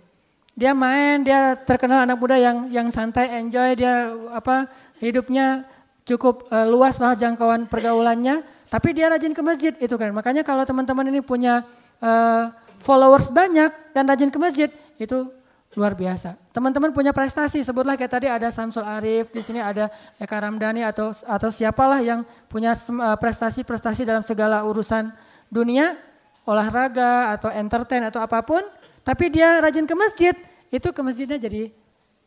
Dia 0.54 0.78
main, 0.78 1.26
dia 1.26 1.58
terkenal 1.58 2.06
anak 2.06 2.18
muda 2.22 2.38
yang 2.38 2.70
yang 2.70 2.88
santai, 2.94 3.42
enjoy, 3.42 3.74
dia 3.74 4.14
apa 4.30 4.70
hidupnya 5.02 5.66
cukup 6.06 6.46
uh, 6.54 6.70
luas 6.70 7.02
lah 7.02 7.18
jangkauan 7.18 7.66
pergaulannya. 7.66 8.46
Tapi 8.70 8.90
dia 8.94 9.10
rajin 9.10 9.34
ke 9.34 9.42
masjid 9.42 9.74
itu 9.78 9.96
kan. 9.98 10.14
Makanya 10.14 10.42
kalau 10.46 10.62
teman-teman 10.66 11.06
ini 11.10 11.22
punya 11.22 11.66
uh, 12.02 12.50
followers 12.82 13.30
banyak 13.30 13.70
dan 13.94 14.04
rajin 14.06 14.30
ke 14.30 14.38
masjid 14.42 14.70
itu 14.98 15.30
luar 15.74 15.98
biasa. 15.98 16.38
Teman-teman 16.54 16.94
punya 16.94 17.10
prestasi, 17.10 17.66
sebutlah 17.66 17.98
kayak 17.98 18.14
tadi 18.14 18.28
ada 18.30 18.54
Samsul 18.54 18.86
Arif, 18.86 19.34
di 19.34 19.42
sini 19.42 19.58
ada 19.58 19.90
Eka 20.22 20.38
Ramdhani 20.38 20.86
atau 20.86 21.10
atau 21.26 21.50
siapalah 21.50 21.98
yang 22.02 22.22
punya 22.46 22.78
eh, 22.78 23.18
prestasi-prestasi 23.18 24.06
dalam 24.06 24.22
segala 24.22 24.62
urusan 24.70 25.10
dunia, 25.50 25.98
olahraga 26.46 27.34
atau 27.34 27.50
entertain 27.50 28.06
atau 28.06 28.22
apa 28.22 28.46
pun, 28.46 28.62
tapi 29.04 29.30
dia 29.32 29.60
rajin 29.60 29.84
ke 29.84 29.96
masjid, 29.96 30.36
itu 30.72 30.90
ke 30.90 31.02
masjidnya 31.04 31.36
jadi 31.36 31.70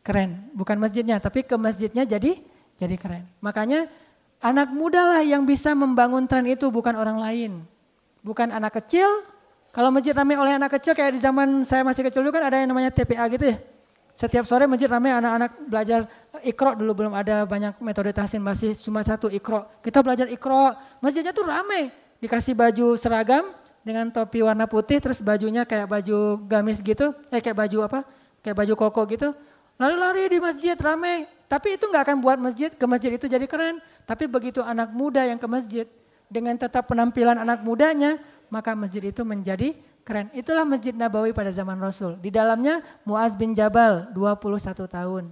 keren. 0.04 0.52
Bukan 0.52 0.76
masjidnya, 0.76 1.16
tapi 1.18 1.42
ke 1.42 1.56
masjidnya 1.56 2.04
jadi 2.04 2.36
jadi 2.76 2.96
keren. 3.00 3.24
Makanya 3.40 3.88
anak 4.44 4.70
muda 4.70 5.16
lah 5.16 5.22
yang 5.24 5.48
bisa 5.48 5.72
membangun 5.72 6.28
tren 6.28 6.44
itu, 6.44 6.68
bukan 6.68 6.92
orang 6.94 7.16
lain. 7.16 7.52
Bukan 8.20 8.52
anak 8.52 8.76
kecil, 8.84 9.08
kalau 9.72 9.88
masjid 9.88 10.12
ramai 10.12 10.36
oleh 10.36 10.56
anak 10.56 10.76
kecil 10.76 10.92
kayak 10.92 11.16
di 11.16 11.20
zaman 11.20 11.64
saya 11.64 11.80
masih 11.80 12.04
kecil 12.04 12.20
dulu 12.20 12.36
kan 12.36 12.48
ada 12.48 12.60
yang 12.60 12.68
namanya 12.68 12.92
TPA 12.92 13.24
gitu 13.32 13.56
ya. 13.56 13.56
Setiap 14.16 14.48
sore 14.48 14.64
masjid 14.64 14.88
ramai 14.88 15.12
anak-anak 15.12 15.60
belajar 15.68 16.08
ikro 16.40 16.72
dulu 16.72 17.04
belum 17.04 17.12
ada 17.12 17.44
banyak 17.44 17.76
metode 17.84 18.16
tahsin 18.16 18.40
masih 18.40 18.72
cuma 18.80 19.04
satu 19.04 19.28
ikro. 19.28 19.68
Kita 19.84 20.00
belajar 20.00 20.24
ikro, 20.32 20.72
masjidnya 21.04 21.36
tuh 21.36 21.44
ramai. 21.44 21.92
Dikasih 22.16 22.56
baju 22.56 22.96
seragam 22.96 23.44
dengan 23.86 24.10
topi 24.10 24.42
warna 24.42 24.66
putih 24.66 24.98
terus 24.98 25.22
bajunya 25.22 25.62
kayak 25.62 25.86
baju 25.86 26.42
gamis 26.50 26.82
gitu, 26.82 27.14
eh 27.30 27.38
kayak 27.38 27.54
baju 27.54 27.78
apa? 27.86 28.00
Kayak 28.42 28.66
baju 28.66 28.72
koko 28.74 29.06
gitu. 29.14 29.30
Lari-lari 29.78 30.26
di 30.26 30.42
masjid 30.42 30.74
ramai. 30.74 31.30
Tapi 31.46 31.78
itu 31.78 31.86
nggak 31.86 32.02
akan 32.10 32.18
buat 32.18 32.38
masjid 32.42 32.74
ke 32.74 32.82
masjid 32.90 33.14
itu 33.14 33.30
jadi 33.30 33.46
keren. 33.46 33.78
Tapi 34.02 34.26
begitu 34.26 34.58
anak 34.58 34.90
muda 34.90 35.22
yang 35.22 35.38
ke 35.38 35.46
masjid 35.46 35.86
dengan 36.26 36.58
tetap 36.58 36.90
penampilan 36.90 37.38
anak 37.38 37.62
mudanya, 37.62 38.18
maka 38.50 38.74
masjid 38.74 39.06
itu 39.06 39.22
menjadi 39.22 39.78
keren. 40.02 40.34
Itulah 40.34 40.66
Masjid 40.66 40.90
Nabawi 40.90 41.30
pada 41.30 41.54
zaman 41.54 41.78
Rasul. 41.78 42.18
Di 42.18 42.34
dalamnya 42.34 42.82
Muaz 43.06 43.38
bin 43.38 43.54
Jabal 43.54 44.10
21 44.10 44.90
tahun. 44.90 45.30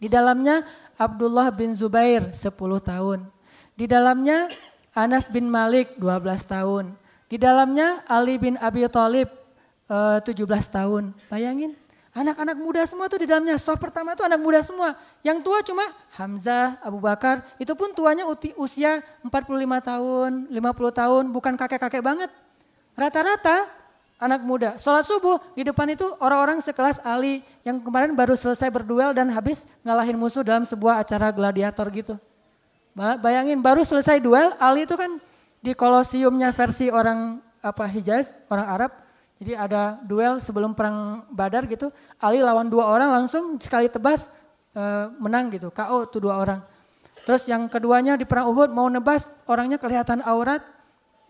Di 0.00 0.08
dalamnya 0.08 0.64
Abdullah 0.96 1.52
bin 1.52 1.76
Zubair 1.76 2.32
10 2.32 2.48
tahun. 2.80 3.28
Di 3.76 3.84
dalamnya 3.84 4.48
Anas 4.96 5.28
bin 5.28 5.52
Malik 5.52 6.00
12 6.00 6.48
tahun. 6.48 7.01
Di 7.32 7.40
dalamnya 7.40 8.04
Ali 8.04 8.36
bin 8.36 8.60
Abi 8.60 8.84
Thalib 8.92 9.32
17 9.88 10.36
eh, 10.36 10.60
tahun. 10.68 11.16
Bayangin, 11.32 11.72
anak-anak 12.12 12.60
muda 12.60 12.84
semua 12.84 13.08
tuh 13.08 13.24
di 13.24 13.26
dalamnya. 13.32 13.56
Soft 13.56 13.80
pertama 13.80 14.12
itu 14.12 14.20
anak 14.20 14.36
muda 14.36 14.60
semua. 14.60 14.92
Yang 15.24 15.40
tua 15.40 15.64
cuma 15.64 15.80
Hamzah, 16.20 16.76
Abu 16.84 17.00
Bakar. 17.00 17.40
Itu 17.56 17.72
pun 17.72 17.96
tuanya 17.96 18.28
usia 18.60 19.00
45 19.24 19.48
tahun, 19.80 20.30
50 20.52 21.00
tahun, 21.00 21.24
bukan 21.32 21.56
kakek-kakek 21.56 22.04
banget. 22.04 22.28
Rata-rata 22.92 23.64
anak 24.20 24.44
muda. 24.44 24.76
Sholat 24.76 25.08
subuh 25.08 25.40
di 25.56 25.64
depan 25.64 25.88
itu 25.88 26.04
orang-orang 26.20 26.60
sekelas 26.60 27.00
Ali 27.00 27.40
yang 27.64 27.80
kemarin 27.80 28.12
baru 28.12 28.36
selesai 28.36 28.68
berduel 28.68 29.16
dan 29.16 29.32
habis 29.32 29.64
ngalahin 29.80 30.20
musuh 30.20 30.44
dalam 30.44 30.68
sebuah 30.68 31.00
acara 31.00 31.32
gladiator 31.32 31.88
gitu. 31.96 32.20
Bayangin 33.24 33.64
baru 33.64 33.88
selesai 33.88 34.20
duel, 34.20 34.52
Ali 34.60 34.84
itu 34.84 35.00
kan 35.00 35.16
di 35.62 35.72
kolosiumnya 35.78 36.50
versi 36.50 36.90
orang 36.90 37.38
apa 37.62 37.86
Hijaz, 37.86 38.34
orang 38.50 38.66
Arab. 38.66 38.92
Jadi 39.38 39.54
ada 39.54 39.98
duel 40.02 40.42
sebelum 40.42 40.74
perang 40.74 41.26
Badar 41.30 41.66
gitu. 41.70 41.94
Ali 42.18 42.42
lawan 42.42 42.66
dua 42.66 42.90
orang 42.90 43.10
langsung 43.10 43.58
sekali 43.62 43.86
tebas 43.86 44.30
e, 44.74 44.82
menang 45.22 45.50
gitu. 45.54 45.70
KO 45.70 46.10
tuh 46.10 46.22
dua 46.22 46.42
orang. 46.42 46.60
Terus 47.22 47.46
yang 47.46 47.70
keduanya 47.70 48.18
di 48.18 48.26
perang 48.26 48.50
Uhud 48.50 48.74
mau 48.74 48.90
nebas 48.90 49.30
orangnya 49.46 49.78
kelihatan 49.78 50.22
aurat. 50.26 50.62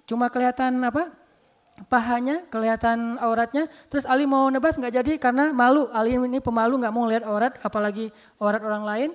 Cuma 0.08 0.32
kelihatan 0.32 0.80
apa? 0.80 1.12
Pahanya 1.88 2.44
kelihatan 2.52 3.16
auratnya. 3.20 3.68
Terus 3.88 4.04
Ali 4.04 4.28
mau 4.28 4.48
nebas 4.48 4.76
nggak 4.76 4.92
jadi 4.92 5.12
karena 5.20 5.52
malu. 5.52 5.88
Ali 5.92 6.16
ini 6.16 6.40
pemalu 6.40 6.84
nggak 6.84 6.92
mau 6.92 7.04
lihat 7.08 7.24
aurat 7.24 7.52
apalagi 7.64 8.12
aurat 8.40 8.60
orang 8.60 8.84
lain. 8.84 9.10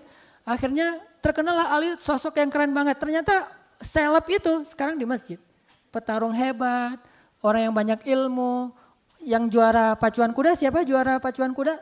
Akhirnya 0.45 0.97
terkenal 1.21 1.53
lah 1.53 1.67
Ali 1.73 1.93
sosok 1.97 2.37
yang 2.37 2.49
keren 2.49 2.73
banget. 2.73 2.97
Ternyata 2.97 3.56
seleb 3.81 4.25
itu 4.29 4.53
sekarang 4.69 4.97
di 4.97 5.05
masjid. 5.05 5.39
Petarung 5.93 6.33
hebat, 6.33 6.99
orang 7.41 7.69
yang 7.69 7.75
banyak 7.75 7.99
ilmu, 8.05 8.73
yang 9.23 9.49
juara 9.49 9.97
pacuan 9.97 10.29
kuda 10.33 10.53
siapa 10.53 10.85
juara 10.85 11.17
pacuan 11.17 11.53
kuda? 11.53 11.79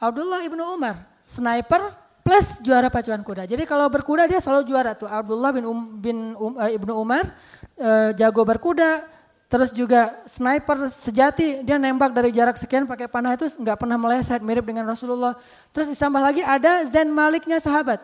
Abdullah 0.00 0.42
ibnu 0.42 0.62
Umar, 0.64 1.04
sniper 1.28 1.82
plus 2.22 2.62
juara 2.62 2.88
pacuan 2.88 3.20
kuda. 3.22 3.46
Jadi 3.46 3.66
kalau 3.66 3.86
berkuda 3.90 4.26
dia 4.26 4.38
selalu 4.38 4.66
juara 4.66 4.94
tuh. 4.94 5.10
Abdullah 5.10 5.50
bin, 5.54 5.64
um, 5.66 5.80
bin 5.98 6.18
um, 6.38 6.54
uh, 6.58 6.70
ibnu 6.70 6.94
Umar 6.94 7.30
uh, 7.78 8.10
jago 8.14 8.42
berkuda, 8.46 9.06
terus 9.50 9.70
juga 9.74 10.22
sniper 10.26 10.88
sejati 10.90 11.62
dia 11.66 11.76
nembak 11.76 12.14
dari 12.14 12.30
jarak 12.32 12.56
sekian 12.56 12.86
pakai 12.86 13.06
panah 13.10 13.34
itu 13.34 13.50
nggak 13.58 13.76
pernah 13.78 13.98
meleset 13.98 14.40
mirip 14.42 14.66
dengan 14.66 14.86
Rasulullah. 14.86 15.38
Terus 15.74 15.90
ditambah 15.90 16.22
lagi 16.22 16.42
ada 16.42 16.82
Zain 16.86 17.10
Maliknya 17.10 17.58
sahabat. 17.58 18.02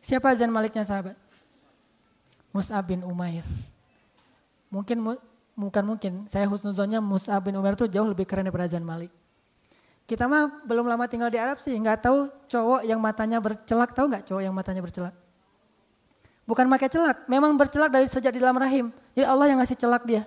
Siapa 0.00 0.32
Zain 0.32 0.52
Maliknya 0.52 0.84
sahabat? 0.84 1.16
Mus'ab 2.50 2.82
bin 2.86 3.06
Umair. 3.06 3.46
Mungkin 4.70 5.02
bukan 5.54 5.84
mungkin, 5.86 6.12
saya 6.30 6.46
husnuzonnya 6.46 7.02
Mus'ab 7.02 7.46
bin 7.46 7.54
Umar 7.58 7.74
itu 7.74 7.86
jauh 7.86 8.06
lebih 8.06 8.26
keren 8.26 8.46
daripada 8.46 8.70
Zan 8.70 8.86
Malik. 8.86 9.10
Kita 10.06 10.26
mah 10.26 10.66
belum 10.66 10.90
lama 10.90 11.06
tinggal 11.06 11.30
di 11.30 11.38
Arab 11.38 11.62
sih, 11.62 11.70
nggak 11.70 12.02
tahu 12.02 12.26
cowok 12.50 12.82
yang 12.82 12.98
matanya 12.98 13.38
bercelak, 13.38 13.94
tahu 13.94 14.10
nggak 14.10 14.26
cowok 14.26 14.42
yang 14.42 14.50
matanya 14.50 14.82
bercelak? 14.82 15.14
Bukan 16.50 16.66
pakai 16.66 16.90
celak, 16.90 17.30
memang 17.30 17.54
bercelak 17.54 17.94
dari 17.94 18.10
sejak 18.10 18.34
di 18.34 18.42
dalam 18.42 18.58
rahim. 18.58 18.90
Jadi 19.14 19.22
Allah 19.22 19.46
yang 19.46 19.62
ngasih 19.62 19.78
celak 19.78 20.02
dia. 20.02 20.26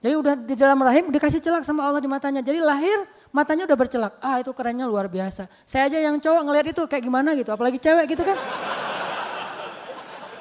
Jadi 0.00 0.14
udah 0.16 0.32
di 0.32 0.56
dalam 0.56 0.80
rahim 0.80 1.12
dikasih 1.12 1.44
celak 1.44 1.68
sama 1.68 1.84
Allah 1.84 2.00
di 2.00 2.08
matanya. 2.08 2.40
Jadi 2.40 2.64
lahir 2.64 3.04
matanya 3.28 3.68
udah 3.68 3.76
bercelak. 3.76 4.16
Ah 4.24 4.40
itu 4.40 4.48
kerennya 4.56 4.88
luar 4.88 5.12
biasa. 5.12 5.52
Saya 5.68 5.92
aja 5.92 6.00
yang 6.00 6.16
cowok 6.16 6.40
ngelihat 6.48 6.66
itu 6.72 6.82
kayak 6.88 7.04
gimana 7.04 7.36
gitu, 7.36 7.52
apalagi 7.52 7.76
cewek 7.76 8.08
gitu 8.08 8.24
kan. 8.24 8.40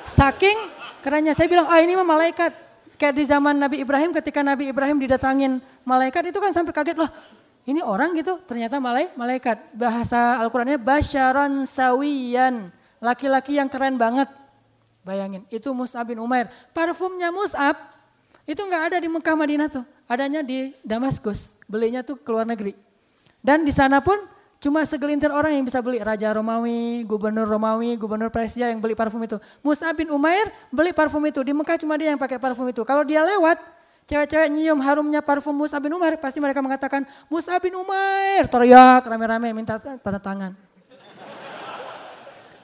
Saking 0.07 0.78
kerennya 0.99 1.33
saya 1.35 1.47
bilang, 1.51 1.67
ah 1.67 1.79
ini 1.79 1.95
mah 1.95 2.07
malaikat. 2.07 2.51
Kayak 2.97 3.15
di 3.21 3.23
zaman 3.29 3.53
Nabi 3.53 3.85
Ibrahim 3.85 4.09
ketika 4.15 4.41
Nabi 4.41 4.73
Ibrahim 4.73 4.97
didatangin 4.97 5.61
malaikat 5.85 6.33
itu 6.33 6.39
kan 6.41 6.49
sampai 6.49 6.73
kaget 6.73 6.97
loh. 6.97 7.11
Ini 7.69 7.85
orang 7.85 8.17
gitu, 8.17 8.41
ternyata 8.49 8.81
malai, 8.81 9.13
malaikat. 9.13 9.61
Bahasa 9.77 10.41
Al-Qur'annya 10.41 10.81
basyaran 10.81 11.69
sawiyan. 11.69 12.73
Laki-laki 12.97 13.61
yang 13.61 13.69
keren 13.69 13.93
banget. 13.93 14.25
Bayangin, 15.05 15.45
itu 15.53 15.69
Mus'ab 15.69 16.09
bin 16.09 16.17
Umair. 16.17 16.49
Parfumnya 16.73 17.29
Mus'ab 17.29 17.77
itu 18.49 18.57
nggak 18.57 18.83
ada 18.89 18.97
di 18.97 19.05
Mekah 19.05 19.37
Madinah 19.37 19.69
tuh. 19.69 19.85
Adanya 20.09 20.41
di 20.41 20.73
Damaskus. 20.81 21.61
Belinya 21.69 22.01
tuh 22.01 22.17
ke 22.17 22.29
luar 22.33 22.49
negeri. 22.49 22.73
Dan 23.39 23.61
di 23.61 23.71
sana 23.71 24.01
pun 24.01 24.17
Cuma 24.59 24.83
segelintir 24.83 25.31
orang 25.31 25.55
yang 25.55 25.63
bisa 25.63 25.79
beli. 25.79 26.03
Raja 26.03 26.35
Romawi, 26.35 27.07
gubernur 27.07 27.47
Romawi, 27.47 27.95
gubernur 27.95 28.27
Persia 28.27 28.67
yang 28.67 28.83
beli 28.83 28.91
parfum 28.91 29.23
itu. 29.23 29.39
Mus'ab 29.63 29.95
bin 29.95 30.11
Umair 30.11 30.51
beli 30.67 30.91
parfum 30.91 31.23
itu. 31.23 31.39
Di 31.39 31.55
Mekah 31.55 31.79
cuma 31.79 31.95
dia 31.95 32.11
yang 32.11 32.19
pakai 32.19 32.35
parfum 32.35 32.67
itu. 32.67 32.83
Kalau 32.83 33.07
dia 33.07 33.23
lewat, 33.23 33.55
cewek-cewek 34.03 34.51
nyium 34.51 34.83
harumnya 34.83 35.23
parfum 35.23 35.55
Mus'ab 35.55 35.79
bin 35.79 35.95
Umair. 35.95 36.19
Pasti 36.19 36.43
mereka 36.43 36.59
mengatakan, 36.59 37.07
Mus'ab 37.31 37.63
bin 37.63 37.71
Umair. 37.71 38.51
Teriak 38.51 39.07
rame-rame 39.07 39.55
minta 39.55 39.79
tanda 39.79 40.19
tangan. 40.19 40.51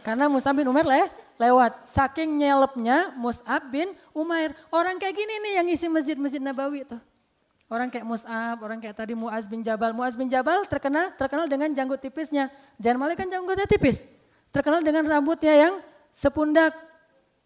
Karena 0.04 0.28
Mus'ab 0.28 0.52
bin 0.52 0.68
Umair 0.68 0.84
le, 0.84 1.02
lewat. 1.40 1.88
Saking 1.88 2.44
nyelepnya 2.44 3.16
Mus'ab 3.16 3.72
bin 3.72 3.96
Umair. 4.12 4.52
Orang 4.68 5.00
kayak 5.00 5.16
gini 5.16 5.34
nih 5.48 5.54
yang 5.64 5.68
isi 5.72 5.88
masjid-masjid 5.88 6.44
Nabawi 6.44 6.84
tuh. 6.84 7.00
Orang 7.66 7.90
kayak 7.90 8.06
Mus'ab, 8.06 8.62
orang 8.62 8.78
kayak 8.78 8.94
tadi 8.94 9.18
Muaz 9.18 9.50
bin 9.50 9.66
Jabal. 9.66 9.90
Muaz 9.90 10.14
bin 10.14 10.30
Jabal 10.30 10.62
terkenal 10.70 11.18
terkenal 11.18 11.50
dengan 11.50 11.74
janggut 11.74 11.98
tipisnya. 11.98 12.54
Zain 12.78 12.94
Malik 12.94 13.18
kan 13.18 13.26
janggutnya 13.26 13.66
tipis. 13.66 14.06
Terkenal 14.54 14.86
dengan 14.86 15.02
rambutnya 15.10 15.54
yang 15.54 15.74
sepundak. 16.14 16.78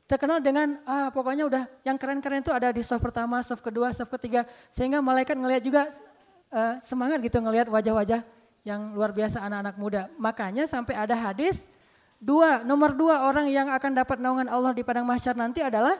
Terkenal 0.09 0.43
dengan 0.43 0.75
ah 0.83 1.07
pokoknya 1.13 1.47
udah 1.47 1.63
yang 1.87 1.95
keren-keren 1.95 2.43
itu 2.43 2.51
ada 2.51 2.67
di 2.75 2.83
soft 2.83 2.99
pertama, 2.99 3.39
soft 3.45 3.63
kedua, 3.63 3.95
soft 3.95 4.11
ketiga. 4.19 4.43
Sehingga 4.67 4.99
malaikat 4.99 5.39
ngelihat 5.39 5.63
juga 5.63 5.87
uh, 6.51 6.75
semangat 6.83 7.23
gitu 7.23 7.39
ngelihat 7.39 7.71
wajah-wajah 7.71 8.19
yang 8.67 8.91
luar 8.91 9.15
biasa 9.15 9.39
anak-anak 9.39 9.75
muda. 9.79 10.01
Makanya 10.19 10.67
sampai 10.67 10.99
ada 10.99 11.15
hadis 11.15 11.71
dua 12.19 12.67
nomor 12.67 12.91
dua 12.91 13.23
orang 13.23 13.47
yang 13.47 13.71
akan 13.71 13.95
dapat 13.95 14.19
naungan 14.19 14.51
Allah 14.51 14.75
di 14.75 14.83
padang 14.83 15.07
mahsyar 15.07 15.39
nanti 15.39 15.63
adalah 15.63 15.95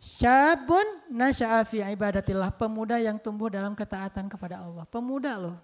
Syabun 0.00 0.84
nasya'afi 1.08 1.80
ibadatillah. 1.94 2.52
Pemuda 2.54 3.00
yang 3.00 3.16
tumbuh 3.16 3.48
dalam 3.48 3.72
ketaatan 3.72 4.28
kepada 4.28 4.60
Allah. 4.60 4.84
Pemuda 4.88 5.38
loh. 5.40 5.56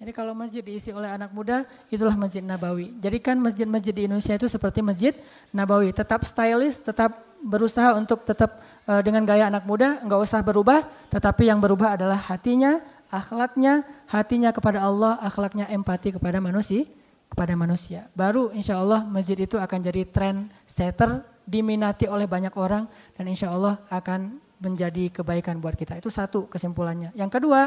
Jadi 0.00 0.16
kalau 0.16 0.32
masjid 0.32 0.64
diisi 0.64 0.96
oleh 0.96 1.12
anak 1.12 1.28
muda, 1.28 1.68
itulah 1.92 2.16
Masjid 2.16 2.40
Nabawi. 2.40 2.96
Jadi 3.04 3.20
kan 3.20 3.36
masjid-masjid 3.36 3.92
di 3.92 4.08
Indonesia 4.08 4.32
itu 4.32 4.48
seperti 4.48 4.80
Masjid 4.80 5.12
Nabawi. 5.52 5.92
Tetap 5.92 6.24
stylish, 6.24 6.80
tetap 6.80 7.20
berusaha 7.44 7.92
untuk 8.00 8.24
tetap 8.24 8.64
uh, 8.88 9.04
dengan 9.04 9.28
gaya 9.28 9.52
anak 9.52 9.68
muda, 9.68 10.00
enggak 10.00 10.24
usah 10.24 10.40
berubah. 10.40 10.88
Tetapi 11.12 11.52
yang 11.52 11.60
berubah 11.60 12.00
adalah 12.00 12.16
hatinya, 12.16 12.80
akhlaknya, 13.12 13.84
hatinya 14.08 14.56
kepada 14.56 14.80
Allah, 14.80 15.20
akhlaknya 15.20 15.68
empati 15.68 16.16
kepada 16.16 16.40
manusia. 16.40 16.88
kepada 17.30 17.54
manusia. 17.54 18.10
Baru 18.10 18.50
insya 18.50 18.82
Allah 18.82 19.06
masjid 19.06 19.38
itu 19.38 19.54
akan 19.54 19.78
jadi 19.78 20.02
trend 20.02 20.50
setter 20.66 21.22
diminati 21.50 22.06
oleh 22.06 22.30
banyak 22.30 22.54
orang 22.54 22.86
dan 23.18 23.26
insya 23.26 23.50
Allah 23.50 23.82
akan 23.90 24.38
menjadi 24.62 25.10
kebaikan 25.10 25.58
buat 25.58 25.74
kita. 25.74 25.98
Itu 25.98 26.06
satu 26.06 26.46
kesimpulannya. 26.46 27.10
Yang 27.18 27.40
kedua, 27.42 27.66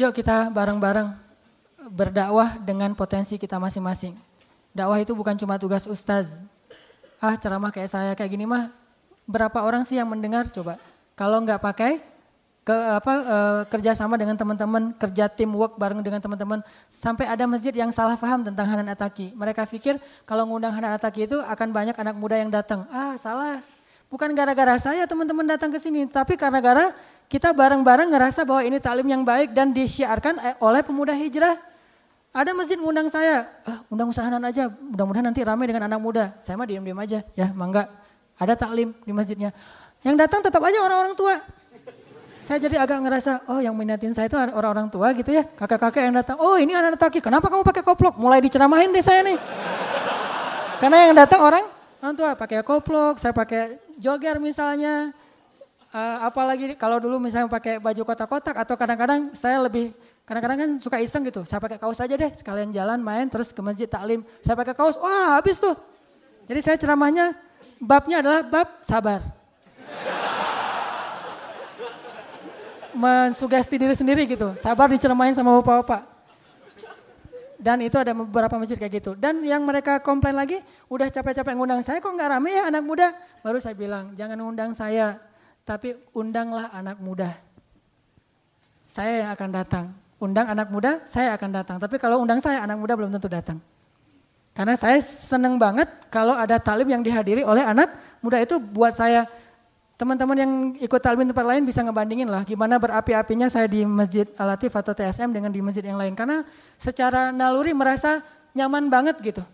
yuk 0.00 0.16
kita 0.16 0.48
bareng-bareng 0.48 1.12
berdakwah 1.92 2.56
dengan 2.64 2.96
potensi 2.96 3.36
kita 3.36 3.60
masing-masing. 3.60 4.16
Dakwah 4.72 4.96
itu 4.96 5.12
bukan 5.12 5.36
cuma 5.36 5.60
tugas 5.60 5.84
ustaz. 5.84 6.40
Ah 7.20 7.36
ceramah 7.36 7.68
kayak 7.68 7.90
saya 7.92 8.12
kayak 8.16 8.32
gini 8.32 8.48
mah, 8.48 8.72
berapa 9.28 9.60
orang 9.60 9.84
sih 9.84 10.00
yang 10.00 10.08
mendengar 10.08 10.48
coba? 10.48 10.80
Kalau 11.12 11.44
nggak 11.44 11.60
pakai 11.60 12.00
ke 12.60 12.76
apa 12.76 13.12
e, 13.24 13.36
kerja 13.72 13.96
sama 13.96 14.20
dengan 14.20 14.36
teman-teman, 14.36 14.92
kerja 15.00 15.32
teamwork 15.32 15.80
bareng 15.80 16.04
dengan 16.04 16.20
teman-teman 16.20 16.60
sampai 16.92 17.24
ada 17.24 17.48
masjid 17.48 17.72
yang 17.72 17.88
salah 17.88 18.20
paham 18.20 18.44
tentang 18.44 18.68
Hanan 18.68 18.88
Ataki. 18.92 19.32
Mereka 19.32 19.64
pikir 19.64 19.96
kalau 20.28 20.44
ngundang 20.44 20.76
Hanan 20.76 20.94
Ataki 21.00 21.24
itu 21.24 21.40
akan 21.40 21.68
banyak 21.72 21.96
anak 21.96 22.14
muda 22.14 22.36
yang 22.36 22.52
datang. 22.52 22.84
Ah, 22.92 23.16
salah. 23.16 23.64
Bukan 24.12 24.34
gara-gara 24.36 24.76
saya 24.76 25.06
teman-teman 25.06 25.46
datang 25.46 25.70
ke 25.70 25.78
sini, 25.80 26.04
tapi 26.04 26.34
karena 26.34 26.58
gara 26.60 26.90
kita 27.30 27.54
bareng-bareng 27.54 28.10
ngerasa 28.10 28.42
bahwa 28.42 28.66
ini 28.66 28.82
taklim 28.82 29.06
yang 29.06 29.22
baik 29.22 29.54
dan 29.54 29.70
disiarkan 29.70 30.36
eh, 30.42 30.54
oleh 30.60 30.82
pemuda 30.84 31.14
hijrah. 31.16 31.56
Ada 32.30 32.54
masjid 32.54 32.78
ngundang 32.78 33.10
saya, 33.10 33.48
ah, 33.66 33.82
undang 33.90 34.12
usahanan 34.12 34.42
aja, 34.46 34.70
mudah-mudahan 34.70 35.26
nanti 35.32 35.42
ramai 35.42 35.66
dengan 35.66 35.88
anak 35.90 35.98
muda. 35.98 36.24
Saya 36.44 36.54
mah 36.60 36.68
diam-diam 36.68 36.98
aja, 37.00 37.24
ya 37.34 37.50
mangga. 37.56 37.90
Ada 38.36 38.54
taklim 38.54 38.94
di 39.02 39.12
masjidnya. 39.16 39.50
Yang 40.04 40.16
datang 40.26 40.40
tetap 40.44 40.62
aja 40.62 40.78
orang-orang 40.84 41.16
tua. 41.16 41.40
Saya 42.50 42.66
jadi 42.66 42.82
agak 42.82 42.98
ngerasa, 43.06 43.46
oh 43.46 43.62
yang 43.62 43.78
minatin 43.78 44.10
saya 44.10 44.26
itu 44.26 44.34
orang-orang 44.34 44.90
tua 44.90 45.14
gitu 45.14 45.30
ya. 45.30 45.46
Kakak-kakak 45.46 46.02
yang 46.02 46.18
datang, 46.18 46.34
oh 46.42 46.58
ini 46.58 46.74
anak 46.74 46.98
taki, 46.98 47.22
kenapa 47.22 47.46
kamu 47.46 47.62
pakai 47.62 47.78
koplok? 47.86 48.18
Mulai 48.18 48.42
diceramahin 48.42 48.90
deh 48.90 48.98
saya 48.98 49.22
nih. 49.22 49.38
Karena 50.82 51.06
yang 51.06 51.14
datang 51.14 51.46
orang, 51.46 51.62
orang 52.02 52.14
tua 52.18 52.34
pakai 52.34 52.66
koplok, 52.66 53.22
saya 53.22 53.30
pakai 53.30 53.78
jogger 54.02 54.42
misalnya. 54.42 55.14
Uh, 55.94 56.26
apalagi 56.26 56.74
kalau 56.74 56.98
dulu 56.98 57.22
misalnya 57.22 57.46
pakai 57.46 57.78
baju 57.78 58.02
kotak-kotak 58.02 58.58
atau 58.58 58.74
kadang-kadang 58.74 59.30
saya 59.30 59.62
lebih 59.62 59.94
kadang-kadang 60.26 60.58
kan 60.58 60.70
suka 60.82 60.98
iseng 60.98 61.22
gitu. 61.30 61.46
Saya 61.46 61.62
pakai 61.62 61.78
kaos 61.78 62.02
aja 62.02 62.18
deh, 62.18 62.34
sekalian 62.34 62.74
jalan 62.74 62.98
main 62.98 63.30
terus 63.30 63.54
ke 63.54 63.62
masjid 63.62 63.86
taklim. 63.86 64.26
Saya 64.42 64.58
pakai 64.58 64.74
kaos, 64.74 64.98
wah 64.98 65.38
habis 65.38 65.54
tuh. 65.54 65.78
Jadi 66.50 66.66
saya 66.66 66.74
ceramahnya 66.74 67.30
babnya 67.78 68.26
adalah 68.26 68.42
bab 68.42 68.82
sabar 68.82 69.22
mensugesti 73.00 73.80
diri 73.80 73.96
sendiri 73.96 74.28
gitu. 74.28 74.52
Sabar 74.60 74.92
diceramain 74.92 75.32
sama 75.32 75.56
bapak-bapak. 75.58 76.20
Dan 77.60 77.84
itu 77.84 77.96
ada 78.00 78.16
beberapa 78.16 78.56
masjid 78.56 78.80
kayak 78.80 79.04
gitu. 79.04 79.12
Dan 79.16 79.44
yang 79.44 79.60
mereka 79.64 80.00
komplain 80.00 80.32
lagi, 80.32 80.60
udah 80.88 81.12
capek-capek 81.12 81.52
ngundang 81.52 81.84
saya 81.84 82.00
kok 82.00 82.08
nggak 82.08 82.30
rame 82.36 82.56
ya 82.56 82.72
anak 82.72 82.84
muda. 82.84 83.12
Baru 83.44 83.60
saya 83.60 83.76
bilang, 83.76 84.16
jangan 84.16 84.40
undang 84.40 84.72
saya, 84.72 85.20
tapi 85.68 85.92
undanglah 86.16 86.72
anak 86.72 86.96
muda. 87.00 87.36
Saya 88.88 89.24
yang 89.24 89.30
akan 89.36 89.48
datang. 89.52 89.84
Undang 90.20 90.48
anak 90.48 90.68
muda, 90.72 91.04
saya 91.04 91.36
akan 91.36 91.50
datang. 91.52 91.76
Tapi 91.76 92.00
kalau 92.00 92.20
undang 92.24 92.40
saya, 92.40 92.64
anak 92.64 92.80
muda 92.80 92.96
belum 92.96 93.12
tentu 93.12 93.28
datang. 93.28 93.60
Karena 94.56 94.74
saya 94.74 94.98
seneng 95.00 95.60
banget 95.60 95.86
kalau 96.10 96.34
ada 96.34 96.58
talim 96.58 96.88
yang 96.90 97.04
dihadiri 97.04 97.46
oleh 97.46 97.62
anak 97.62 97.92
muda 98.18 98.40
itu 98.42 98.58
buat 98.58 98.90
saya 98.90 99.28
Teman-teman 100.00 100.32
yang 100.32 100.52
ikut 100.80 100.96
talbin 100.96 101.28
tempat 101.28 101.44
lain 101.44 101.60
bisa 101.68 101.84
ngebandingin 101.84 102.24
lah 102.24 102.40
gimana 102.40 102.80
berapi-apinya 102.80 103.52
saya 103.52 103.68
di 103.68 103.84
Masjid 103.84 104.24
Alatif 104.40 104.72
atau 104.72 104.96
TSM 104.96 105.28
dengan 105.28 105.52
di 105.52 105.60
masjid 105.60 105.84
yang 105.84 106.00
lain. 106.00 106.16
Karena 106.16 106.40
secara 106.80 107.28
naluri 107.28 107.76
merasa 107.76 108.24
nyaman 108.56 108.88
banget 108.88 109.20
gitu. 109.20 109.44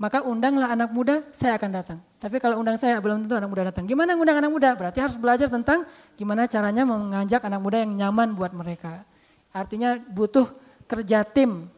Maka 0.00 0.24
undanglah 0.24 0.72
anak 0.72 0.88
muda, 0.88 1.20
saya 1.36 1.60
akan 1.60 1.68
datang. 1.68 2.00
Tapi 2.16 2.40
kalau 2.40 2.64
undang 2.64 2.80
saya 2.80 2.96
belum 2.96 3.28
tentu 3.28 3.36
anak 3.36 3.50
muda 3.52 3.68
datang. 3.68 3.84
Gimana 3.84 4.16
undang 4.16 4.40
anak 4.40 4.48
muda? 4.48 4.72
Berarti 4.72 5.04
harus 5.04 5.20
belajar 5.20 5.52
tentang 5.52 5.84
gimana 6.16 6.48
caranya 6.48 6.88
mengajak 6.88 7.44
anak 7.44 7.60
muda 7.60 7.84
yang 7.84 7.92
nyaman 7.92 8.32
buat 8.32 8.56
mereka. 8.56 9.04
Artinya 9.52 10.00
butuh 10.00 10.48
kerja 10.88 11.28
tim, 11.28 11.68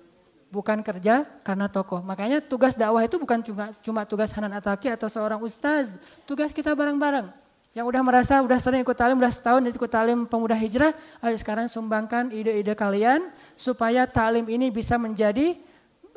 bukan 0.47 0.79
kerja 0.87 1.27
karena 1.43 1.67
tokoh. 1.67 2.07
Makanya 2.07 2.39
tugas 2.39 2.79
dakwah 2.79 3.03
itu 3.03 3.19
bukan 3.19 3.43
cuma, 3.43 3.75
cuma 3.83 4.07
tugas 4.07 4.31
Hanan 4.31 4.55
Ataki 4.63 4.87
atau 4.95 5.11
seorang 5.11 5.43
ustaz. 5.43 5.99
Tugas 6.23 6.55
kita 6.55 6.71
bareng-bareng. 6.71 7.50
Yang 7.71 7.87
udah 7.87 8.03
merasa 8.03 8.43
udah 8.43 8.59
sering 8.59 8.83
ikut 8.83 8.99
talim, 8.99 9.15
udah 9.15 9.31
setahun 9.31 9.63
ikut 9.63 9.91
talim 9.91 10.27
pemuda 10.27 10.59
hijrah, 10.59 10.91
ayo 11.23 11.37
sekarang 11.39 11.71
sumbangkan 11.71 12.35
ide-ide 12.35 12.75
kalian 12.75 13.31
supaya 13.55 14.11
talim 14.11 14.43
ini 14.51 14.75
bisa 14.75 14.99
menjadi 14.99 15.55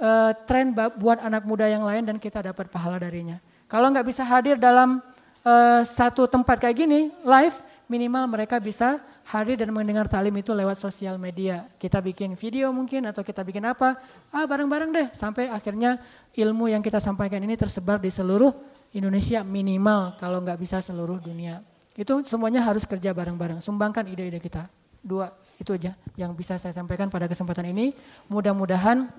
uh, 0.01 0.33
tren 0.49 0.73
buat 0.73 1.21
anak 1.21 1.45
muda 1.45 1.69
yang 1.69 1.85
lain 1.85 2.09
dan 2.09 2.17
kita 2.17 2.41
dapat 2.41 2.73
pahala 2.73 2.97
darinya. 2.97 3.37
Kalau 3.69 3.85
nggak 3.93 4.01
bisa 4.01 4.25
hadir 4.25 4.57
dalam 4.57 4.97
uh, 5.45 5.81
satu 5.85 6.25
tempat 6.25 6.57
kayak 6.57 6.73
gini, 6.73 7.13
live, 7.21 7.61
minimal 7.85 8.25
mereka 8.33 8.57
bisa 8.57 8.97
hadir 9.29 9.53
dan 9.53 9.69
mendengar 9.69 10.09
talim 10.09 10.33
itu 10.33 10.57
lewat 10.57 10.81
sosial 10.81 11.21
media. 11.21 11.69
Kita 11.77 12.01
bikin 12.01 12.33
video 12.33 12.73
mungkin 12.73 13.05
atau 13.05 13.21
kita 13.21 13.45
bikin 13.45 13.61
apa, 13.61 14.01
ah 14.33 14.45
bareng-bareng 14.49 14.89
deh 14.89 15.07
sampai 15.13 15.53
akhirnya 15.53 16.01
ilmu 16.33 16.73
yang 16.73 16.81
kita 16.81 16.97
sampaikan 16.97 17.45
ini 17.45 17.53
tersebar 17.53 18.01
di 18.01 18.09
seluruh 18.09 18.72
Indonesia 18.93 19.41
minimal 19.41 20.15
kalau 20.21 20.39
nggak 20.39 20.61
bisa 20.61 20.77
seluruh 20.79 21.17
dunia. 21.17 21.65
Itu 21.97 22.21
semuanya 22.25 22.61
harus 22.61 22.85
kerja 22.85 23.13
bareng-bareng. 23.13 23.61
Sumbangkan 23.61 24.05
ide-ide 24.05 24.37
kita. 24.37 24.69
Dua, 25.03 25.33
itu 25.59 25.75
aja 25.75 25.97
yang 26.15 26.31
bisa 26.31 26.55
saya 26.55 26.71
sampaikan 26.71 27.11
pada 27.11 27.27
kesempatan 27.27 27.73
ini. 27.73 27.91
Mudah-mudahan 28.31 29.11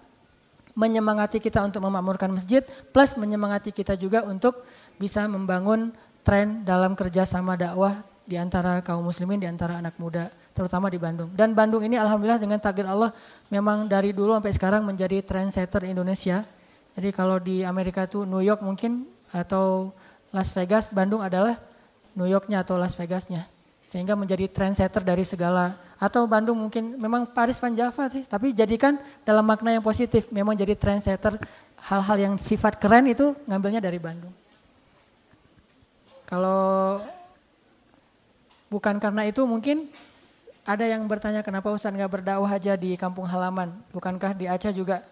menyemangati 0.75 1.39
kita 1.39 1.63
untuk 1.63 1.85
memakmurkan 1.85 2.31
masjid, 2.33 2.65
plus 2.91 3.15
menyemangati 3.15 3.71
kita 3.71 3.95
juga 3.95 4.27
untuk 4.27 4.65
bisa 4.99 5.27
membangun 5.31 5.95
tren 6.27 6.67
dalam 6.67 6.97
kerjasama 6.99 7.55
dakwah 7.55 8.03
di 8.25 8.41
antara 8.41 8.81
kaum 8.81 9.05
muslimin, 9.05 9.39
di 9.39 9.47
antara 9.47 9.79
anak 9.79 9.95
muda, 10.01 10.33
terutama 10.57 10.89
di 10.89 10.97
Bandung. 10.97 11.31
Dan 11.37 11.53
Bandung 11.53 11.85
ini 11.85 12.01
alhamdulillah 12.01 12.41
dengan 12.41 12.59
takdir 12.59 12.89
Allah 12.89 13.13
memang 13.53 13.87
dari 13.87 14.17
dulu 14.17 14.35
sampai 14.35 14.55
sekarang 14.57 14.83
menjadi 14.83 15.21
trendsetter 15.21 15.85
Indonesia. 15.87 16.43
Jadi 16.97 17.11
kalau 17.13 17.37
di 17.39 17.63
Amerika 17.63 18.09
itu 18.09 18.25
New 18.25 18.41
York 18.41 18.65
mungkin 18.65 19.14
atau 19.35 19.90
Las 20.31 20.55
Vegas, 20.55 20.86
Bandung 20.94 21.19
adalah 21.19 21.59
New 22.15 22.31
Yorknya 22.31 22.62
atau 22.62 22.78
Las 22.78 22.94
Vegasnya. 22.94 23.51
Sehingga 23.82 24.15
menjadi 24.15 24.47
trendsetter 24.47 25.02
dari 25.02 25.27
segala, 25.27 25.74
atau 25.98 26.27
Bandung 26.31 26.59
mungkin 26.59 26.94
memang 26.98 27.27
Paris 27.27 27.59
Van 27.59 27.74
Java 27.74 28.06
sih, 28.11 28.23
tapi 28.27 28.55
jadikan 28.55 28.98
dalam 29.27 29.43
makna 29.43 29.74
yang 29.74 29.85
positif, 29.85 30.31
memang 30.31 30.55
jadi 30.55 30.78
trendsetter 30.78 31.39
hal-hal 31.90 32.16
yang 32.16 32.35
sifat 32.39 32.78
keren 32.78 33.11
itu 33.11 33.35
ngambilnya 33.44 33.82
dari 33.82 33.98
Bandung. 33.98 34.32
Kalau 36.24 36.98
bukan 38.73 38.97
karena 38.98 39.28
itu 39.28 39.44
mungkin 39.44 39.86
ada 40.65 40.89
yang 40.89 41.05
bertanya 41.05 41.44
kenapa 41.44 41.69
Ustaz 41.69 41.93
nggak 41.93 42.11
berdakwah 42.11 42.48
aja 42.48 42.74
di 42.74 42.97
kampung 42.97 43.28
halaman? 43.28 43.70
Bukankah 43.93 44.32
di 44.32 44.48
Aceh 44.48 44.73
juga 44.73 45.05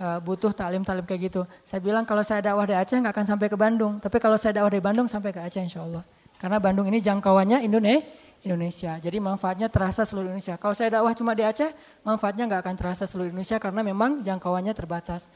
uh, 0.00 0.18
butuh 0.22 0.54
talim-talim 0.54 1.04
kayak 1.04 1.30
gitu? 1.30 1.42
Saya 1.66 1.82
bilang 1.82 2.06
kalau 2.06 2.22
saya 2.22 2.40
dakwah 2.40 2.64
di 2.64 2.74
Aceh 2.74 2.96
nggak 2.96 3.12
akan 3.12 3.26
sampai 3.26 3.46
ke 3.50 3.58
Bandung. 3.58 3.98
Tapi 3.98 4.16
kalau 4.22 4.38
saya 4.40 4.62
dakwah 4.62 4.72
di 4.72 4.82
Bandung 4.82 5.06
sampai 5.10 5.30
ke 5.34 5.42
Aceh 5.42 5.60
insya 5.60 5.84
Allah. 5.84 6.02
Karena 6.38 6.62
Bandung 6.62 6.86
ini 6.86 7.02
jangkauannya 7.02 7.60
Indonesia. 7.66 8.94
Jadi 9.02 9.18
manfaatnya 9.18 9.66
terasa 9.66 10.06
seluruh 10.06 10.30
Indonesia. 10.30 10.54
Kalau 10.56 10.74
saya 10.74 10.88
dakwah 10.98 11.12
cuma 11.12 11.34
di 11.34 11.42
Aceh, 11.42 11.74
manfaatnya 12.06 12.46
nggak 12.46 12.60
akan 12.62 12.74
terasa 12.78 13.04
seluruh 13.04 13.34
Indonesia 13.34 13.58
karena 13.58 13.82
memang 13.82 14.22
jangkauannya 14.22 14.72
terbatas. 14.72 15.28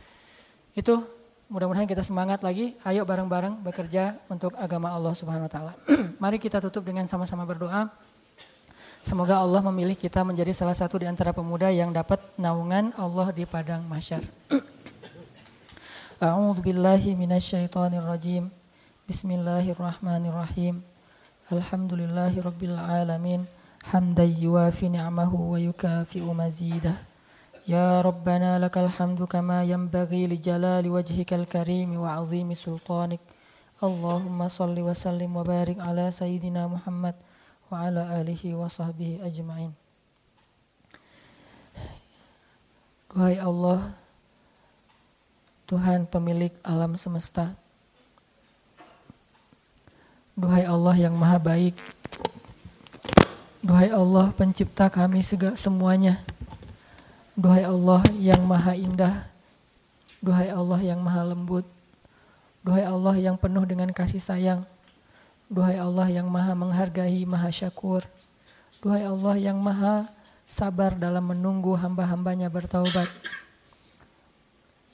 Itu 0.72 1.02
mudah-mudahan 1.52 1.84
kita 1.84 2.00
semangat 2.06 2.40
lagi. 2.40 2.78
Ayo 2.86 3.04
bareng-bareng 3.04 3.60
bekerja 3.60 4.16
untuk 4.32 4.56
agama 4.56 4.88
Allah 4.94 5.12
Subhanahu 5.12 5.50
wa 5.50 5.52
taala. 5.52 5.72
Mari 6.22 6.38
kita 6.40 6.62
tutup 6.62 6.86
dengan 6.86 7.04
sama-sama 7.04 7.42
berdoa. 7.44 7.90
Semoga 9.02 9.42
Allah 9.42 9.58
memilih 9.66 9.98
kita 9.98 10.22
menjadi 10.22 10.54
salah 10.54 10.78
satu 10.78 11.02
di 11.02 11.10
antara 11.10 11.34
pemuda 11.34 11.66
yang 11.74 11.90
dapat 11.90 12.22
naungan 12.38 12.94
Allah 12.94 13.34
di 13.34 13.42
padang 13.42 13.82
mahsyar. 13.82 14.22
A'udzu 16.22 16.62
billahi 16.62 17.18
minasyaitonir 17.18 18.06
rajim. 18.06 18.46
Bismillahirrahmanirrahim. 19.10 20.86
Alhamdulillahirabbil 21.50 22.78
alamin. 22.78 23.42
Hamdan 23.90 24.30
yuwafi 24.30 24.86
ni'amahu 24.86 25.50
wa 25.50 25.58
yukafi'u 25.58 26.30
mazidah. 26.30 26.94
Ya 27.66 27.98
Rabbana 28.06 28.62
lakal 28.62 28.86
hamdu 28.86 29.26
kama 29.26 29.66
yanbaghi 29.66 30.30
li 30.30 30.38
jalali 30.38 30.86
wajhikal 30.86 31.42
karim 31.50 31.98
wa 31.98 32.22
'azimi 32.22 32.54
sultanik. 32.54 33.18
Allahumma 33.82 34.46
salli 34.46 34.78
wa 34.78 34.94
sallim 34.94 35.34
wa 35.34 35.42
barik 35.42 35.82
ala 35.82 36.06
sayyidina 36.14 36.70
Muhammad 36.70 37.18
wa 37.72 37.88
ala 37.88 38.04
alihi 38.20 38.52
wa 38.52 38.68
sahbihi 38.68 39.24
ajma'in. 39.24 39.72
Wahai 43.16 43.40
Allah, 43.40 43.96
Tuhan 45.64 46.04
pemilik 46.04 46.52
alam 46.60 47.00
semesta. 47.00 47.56
Duhai 50.36 50.68
Allah 50.68 50.96
yang 51.00 51.16
maha 51.16 51.40
baik. 51.40 51.76
Duhai 53.64 53.88
Allah 53.88 54.28
pencipta 54.36 54.92
kami 54.92 55.24
sega 55.24 55.56
semuanya. 55.56 56.20
Duhai 57.32 57.64
Allah 57.64 58.04
yang 58.20 58.44
maha 58.44 58.76
indah. 58.76 59.28
Duhai 60.20 60.52
Allah 60.52 60.80
yang 60.84 61.00
maha 61.00 61.32
lembut. 61.32 61.64
Duhai 62.60 62.84
Allah 62.84 63.16
yang 63.16 63.40
penuh 63.40 63.64
dengan 63.64 63.88
kasih 63.92 64.20
sayang. 64.20 64.68
Duhai 65.52 65.76
Allah 65.76 66.08
yang 66.08 66.32
maha 66.32 66.56
menghargai, 66.56 67.28
maha 67.28 67.52
syakur. 67.52 68.00
Duhai 68.80 69.04
Allah 69.04 69.36
yang 69.36 69.60
maha 69.60 70.08
sabar 70.48 70.96
dalam 70.96 71.28
menunggu 71.28 71.76
hamba-hambanya 71.76 72.48
bertaubat. 72.48 73.04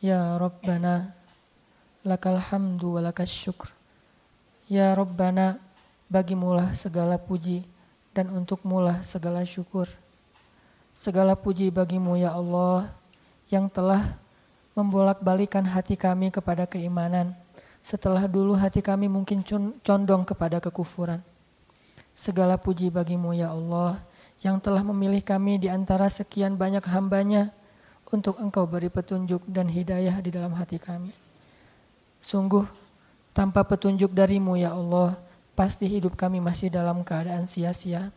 Ya 0.03 0.35
Rabbana, 0.35 1.15
lakal 2.03 2.43
hamdu 2.43 2.99
wa 2.99 3.07
lakas 3.07 3.31
syukr. 3.31 3.71
Ya 4.67 4.99
Rabbana, 4.99 5.63
bagimulah 6.11 6.75
segala 6.75 7.23
puji 7.23 7.63
dan 8.11 8.27
untukmulah 8.27 8.99
segala 9.07 9.47
syukur. 9.47 9.87
Segala 10.91 11.39
puji 11.39 11.71
bagimu 11.71 12.19
ya 12.19 12.35
Allah 12.35 12.91
yang 13.47 13.71
telah 13.71 14.03
membolak-balikan 14.75 15.63
hati 15.63 15.95
kami 15.95 16.35
kepada 16.35 16.67
keimanan 16.67 17.39
setelah 17.89 18.29
dulu 18.29 18.53
hati 18.53 18.85
kami 18.85 19.09
mungkin 19.09 19.41
condong 19.81 20.29
kepada 20.29 20.61
kekufuran. 20.61 21.25
Segala 22.13 22.61
puji 22.61 22.93
bagimu 22.93 23.33
ya 23.33 23.57
Allah 23.57 23.97
yang 24.45 24.61
telah 24.61 24.85
memilih 24.85 25.25
kami 25.25 25.57
di 25.57 25.73
antara 25.73 26.05
sekian 26.13 26.53
banyak 26.61 26.85
hambanya 26.85 27.49
untuk 28.13 28.37
engkau 28.45 28.69
beri 28.69 28.93
petunjuk 28.93 29.41
dan 29.49 29.73
hidayah 29.73 30.21
di 30.21 30.29
dalam 30.29 30.53
hati 30.53 30.77
kami. 30.77 31.17
Sungguh 32.21 32.69
tanpa 33.33 33.65
petunjuk 33.65 34.13
darimu 34.13 34.61
ya 34.61 34.77
Allah 34.77 35.17
pasti 35.57 35.89
hidup 35.89 36.13
kami 36.13 36.45
masih 36.45 36.69
dalam 36.69 37.01
keadaan 37.01 37.49
sia-sia. 37.49 38.13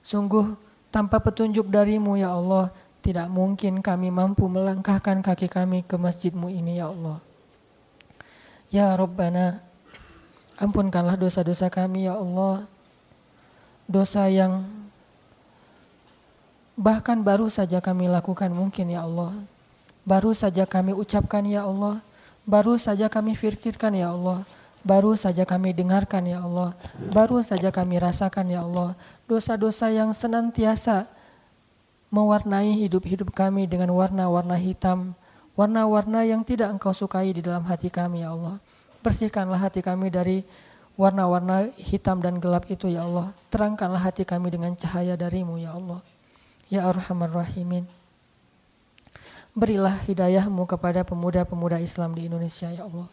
Sungguh 0.00 0.56
tanpa 0.88 1.20
petunjuk 1.20 1.68
darimu 1.68 2.16
ya 2.16 2.32
Allah 2.32 2.72
tidak 3.04 3.28
mungkin 3.28 3.84
kami 3.84 4.08
mampu 4.08 4.48
melangkahkan 4.48 5.20
kaki 5.20 5.52
kami 5.52 5.84
ke 5.84 6.00
masjidmu 6.00 6.48
ini 6.48 6.80
ya 6.80 6.88
Allah. 6.88 7.33
Ya 8.74 8.90
Rabbana, 8.98 9.62
ampunkanlah 10.58 11.14
dosa-dosa 11.14 11.70
kami 11.70 12.10
ya 12.10 12.18
Allah. 12.18 12.66
Dosa 13.86 14.26
yang 14.26 14.66
bahkan 16.74 17.22
baru 17.22 17.46
saja 17.46 17.78
kami 17.78 18.10
lakukan 18.10 18.50
mungkin 18.50 18.90
ya 18.90 19.06
Allah. 19.06 19.30
Baru 20.02 20.34
saja 20.34 20.66
kami 20.66 20.90
ucapkan 20.90 21.46
ya 21.46 21.62
Allah. 21.70 22.02
Baru 22.42 22.74
saja 22.74 23.06
kami 23.06 23.38
fikirkan 23.38 23.94
ya 23.94 24.10
Allah. 24.10 24.42
Baru 24.84 25.16
saja 25.16 25.46
kami 25.48 25.72
dengarkan 25.72 26.28
ya 26.28 26.44
Allah. 26.44 26.76
Baru 27.14 27.40
saja 27.40 27.70
kami 27.72 27.96
rasakan 27.96 28.52
ya 28.52 28.66
Allah. 28.66 28.92
Dosa-dosa 29.24 29.88
yang 29.88 30.12
senantiasa 30.12 31.08
mewarnai 32.12 32.76
hidup-hidup 32.84 33.32
kami 33.32 33.64
dengan 33.64 33.90
warna-warna 33.96 34.54
hitam, 34.60 35.16
warna-warna 35.56 36.22
yang 36.28 36.44
tidak 36.44 36.70
engkau 36.70 36.92
sukai 36.92 37.32
di 37.32 37.40
dalam 37.40 37.64
hati 37.64 37.88
kami 37.88 38.22
ya 38.22 38.36
Allah. 38.36 38.60
Bersihkanlah 39.04 39.60
hati 39.60 39.84
kami 39.84 40.08
dari 40.08 40.40
warna-warna 40.96 41.68
hitam 41.76 42.24
dan 42.24 42.40
gelap 42.40 42.64
itu 42.72 42.88
ya 42.88 43.04
Allah. 43.04 43.36
Terangkanlah 43.52 44.00
hati 44.00 44.24
kami 44.24 44.48
dengan 44.48 44.72
cahaya 44.72 45.12
darimu 45.12 45.60
ya 45.60 45.76
Allah. 45.76 46.00
Ya 46.72 46.88
Arhamar 46.88 47.28
Rahimin. 47.28 47.84
Berilah 49.52 49.92
hidayahmu 50.08 50.64
kepada 50.64 51.04
pemuda-pemuda 51.04 51.84
Islam 51.84 52.16
di 52.16 52.32
Indonesia 52.32 52.72
ya 52.72 52.88
Allah. 52.88 53.06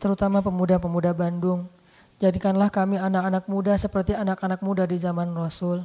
Terutama 0.00 0.40
pemuda-pemuda 0.40 1.12
Bandung. 1.12 1.68
Jadikanlah 2.16 2.72
kami 2.72 2.96
anak-anak 2.96 3.44
muda 3.44 3.76
seperti 3.76 4.16
anak-anak 4.16 4.64
muda 4.64 4.88
di 4.88 4.96
zaman 4.96 5.36
Rasul 5.36 5.84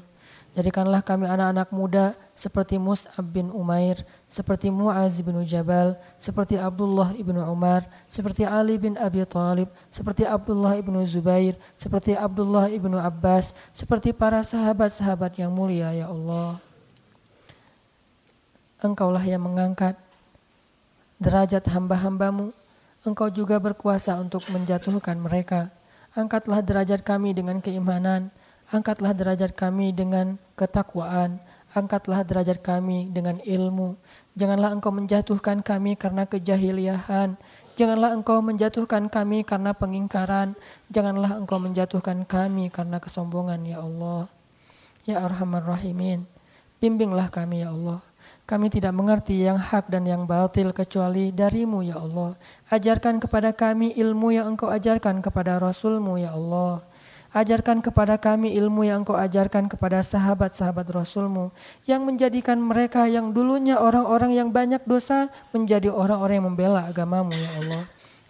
Jadikanlah 0.55 1.03
kami 1.03 1.27
anak-anak 1.27 1.67
muda 1.75 2.15
seperti 2.31 2.79
Mus'ab 2.79 3.27
bin 3.27 3.51
Umair, 3.51 3.99
seperti 4.23 4.71
Mu'az 4.71 5.19
bin 5.19 5.35
Jabal, 5.43 5.99
seperti 6.15 6.55
Abdullah 6.55 7.11
ibnu 7.11 7.43
Umar, 7.43 7.83
seperti 8.07 8.47
Ali 8.47 8.79
bin 8.79 8.95
Abi 8.95 9.19
Talib, 9.27 9.67
seperti 9.91 10.23
Abdullah 10.23 10.79
ibnu 10.79 11.03
Zubair, 11.03 11.59
seperti 11.75 12.15
Abdullah 12.15 12.71
ibnu 12.71 12.95
Abbas, 12.95 13.51
seperti 13.75 14.15
para 14.15 14.39
sahabat-sahabat 14.47 15.35
yang 15.35 15.51
mulia 15.51 15.91
ya 15.91 16.07
Allah. 16.07 16.55
Engkaulah 18.79 19.27
yang 19.27 19.43
mengangkat 19.43 19.99
derajat 21.19 21.67
hamba-hambamu. 21.67 22.55
Engkau 23.03 23.27
juga 23.27 23.59
berkuasa 23.59 24.15
untuk 24.23 24.47
menjatuhkan 24.55 25.19
mereka. 25.19 25.67
Angkatlah 26.15 26.63
derajat 26.63 27.03
kami 27.03 27.35
dengan 27.35 27.59
keimanan, 27.59 28.31
Angkatlah 28.65 29.13
derajat 29.13 29.53
kami 29.53 29.93
dengan 29.93 30.41
ketakwaan, 30.57 31.37
angkatlah 31.77 32.25
derajat 32.25 32.65
kami 32.65 33.13
dengan 33.13 33.37
ilmu. 33.45 33.93
Janganlah 34.33 34.73
engkau 34.73 34.89
menjatuhkan 34.89 35.61
kami 35.61 35.93
karena 35.93 36.25
kejahiliahan. 36.25 37.37
Janganlah 37.77 38.17
engkau 38.17 38.41
menjatuhkan 38.41 39.11
kami 39.11 39.45
karena 39.45 39.75
pengingkaran. 39.77 40.57
Janganlah 40.89 41.37
engkau 41.37 41.61
menjatuhkan 41.61 42.25
kami 42.25 42.73
karena 42.73 42.97
kesombongan 42.97 43.61
ya 43.69 43.85
Allah. 43.85 44.31
Ya 45.05 45.21
Arhamar 45.21 45.61
Rahimin, 45.69 46.25
bimbinglah 46.81 47.29
kami 47.29 47.61
ya 47.61 47.69
Allah. 47.69 48.01
Kami 48.49 48.73
tidak 48.73 48.93
mengerti 48.93 49.45
yang 49.45 49.57
hak 49.57 49.89
dan 49.89 50.05
yang 50.05 50.25
batil 50.25 50.73
kecuali 50.73 51.29
darimu 51.29 51.85
ya 51.85 52.01
Allah. 52.01 52.33
Ajarkan 52.69 53.21
kepada 53.21 53.53
kami 53.53 53.93
ilmu 53.93 54.33
yang 54.33 54.53
engkau 54.53 54.69
ajarkan 54.73 55.21
kepada 55.21 55.61
Rasulmu 55.61 56.17
ya 56.17 56.33
Allah. 56.33 56.81
Ajarkan 57.35 57.83
kepada 57.83 58.15
kami 58.15 58.55
ilmu 58.55 58.87
yang 58.87 59.03
engkau 59.03 59.19
ajarkan 59.19 59.67
kepada 59.67 59.99
sahabat-sahabat 59.99 60.87
Rasulmu. 60.87 61.51
Yang 61.83 62.01
menjadikan 62.07 62.55
mereka 62.55 63.11
yang 63.11 63.35
dulunya 63.35 63.75
orang-orang 63.75 64.31
yang 64.31 64.55
banyak 64.55 64.79
dosa 64.87 65.27
menjadi 65.51 65.91
orang-orang 65.91 66.39
yang 66.39 66.47
membela 66.47 66.87
agamamu 66.87 67.35
ya 67.35 67.51
Allah. 67.59 67.83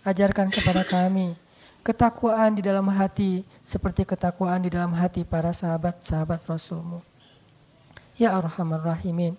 Ajarkan 0.09 0.49
kepada 0.49 0.81
kami 0.81 1.37
ketakwaan 1.85 2.57
di 2.57 2.65
dalam 2.65 2.89
hati 2.89 3.45
seperti 3.61 4.09
ketakwaan 4.09 4.65
di 4.65 4.73
dalam 4.73 4.89
hati 4.97 5.21
para 5.21 5.53
sahabat-sahabat 5.53 6.41
Rasulmu. 6.49 7.05
Ya 8.17 8.33
Arhamar 8.33 8.81
Rahimin. 8.81 9.37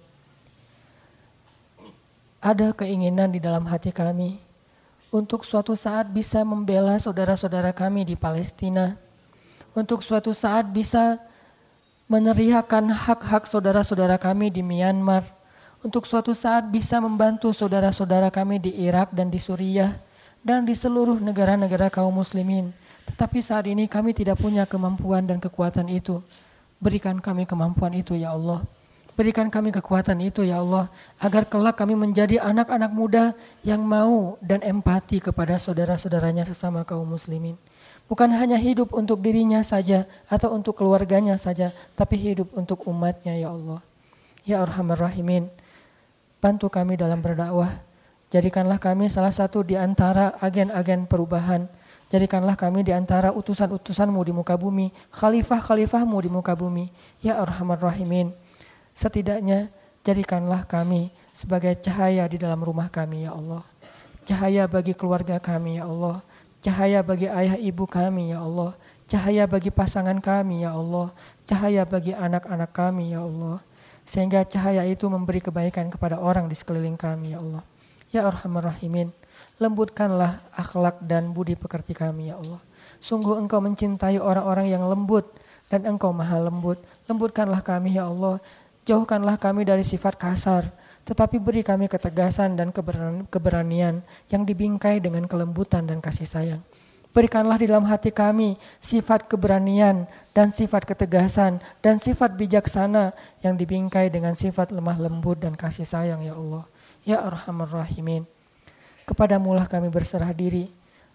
Ada 2.38 2.70
keinginan 2.70 3.34
di 3.34 3.42
dalam 3.42 3.66
hati 3.66 3.90
kami 3.90 4.38
untuk 5.10 5.42
suatu 5.42 5.74
saat 5.74 6.06
bisa 6.06 6.46
membela 6.46 6.94
saudara-saudara 7.02 7.74
kami 7.74 8.06
di 8.06 8.14
Palestina 8.14 8.94
untuk 9.76 10.00
suatu 10.00 10.32
saat 10.32 10.64
bisa 10.72 11.20
meneriakan 12.08 12.88
hak-hak 12.96 13.44
saudara-saudara 13.44 14.16
kami 14.16 14.48
di 14.48 14.64
Myanmar, 14.64 15.20
untuk 15.84 16.08
suatu 16.08 16.32
saat 16.32 16.64
bisa 16.72 16.96
membantu 16.96 17.52
saudara-saudara 17.52 18.32
kami 18.32 18.56
di 18.56 18.72
Irak 18.72 19.12
dan 19.12 19.28
di 19.28 19.36
Suriah, 19.36 19.92
dan 20.40 20.64
di 20.64 20.72
seluruh 20.72 21.20
negara-negara 21.20 21.92
kaum 21.92 22.16
muslimin. 22.16 22.72
Tetapi 23.12 23.38
saat 23.44 23.68
ini 23.68 23.84
kami 23.84 24.16
tidak 24.16 24.40
punya 24.40 24.64
kemampuan 24.64 25.28
dan 25.28 25.36
kekuatan 25.36 25.92
itu. 25.92 26.24
Berikan 26.80 27.20
kami 27.20 27.44
kemampuan 27.44 27.92
itu 27.92 28.16
ya 28.16 28.32
Allah. 28.32 28.64
Berikan 29.12 29.48
kami 29.48 29.72
kekuatan 29.72 30.20
itu 30.24 30.40
ya 30.44 30.60
Allah, 30.60 30.88
agar 31.20 31.44
kelak 31.44 31.76
kami 31.76 31.96
menjadi 31.96 32.40
anak-anak 32.40 32.92
muda 32.92 33.24
yang 33.60 33.84
mau 33.84 34.40
dan 34.40 34.64
empati 34.64 35.20
kepada 35.20 35.60
saudara-saudaranya 35.60 36.48
sesama 36.48 36.84
kaum 36.84 37.04
muslimin. 37.04 37.56
Bukan 38.06 38.30
hanya 38.30 38.54
hidup 38.54 38.94
untuk 38.94 39.18
dirinya 39.18 39.62
saja 39.66 40.06
atau 40.30 40.54
untuk 40.54 40.78
keluarganya 40.78 41.34
saja, 41.34 41.74
tapi 41.98 42.14
hidup 42.14 42.54
untuk 42.54 42.86
umatnya 42.86 43.34
ya 43.34 43.50
Allah. 43.50 43.82
Ya 44.46 44.62
Arhamar 44.62 45.02
Rahimin, 45.02 45.50
bantu 46.38 46.70
kami 46.70 46.94
dalam 46.94 47.18
berdakwah. 47.18 47.82
Jadikanlah 48.30 48.78
kami 48.78 49.10
salah 49.10 49.34
satu 49.34 49.66
di 49.66 49.74
antara 49.74 50.38
agen-agen 50.38 51.10
perubahan. 51.10 51.66
Jadikanlah 52.06 52.54
kami 52.54 52.86
di 52.86 52.94
antara 52.94 53.34
utusan-utusanmu 53.34 54.22
di 54.22 54.30
muka 54.30 54.54
bumi, 54.54 54.94
khalifah-khalifahmu 55.10 56.16
di 56.22 56.30
muka 56.30 56.54
bumi. 56.54 56.86
Ya 57.18 57.42
Arhamar 57.42 57.82
Rahimin, 57.82 58.30
Setidaknya 58.96 59.68
jadikanlah 60.08 60.64
kami 60.64 61.12
sebagai 61.36 61.76
cahaya 61.84 62.24
di 62.24 62.40
dalam 62.40 62.64
rumah 62.64 62.88
kami 62.88 63.28
ya 63.28 63.36
Allah. 63.36 63.60
Cahaya 64.24 64.64
bagi 64.64 64.96
keluarga 64.96 65.36
kami 65.36 65.76
ya 65.76 65.84
Allah. 65.84 66.24
Cahaya 66.66 66.98
bagi 67.06 67.30
ayah 67.30 67.54
ibu 67.54 67.86
kami 67.86 68.34
ya 68.34 68.42
Allah. 68.42 68.74
Cahaya 69.06 69.46
bagi 69.46 69.70
pasangan 69.70 70.18
kami 70.18 70.66
ya 70.66 70.74
Allah. 70.74 71.14
Cahaya 71.46 71.86
bagi 71.86 72.10
anak-anak 72.10 72.74
kami 72.74 73.14
ya 73.14 73.22
Allah. 73.22 73.62
Sehingga 74.02 74.42
cahaya 74.42 74.82
itu 74.82 75.06
memberi 75.06 75.38
kebaikan 75.38 75.86
kepada 75.94 76.18
orang 76.18 76.50
di 76.50 76.58
sekeliling 76.58 76.98
kami 76.98 77.30
ya 77.30 77.38
Allah. 77.38 77.62
Ya 78.10 78.26
Arhamar 78.26 78.66
Rahimin, 78.66 79.14
lembutkanlah 79.62 80.42
akhlak 80.58 81.06
dan 81.06 81.30
budi 81.30 81.54
pekerti 81.54 81.94
kami 81.94 82.34
ya 82.34 82.42
Allah. 82.42 82.58
Sungguh 82.98 83.38
engkau 83.38 83.62
mencintai 83.62 84.18
orang-orang 84.18 84.66
yang 84.66 84.82
lembut 84.90 85.30
dan 85.70 85.86
engkau 85.86 86.10
maha 86.10 86.42
lembut. 86.42 86.82
Lembutkanlah 87.06 87.62
kami 87.62 87.94
ya 87.94 88.10
Allah 88.10 88.42
Jauhkanlah 88.86 89.34
kami 89.34 89.66
dari 89.66 89.82
sifat 89.82 90.14
kasar, 90.14 90.70
tetapi 91.06 91.38
beri 91.38 91.62
kami 91.62 91.86
ketegasan 91.86 92.58
dan 92.58 92.74
keberanian 93.30 94.02
yang 94.26 94.42
dibingkai 94.42 94.98
dengan 94.98 95.30
kelembutan 95.30 95.86
dan 95.86 96.02
kasih 96.02 96.26
sayang. 96.26 96.62
Berikanlah 97.14 97.56
di 97.56 97.64
dalam 97.64 97.88
hati 97.88 98.12
kami 98.12 98.60
sifat 98.76 99.24
keberanian 99.24 100.04
dan 100.36 100.52
sifat 100.52 100.84
ketegasan 100.84 101.64
dan 101.80 101.96
sifat 101.96 102.36
bijaksana 102.36 103.16
yang 103.40 103.56
dibingkai 103.56 104.12
dengan 104.12 104.36
sifat 104.36 104.68
lemah 104.68 105.00
lembut 105.00 105.40
dan 105.40 105.56
kasih 105.56 105.88
sayang 105.88 106.20
ya 106.20 106.36
Allah. 106.36 106.68
Ya 107.08 107.24
Arhamar 107.24 107.72
Rahimin. 107.72 108.28
Kepadamu 109.08 109.56
lah 109.56 109.64
kami 109.64 109.88
berserah 109.88 110.28
diri 110.36 110.68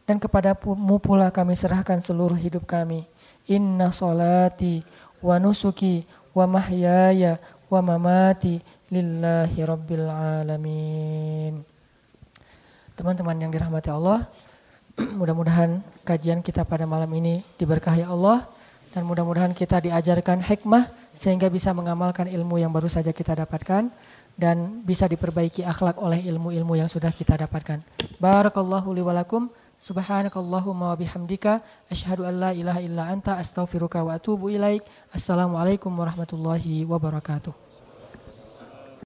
dan 0.10 0.18
kepadamu 0.18 0.98
pula 0.98 1.30
kami 1.30 1.54
serahkan 1.54 2.02
seluruh 2.02 2.40
hidup 2.40 2.66
kami. 2.66 3.06
Inna 3.46 3.94
solati 3.94 4.82
wa 5.22 5.38
nusuki 5.38 6.08
wa 6.34 6.50
mahyaya 6.50 7.38
wa 7.70 7.78
mamati 7.84 8.58
lillahi 8.92 9.60
rabbil 9.64 10.08
alamin. 10.12 11.64
Teman-teman 13.00 13.40
yang 13.40 13.50
dirahmati 13.50 13.88
Allah, 13.88 14.28
mudah-mudahan 15.20 15.80
kajian 16.04 16.44
kita 16.44 16.68
pada 16.68 16.84
malam 16.84 17.08
ini 17.16 17.40
diberkahi 17.56 18.04
Allah 18.04 18.44
dan 18.92 19.08
mudah-mudahan 19.08 19.56
kita 19.56 19.80
diajarkan 19.80 20.44
hikmah 20.44 20.92
sehingga 21.16 21.48
bisa 21.48 21.72
mengamalkan 21.72 22.28
ilmu 22.28 22.60
yang 22.60 22.70
baru 22.76 22.92
saja 22.92 23.16
kita 23.16 23.32
dapatkan 23.40 23.88
dan 24.36 24.84
bisa 24.84 25.08
diperbaiki 25.08 25.64
akhlak 25.64 25.96
oleh 25.96 26.20
ilmu-ilmu 26.28 26.76
yang 26.76 26.92
sudah 26.92 27.16
kita 27.16 27.40
dapatkan. 27.40 27.80
Barakallahu 28.20 28.92
li 28.92 29.00
walakum. 29.00 29.48
Subhanakallahumma 29.82 30.94
wa 30.94 30.98
bihamdika 31.00 31.58
asyhadu 31.90 32.22
an 32.22 32.38
la 32.38 32.52
ilaha 32.54 32.86
illa 32.86 33.10
anta 33.10 33.42
astaghfiruka 33.42 34.06
wa 34.06 34.14
atubu 34.14 34.54
ilaik. 34.54 34.86
Assalamualaikum 35.10 35.90
warahmatullahi 35.90 36.86
wabarakatuh. 36.86 37.71